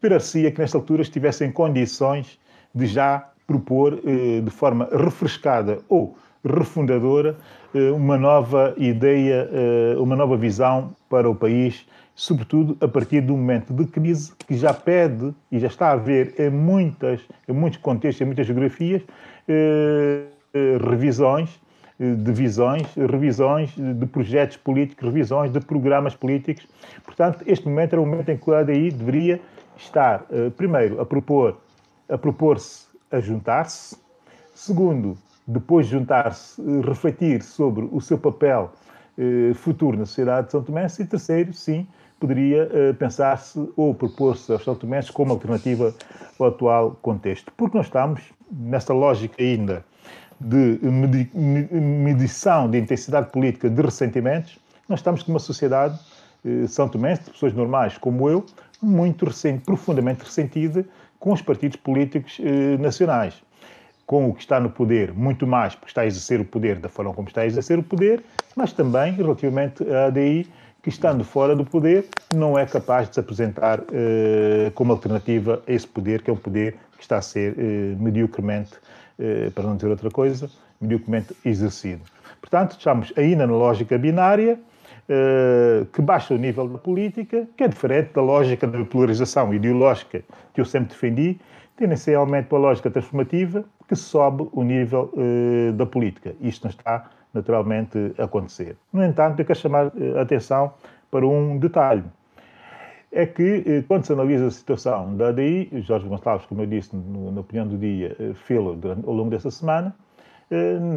[0.00, 2.38] esperar-se-ia que nesta altura estivesse em condições
[2.74, 7.36] de já propor eh, de forma refrescada ou refundadora
[7.74, 13.30] eh, uma nova ideia, eh, uma nova visão para o país, sobretudo a partir de
[13.30, 17.52] um momento de crise que já pede e já está a haver em, muitas, em
[17.52, 19.02] muitos contextos, em muitas geografias,
[20.88, 21.60] revisões
[21.98, 26.66] de visões, revisões de projetos políticos, revisões de programas políticos.
[27.04, 29.40] Portanto, este momento era o momento em que a ADI deveria
[29.80, 31.56] estar, uh, primeiro, a propor
[32.08, 33.96] a propor-se a juntar-se,
[34.52, 35.16] segundo,
[35.46, 38.72] depois de juntar-se, uh, refletir sobre o seu papel
[39.16, 41.86] uh, futuro na sociedade de São Tomé, e terceiro, sim,
[42.18, 45.94] poderia pensar-se ou propor-se aos São Tomé como alternativa
[46.38, 47.50] ao atual contexto.
[47.56, 48.20] Porque nós estamos
[48.52, 49.82] nesta lógica ainda
[50.38, 50.78] de
[51.80, 55.98] medição de intensidade política de ressentimentos, nós estamos com uma sociedade
[56.68, 58.44] São Tomé, de pessoas normais como eu,
[58.82, 60.84] muito recente, profundamente ressentida
[61.18, 63.34] com os partidos políticos eh, nacionais.
[64.06, 66.88] Com o que está no poder, muito mais porque está a exercer o poder da
[66.88, 68.24] forma como está a exercer o poder,
[68.56, 70.48] mas também relativamente à ADI,
[70.82, 75.72] que estando fora do poder, não é capaz de se apresentar eh, como alternativa a
[75.72, 78.72] esse poder, que é um poder que está a ser eh, mediocremente
[79.54, 80.50] para não dizer outra coisa,
[80.80, 82.00] medíocremente exercido.
[82.40, 84.58] Portanto, estamos ainda na lógica binária,
[85.92, 90.22] que baixa o nível da política, que é diferente da lógica da polarização ideológica
[90.54, 91.38] que eu sempre defendi,
[91.76, 95.12] tendencialmente a lógica transformativa, que sobe o nível
[95.74, 96.34] da política.
[96.40, 98.76] Isto não está naturalmente acontecer.
[98.92, 100.72] No entanto, eu quero chamar a atenção
[101.10, 102.04] para um detalhe
[103.12, 106.94] é que, eh, quando se analisa a situação da ADI, Jorge Gonçalves, como eu disse
[106.94, 110.09] na opinião do dia, eh, fê-lo ao longo dessa semana, eh,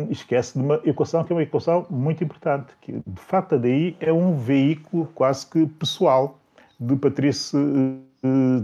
[0.10, 3.96] esquece de uma equação que é uma equação muito importante, que de facto a ADI
[4.00, 6.40] é um veículo quase que pessoal
[6.80, 7.60] de Patrícia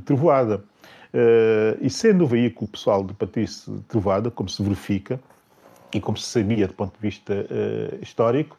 [0.05, 0.63] Trevoada.
[1.79, 5.19] E sendo o veículo pessoal de Patrícia Trevoada, como se verifica,
[5.93, 7.33] e como se sabia do ponto de vista
[8.01, 8.57] histórico,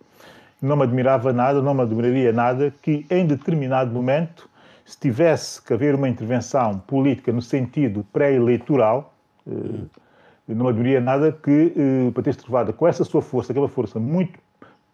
[0.62, 4.48] não me admirava nada, não me admiraria nada que em determinado momento
[4.84, 9.14] se tivesse que haver uma intervenção política no sentido pré-eleitoral,
[9.46, 9.52] eh,
[10.54, 14.38] não haveria nada que eh, Patrício Trovada, com essa sua força, aquela força muito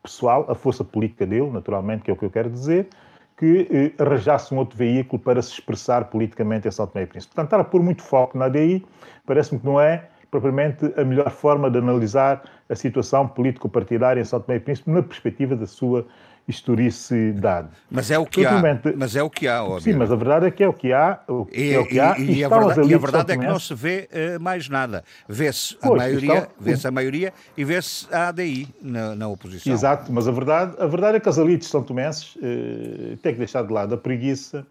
[0.03, 2.89] pessoal, a força política dele, naturalmente, que é o que eu quero dizer,
[3.37, 7.35] que eh, arranjasse um outro veículo para se expressar politicamente em São Tomé e Príncipe.
[7.35, 8.85] Portanto, estar a pôr muito foco na ADI
[9.27, 14.41] parece-me que não é propriamente a melhor forma de analisar a situação político-partidária em São
[14.41, 16.07] Tomé e Príncipe na perspectiva da sua
[16.49, 17.69] historicidade.
[17.91, 18.63] Mas é o que há.
[18.97, 19.63] Mas é o que há.
[19.81, 21.21] Sim, mas a verdade é que é o que há.
[21.29, 23.37] O e, é o que há, e, e, e a verdade, e a verdade é
[23.37, 25.03] que não se vê uh, mais nada.
[25.29, 29.73] Vê-se a, maioria, vê a maioria e vê-se a ADI na, na, oposição.
[29.73, 33.39] Exato, mas a verdade, a verdade é que as elites são tomenses uh, têm que
[33.39, 34.65] deixar de lado a preguiça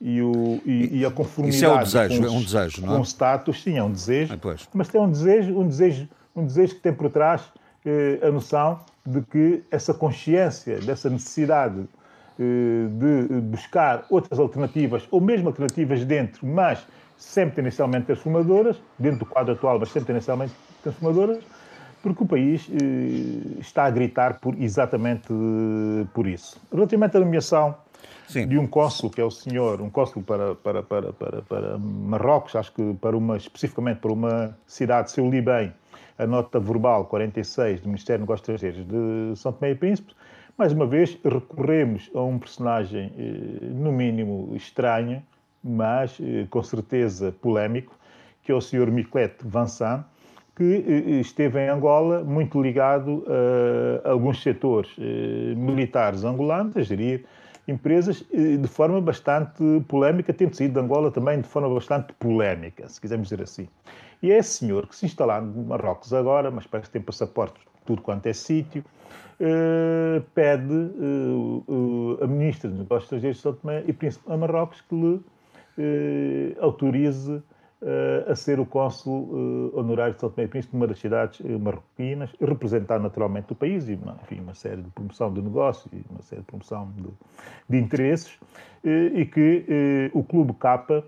[0.00, 2.94] e, o, e, e a conformidade Isso é um desejo, os, é um desejo, não
[2.94, 2.96] é?
[2.96, 6.74] Com status, sim, é um desejo, ah, mas tem um desejo, um desejo, um desejo
[6.74, 7.42] que tem por trás
[7.84, 11.88] eh, a noção de que essa consciência dessa necessidade
[12.38, 19.26] eh, de buscar outras alternativas, ou mesmo alternativas dentro, mas sempre tendencialmente transformadoras, dentro do
[19.26, 20.52] quadro atual, mas sempre tendencialmente
[20.82, 21.44] transformadoras,
[22.02, 25.28] porque o país eh, está a gritar por, exatamente
[26.14, 26.60] por isso.
[26.72, 27.76] Relativamente à nomeação
[28.26, 28.46] Sim.
[28.48, 32.56] de um cônsul, que é o senhor, um cônsul para, para, para, para, para Marrocos,
[32.56, 35.72] acho que para uma, especificamente para uma cidade, se eu li bem,
[36.18, 40.14] a nota verbal 46 do Ministério dos Negócios Estrangeiros de São Tomé e Príncipe,
[40.56, 45.22] mais uma vez recorremos a um personagem, eh, no mínimo, estranho,
[45.64, 47.96] mas eh, com certeza polémico,
[48.42, 48.90] que é o Sr.
[48.90, 50.04] Miquelete Vincent,
[50.54, 53.24] que eh, esteve em Angola muito ligado
[54.04, 54.94] a alguns setores
[55.56, 57.24] militares angolanos, a gerir
[57.66, 63.00] empresas de forma bastante polémica, tendo saído de Angola também de forma bastante polémica, se
[63.00, 63.68] quisermos dizer assim.
[64.22, 67.60] E é esse senhor que se instalar no Marrocos agora, mas parece que tem passaporte
[67.84, 68.84] tudo quanto é sítio,
[69.40, 74.36] uh, pede uh, uh, a ministra dos Negócios Estrangeiros de São Tomé e Príncipe a
[74.36, 75.20] Marrocos que lhe
[76.60, 77.42] autorize uh,
[78.28, 81.58] a ser o cônsul uh, honorário de São Tomé e Príncipe numa das cidades uh,
[81.58, 86.22] marroquinas, representar naturalmente o país e enfim, uma série de promoção de negócios e uma
[86.22, 87.08] série de promoção de,
[87.68, 88.38] de interesses,
[88.84, 91.04] e que o Clube Capa,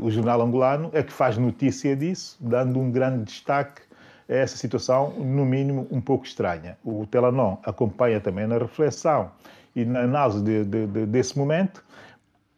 [0.00, 3.82] o jornal angolano, é que faz notícia disso, dando um grande destaque
[4.28, 6.78] a essa situação, no mínimo, um pouco estranha.
[6.84, 9.32] O Telanon acompanha também na reflexão
[9.74, 11.84] e na análise de, de, desse momento,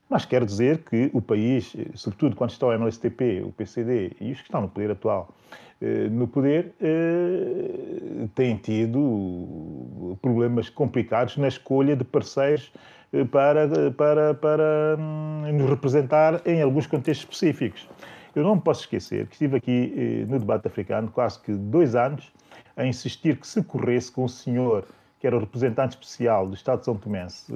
[0.09, 4.39] mas quer dizer que o país, sobretudo quando está o MLSTP, o PCD e os
[4.39, 5.35] que estão no poder atual,
[5.81, 12.73] eh, no poder, eh, têm tido problemas complicados na escolha de parceiros
[13.13, 17.89] eh, para, para, para hum, nos representar em alguns contextos específicos.
[18.35, 22.33] Eu não posso esquecer que estive aqui no debate africano quase que dois anos
[22.77, 24.85] a insistir que se corresse com o senhor
[25.25, 27.55] que era o representante especial do Estado de São Tomé eh,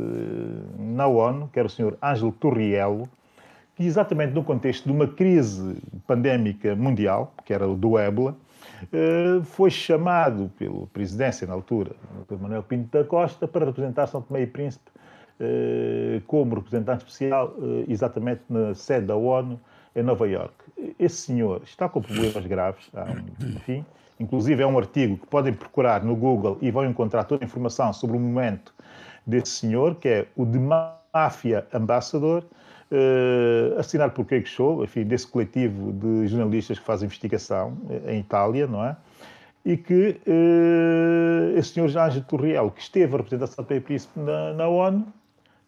[0.79, 1.99] na ONU, que era o Sr.
[2.03, 3.07] Ângelo Torriello,
[3.77, 5.77] que exatamente no contexto de uma crise
[6.07, 8.35] pandémica mundial, que era o do ébola,
[8.91, 11.91] eh, foi chamado pela presidência na altura,
[12.27, 12.41] Dr.
[12.41, 14.91] Manuel Pinto da Costa, para representar São Tomé e Príncipe
[15.39, 17.55] eh, como representante especial
[17.87, 19.61] exatamente na sede da ONU
[19.95, 20.95] em Nova Iorque.
[20.99, 22.91] Esse senhor está com problemas graves,
[23.43, 23.85] enfim,
[24.21, 27.93] Inclusive, é um artigo que podem procurar no Google e vão encontrar toda a informação
[27.93, 28.75] sobre o momento
[29.27, 32.43] desse senhor, que é o de Máfia Ambassador,
[32.91, 38.21] uh, assinado por Craig Show, enfim, desse coletivo de jornalistas que fazem investigação eh, em
[38.21, 38.97] Itália, não é?
[39.65, 44.55] E que uh, esse senhor Jorge Torriel, que esteve a representar São Pedro Príncipe na,
[44.55, 45.07] na ONU,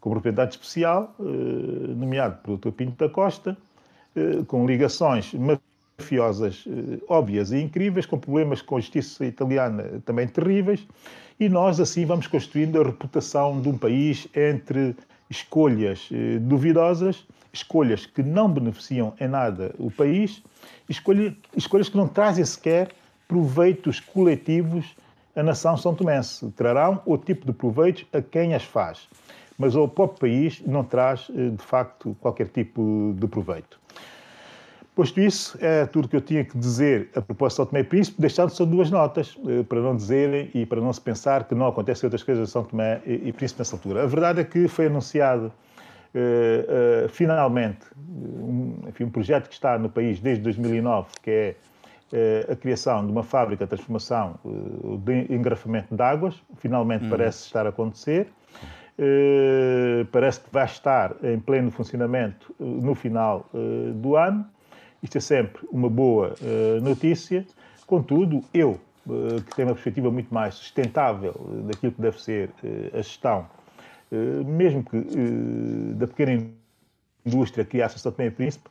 [0.01, 2.70] como representante especial, uh, nomeado pelo Dr.
[2.70, 3.56] Pinto da Costa,
[4.48, 5.32] com ligações
[6.01, 10.86] mafiosas eh, óbvias e incríveis, com problemas com a justiça italiana também terríveis,
[11.39, 14.97] e nós assim vamos construindo a reputação de um país entre
[15.28, 20.43] escolhas eh, duvidosas, escolhas que não beneficiam em nada o país,
[20.89, 22.89] escolha, escolhas que não trazem sequer
[23.28, 24.97] proveitos coletivos
[25.36, 26.51] à nação são tomense.
[26.52, 29.09] Trarão o tipo de proveitos a quem as faz,
[29.56, 33.80] mas ao próprio país não traz, eh, de facto, qualquer tipo de proveito.
[35.01, 37.85] Posto isso, é tudo que eu tinha que dizer a propósito de São Tomé e
[37.85, 41.55] Príncipe, deixando só duas notas, eh, para não dizerem e para não se pensar que
[41.55, 44.02] não acontecem outras coisas em São Tomé e Príncipe nessa altura.
[44.02, 45.51] A verdade é que foi anunciado
[46.12, 51.55] Uh, uh, finalmente, um, enfim, um projeto que está no país desde 2009, que é
[52.12, 54.35] uh, a criação de uma fábrica de transformação
[55.05, 57.10] de engarrafamento de águas, finalmente uhum.
[57.10, 58.27] parece estar a acontecer.
[60.10, 63.48] parece que vai estar em pleno funcionamento no final
[63.94, 64.44] do ano.
[65.02, 66.35] Isto é sempre uma boa
[66.82, 67.47] notícia.
[67.86, 68.78] Contudo, eu,
[69.47, 71.35] que tenho uma perspectiva muito mais sustentável
[71.66, 72.51] daquilo que deve ser
[72.93, 73.47] a gestão
[74.44, 75.01] mesmo que
[75.94, 76.48] da pequena
[77.24, 78.68] indústria que acha São Tomé e Príncipe,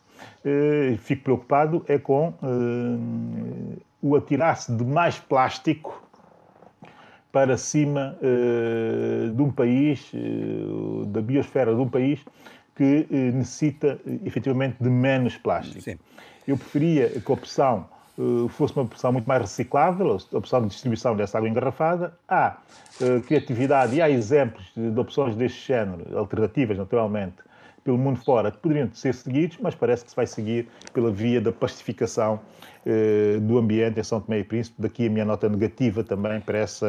[0.99, 2.33] fico preocupado é com
[4.01, 6.03] o atirar-se de mais plástico
[7.31, 8.17] para cima
[9.33, 10.11] de um país,
[11.07, 12.19] da biosfera de um país
[12.79, 15.81] que necessita efetivamente de menos plástico.
[15.81, 15.99] Sim.
[16.47, 17.85] Eu preferia que a opção
[18.17, 22.17] eh, fosse uma opção muito mais reciclável, a opção de distribuição dessa água engarrafada.
[22.25, 22.55] Há
[23.27, 27.35] criatividade e há exemplos de, opções deste género, alternativas, naturalmente,
[27.83, 31.41] pelo mundo fora, que poderiam ser seguidos, mas parece que se vai seguir pela via
[31.41, 32.39] da pacificação
[32.85, 34.81] uh, do ambiente em São Tomé e Príncipe.
[34.81, 36.87] Daqui a minha nota negativa também para essa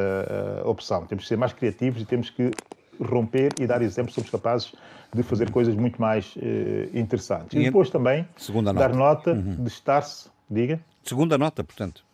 [0.65, 1.07] opção.
[1.07, 2.51] Temos que ser mais criativos e temos que
[3.01, 4.73] romper e dar exemplos, somos capazes
[5.13, 6.35] de fazer coisas muito mais
[6.95, 7.59] interessantes.
[7.59, 8.29] E, depois também
[8.75, 9.57] dar nota uhum.
[9.57, 10.81] de estar-se, diga.
[11.03, 12.05] Segunda nota, portanto.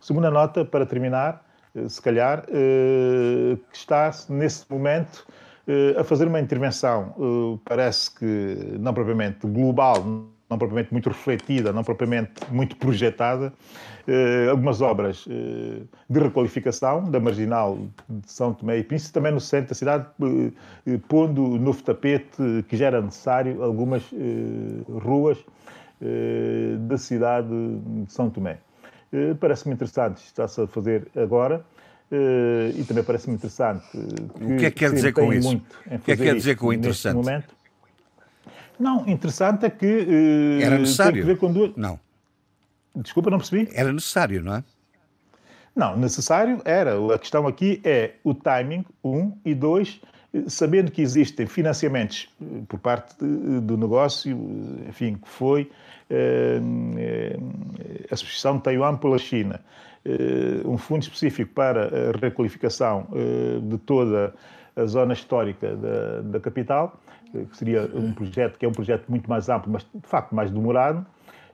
[0.00, 5.26] Segunda nota, para terminar, eh, se calhar, eh, que está nesse momento
[5.66, 10.02] eh, a fazer uma intervenção, parece que não propriamente global,
[10.48, 13.52] não propriamente muito refletida, não propriamente muito projetada,
[14.48, 15.26] algumas obras
[16.08, 17.76] de requalificação da marginal
[18.08, 20.06] de São Tomé e Príncipe, também no centro da cidade,
[21.08, 24.04] pondo novo tapete que já era necessário, algumas
[25.02, 25.44] ruas
[26.00, 28.58] eh, da cidade de São Tomé.
[29.10, 31.64] Eh, parece-me interessante, está-se a fazer agora.
[32.12, 33.86] Eh, e também parece-me interessante.
[33.90, 35.56] Que o que é que quer dizer com isso?
[35.56, 37.46] O que é que quer dizer com interessante?
[38.78, 40.60] Não, interessante é que.
[40.62, 41.14] Era necessário?
[41.14, 41.72] Tem que ver com duas...
[41.76, 41.98] Não.
[42.94, 43.68] Desculpa, não percebi.
[43.74, 44.64] Era necessário, não é?
[45.74, 46.92] Não, necessário era.
[47.14, 50.00] A questão aqui é o timing, um, e dois,
[50.48, 52.28] sabendo que existem financiamentos
[52.68, 54.38] por parte do negócio,
[54.88, 55.70] enfim, que foi
[56.08, 56.58] eh,
[58.10, 59.60] a Associação de Taiwan pela China,
[60.04, 64.34] eh, um fundo específico para a requalificação eh, de toda
[64.74, 67.00] a zona histórica da, da capital,
[67.44, 70.50] que seria um projeto que é um projeto muito mais amplo, mas de facto mais
[70.50, 71.04] demorado.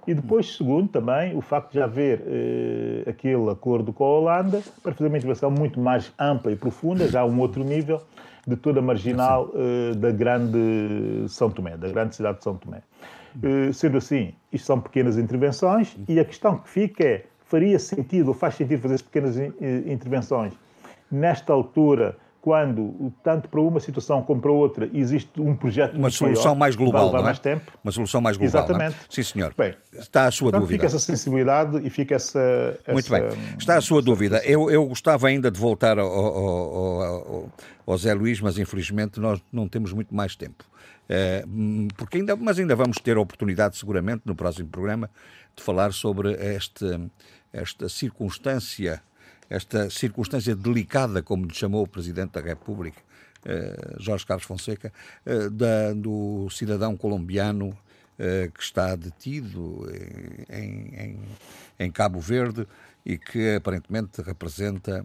[0.06, 4.60] E depois, segundo, também o facto de já haver eh, aquele acordo com a Holanda
[4.82, 8.02] para fazer uma intervenção muito mais ampla e profunda, já a um outro nível,
[8.44, 10.58] de toda a marginal eh, da grande
[11.28, 12.82] São Tomé, da grande cidade de São Tomé.
[13.42, 18.28] Eh, sendo assim, isto são pequenas intervenções e a questão que fica é: faria sentido
[18.28, 19.52] ou faz sentido fazer pequenas eh,
[19.86, 20.52] intervenções
[21.10, 26.46] nesta altura, quando, tanto para uma situação como para outra, existe um projeto Uma solução
[26.46, 27.24] maior, mais global, vai é?
[27.24, 27.72] mais tempo.
[27.82, 28.64] Uma solução mais global, é?
[28.64, 28.96] Exatamente.
[28.96, 29.04] É?
[29.08, 29.54] Sim, senhor.
[29.56, 30.76] Bem, Está a sua então dúvida.
[30.76, 32.76] fica essa sensibilidade e fica essa...
[32.88, 33.22] Muito bem.
[33.56, 34.42] Está a sua dúvida.
[34.44, 37.52] Eu, eu gostava ainda de voltar ao, ao, ao,
[37.86, 40.64] ao Zé Luís, mas infelizmente nós não temos muito mais tempo.
[41.08, 41.44] Eh,
[41.96, 45.08] porque ainda, mas ainda vamos ter a oportunidade, seguramente, no próximo programa,
[45.54, 46.86] de falar sobre este,
[47.52, 49.02] esta circunstância,
[49.52, 52.98] esta circunstância delicada, como lhe chamou o Presidente da República,
[53.44, 54.90] eh, Jorge Carlos Fonseca,
[55.26, 57.76] eh, da, do cidadão colombiano
[58.54, 59.84] que está detido
[60.48, 61.18] em, em,
[61.80, 62.68] em Cabo Verde
[63.04, 65.04] e que aparentemente representa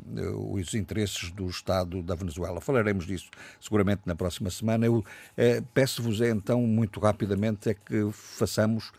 [0.52, 2.62] os interesses do Estado da Venezuela.
[2.62, 4.86] Falaremos disso seguramente na próxima semana.
[4.86, 5.04] Eu uh,
[5.74, 8.92] peço-vos então muito rapidamente é que façamos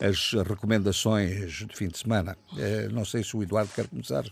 [0.00, 2.36] as recomendações de fim de semana.
[2.90, 4.24] Não sei se o Eduardo quer começar.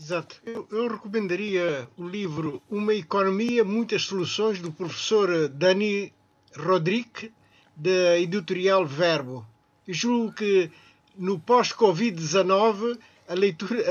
[0.00, 0.40] Exato.
[0.46, 6.10] Eu, eu, recomendaria o livro Uma Economia, Muitas Soluções, do professor Dani
[6.56, 7.30] Rodrigue,
[7.76, 9.46] da editorial Verbo.
[9.86, 10.70] Eu julgo que
[11.14, 12.98] no pós-Covid-19,
[13.28, 13.84] a leitura,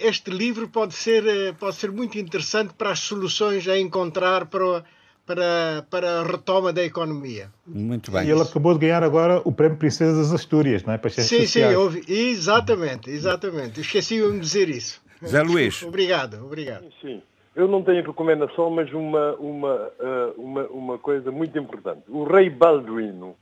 [0.00, 4.84] este livro pode ser, eh, pode ser muito interessante para as soluções a encontrar para,
[5.24, 7.52] para, para a retoma da economia.
[7.64, 8.26] Muito bem.
[8.26, 10.98] E ele acabou de ganhar agora o Prémio Princesa das Astúrias, não é?
[10.98, 11.50] Para sim, sociais.
[11.50, 12.04] sim, ouvi.
[12.08, 13.80] exatamente, exatamente.
[13.80, 15.05] Esqueci-me de dizer isso.
[15.24, 15.82] Zé Luís.
[15.82, 16.84] Obrigado, obrigado.
[17.00, 17.22] Sim,
[17.54, 22.02] eu não tenho recomendação, mas uma, uma, uh, uma, uma coisa muito importante.
[22.08, 23.34] O rei Balduino,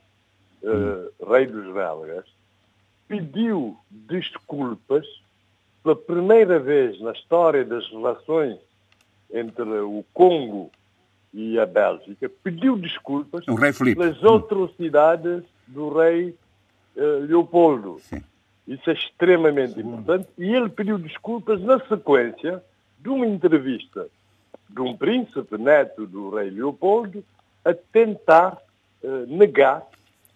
[0.62, 2.24] uh, rei dos belgas,
[3.08, 5.06] pediu desculpas
[5.82, 8.58] pela primeira vez na história das relações
[9.32, 10.70] entre o Congo
[11.32, 14.00] e a Bélgica, pediu desculpas o rei Felipe.
[14.00, 16.36] pelas atrocidades do rei
[16.96, 17.98] uh, Leopoldo.
[18.00, 18.22] Sim.
[18.66, 20.28] Isso é extremamente importante.
[20.38, 22.62] E ele pediu desculpas na sequência
[22.98, 24.06] de uma entrevista
[24.68, 27.22] de um príncipe neto do rei Leopoldo
[27.64, 28.58] a tentar
[29.02, 29.82] uh, negar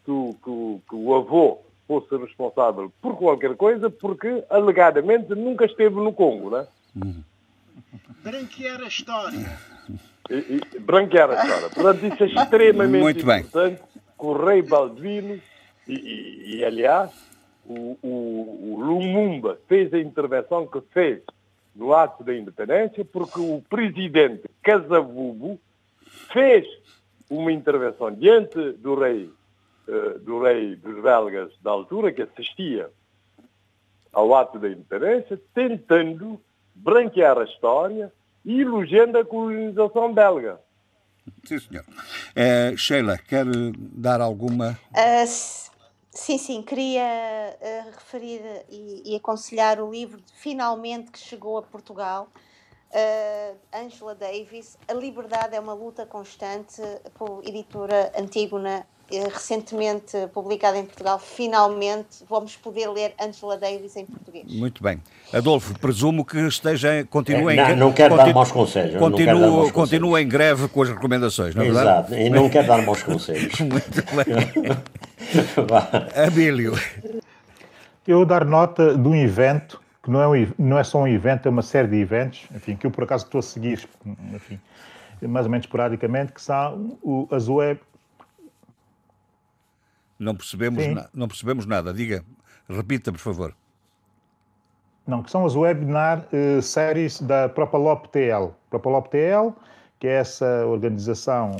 [0.04, 5.64] que o, que, o, que o avô fosse responsável por qualquer coisa, porque alegadamente nunca
[5.64, 6.66] esteve no Congo, né?
[8.22, 9.58] Branquear a história.
[10.28, 10.34] E,
[10.74, 11.70] e, branquear a história.
[11.70, 13.40] Portanto, isso é extremamente Muito bem.
[13.40, 15.40] importante que o rei Balduino,
[15.86, 17.10] e, e, e, aliás,
[17.68, 21.20] o, o, o Lumumba fez a intervenção que fez
[21.76, 25.60] no ato da independência, porque o presidente Casavubo
[26.32, 26.66] fez
[27.28, 29.30] uma intervenção diante do rei,
[29.86, 32.90] uh, do rei dos belgas da altura, que assistia
[34.12, 36.40] ao ato da independência, tentando
[36.74, 38.10] branquear a história
[38.44, 40.58] e elogiando a colonização belga.
[41.44, 41.84] Sim, senhor.
[41.84, 43.44] Uh, Sheila, quer
[43.76, 44.78] dar alguma...
[44.90, 45.67] Uh,
[46.10, 48.40] Sim, sim, queria uh, referir
[48.70, 52.28] e, e, aconselhar o livro finalmente que chegou a Portugal,
[52.90, 56.80] uh, Angela Davis, A Liberdade é uma luta constante,
[57.14, 61.18] por editora Antígona, uh, recentemente publicada em Portugal.
[61.18, 64.46] Finalmente vamos poder ler Angela Davis em português.
[64.50, 65.02] Muito bem.
[65.30, 67.80] Adolfo, presumo que esteja, continua É, em não, greve.
[67.80, 72.14] não quero dar maus conselhos, não Continua, em greve com as recomendações, não é verdade?
[72.14, 73.60] Exato, e não quero dar maus conselhos.
[73.60, 74.88] Muito bem.
[76.26, 76.72] Abílio.
[78.06, 81.46] Eu dar nota de um evento, que não é, um, não é só um evento,
[81.46, 83.86] é uma série de eventos, enfim, que eu por acaso estou a seguir,
[84.34, 84.58] enfim,
[85.22, 87.80] mais ou menos esporadicamente, que são o, as web.
[90.18, 91.92] Não percebemos, na- não percebemos nada.
[91.92, 92.24] Diga,
[92.68, 93.54] repita, por favor.
[95.06, 98.50] Não, que são as webinar eh, séries da Propalop TL.
[98.68, 99.54] Propalop TL,
[99.98, 101.52] que é essa organização,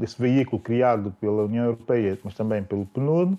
[0.00, 3.36] esse veículo criado pela União Europeia, mas também pelo PNUD,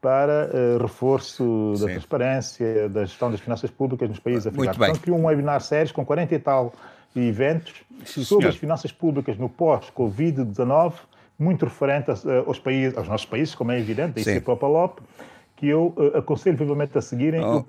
[0.00, 1.92] para eh, reforço da Sim.
[1.94, 4.76] transparência, da gestão das finanças públicas nos países africanos.
[4.76, 6.72] Então, criou um webinar séries com 40 e tal
[7.16, 7.72] eventos
[8.04, 8.48] Sim, sobre senhor.
[8.50, 10.92] as finanças públicas no pós-Covid-19,
[11.38, 14.34] muito referente a- aos, países, aos nossos países, como é evidente, daí Sim.
[14.34, 14.98] ser Propalop,
[15.56, 17.40] que eu eh, aconselho vivamente a seguirem.
[17.42, 17.44] Oh.
[17.44, 17.66] Eu,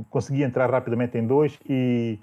[0.00, 2.18] eh, consegui entrar rapidamente em dois e,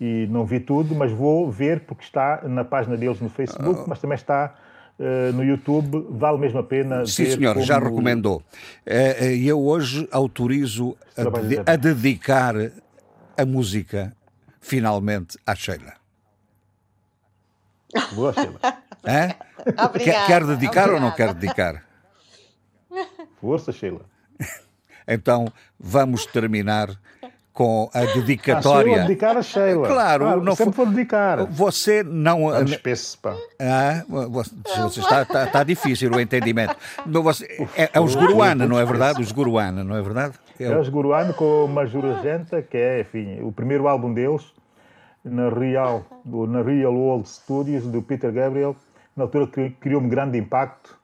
[0.00, 3.98] e não vi tudo, mas vou ver porque está na página deles no Facebook, mas
[4.00, 4.54] também está
[4.98, 6.06] eh, no YouTube.
[6.10, 7.30] Vale mesmo a pena Sim, ver.
[7.32, 8.42] senhor, já recomendou.
[8.86, 12.54] Eh, eh, Eu hoje autorizo a, de- a dedicar
[13.36, 14.14] a música,
[14.60, 15.94] finalmente, à Sheila.
[18.14, 18.60] Boa, Sheila.
[19.06, 19.34] Hã?
[19.86, 21.34] Obrigada, Quer, quer dedicar ou não quer obrigada.
[21.40, 21.84] dedicar?
[23.40, 24.02] Força, Sheila.
[25.10, 25.50] Então
[25.80, 26.90] vamos terminar
[27.58, 29.02] com a Ah, sou eu a dedicatória.
[29.02, 29.88] dedicar a Sheila.
[29.88, 31.44] Claro, Ah, não sempre foi- vou dedicar.
[31.46, 32.48] Você não.
[32.52, 33.34] Não despeço, pá.
[33.60, 36.76] Ah, você, você está, está, está difícil o entendimento.
[37.04, 39.20] Você- é, é os Guruana, não é verdade?
[39.20, 40.34] Os Guruana, não é verdade?
[40.60, 44.52] É É os Guruano com o Major Argenta, que é, enfim, o primeiro álbum deles,
[45.24, 48.76] na Real, na Real World Studios, do Peter Gabriel.
[49.16, 50.96] Na altura cri- criou um grande impacto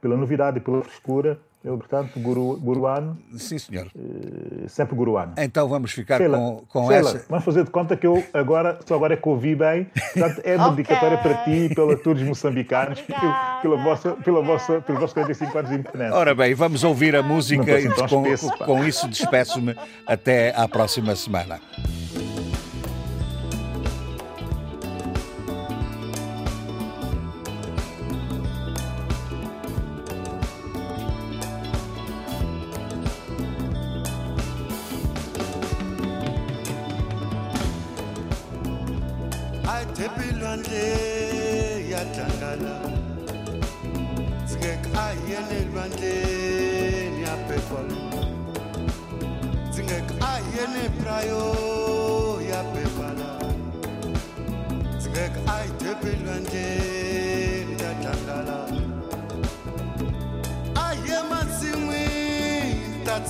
[0.00, 1.40] pela novidade e pela frescura.
[1.64, 3.88] Ele, portanto, guru, Guruano, Sim, senhor.
[3.96, 5.32] eh, sempre Guruano.
[5.36, 7.26] Então vamos ficar Sheila, com, com Sheila, essa.
[7.28, 10.54] vamos fazer de conta que eu agora, só agora é que ouvi bem, portanto é
[10.56, 10.76] uma Ok.
[10.76, 15.14] dedicatória para ti e pela todos os moçambicanos, Obrigada, pela vossa, pela vossa, pelos vossos
[15.14, 16.14] 45 anos de independência.
[16.14, 19.74] Ora bem, vamos ouvir a música e estou assim tão com, com isso despeço-me
[20.06, 21.60] até à próxima semana.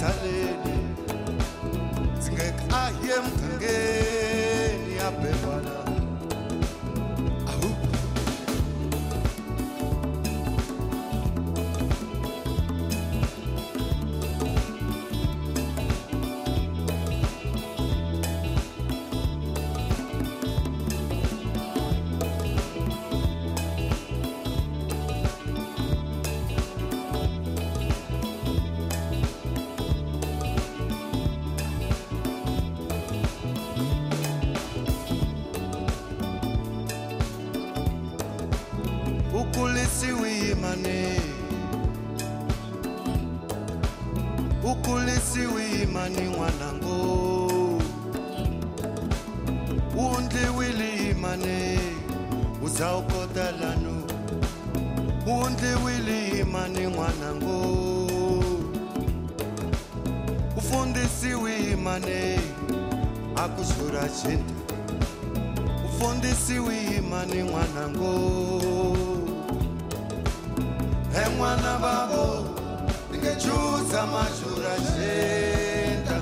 [0.00, 0.57] Italy.
[40.78, 41.20] imani
[44.70, 46.96] ukulisiwi imani n'wanango
[49.96, 50.20] u
[50.58, 51.78] wili imani.
[52.64, 54.02] U za u kota lanu
[56.40, 57.56] imani n'wanango
[60.56, 62.38] u fundisiwi imani.
[63.36, 64.08] A ku xurha
[66.98, 68.12] imani n'wanango
[71.24, 72.24] emwana babo
[73.08, 76.16] ndikechuza mashura shenda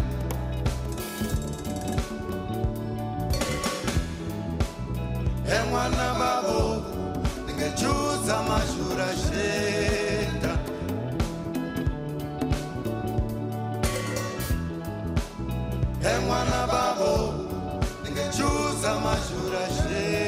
[5.58, 6.58] emwana babo
[7.42, 10.52] ndikechuza mashura shenda
[16.14, 17.12] emwana babo
[18.00, 20.25] ndikechuza mashura shenda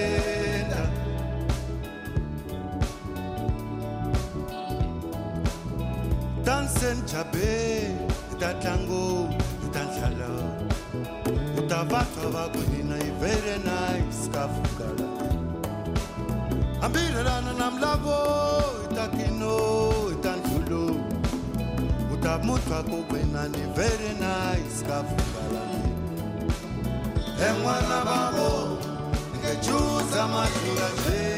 [6.89, 7.91] uze nijabe
[8.33, 9.29] itatango
[9.67, 10.29] itanhlala
[11.59, 15.09] utavatwa vako hina very nice kafungala
[16.81, 18.19] hambirelana namlavo
[18.91, 19.59] itakino
[20.13, 20.97] itandlulo.
[22.15, 25.65] Utamutwa kokwena ni very nice kafungala
[27.49, 28.79] en'wana vavo
[29.39, 31.38] ngejuza madlula jee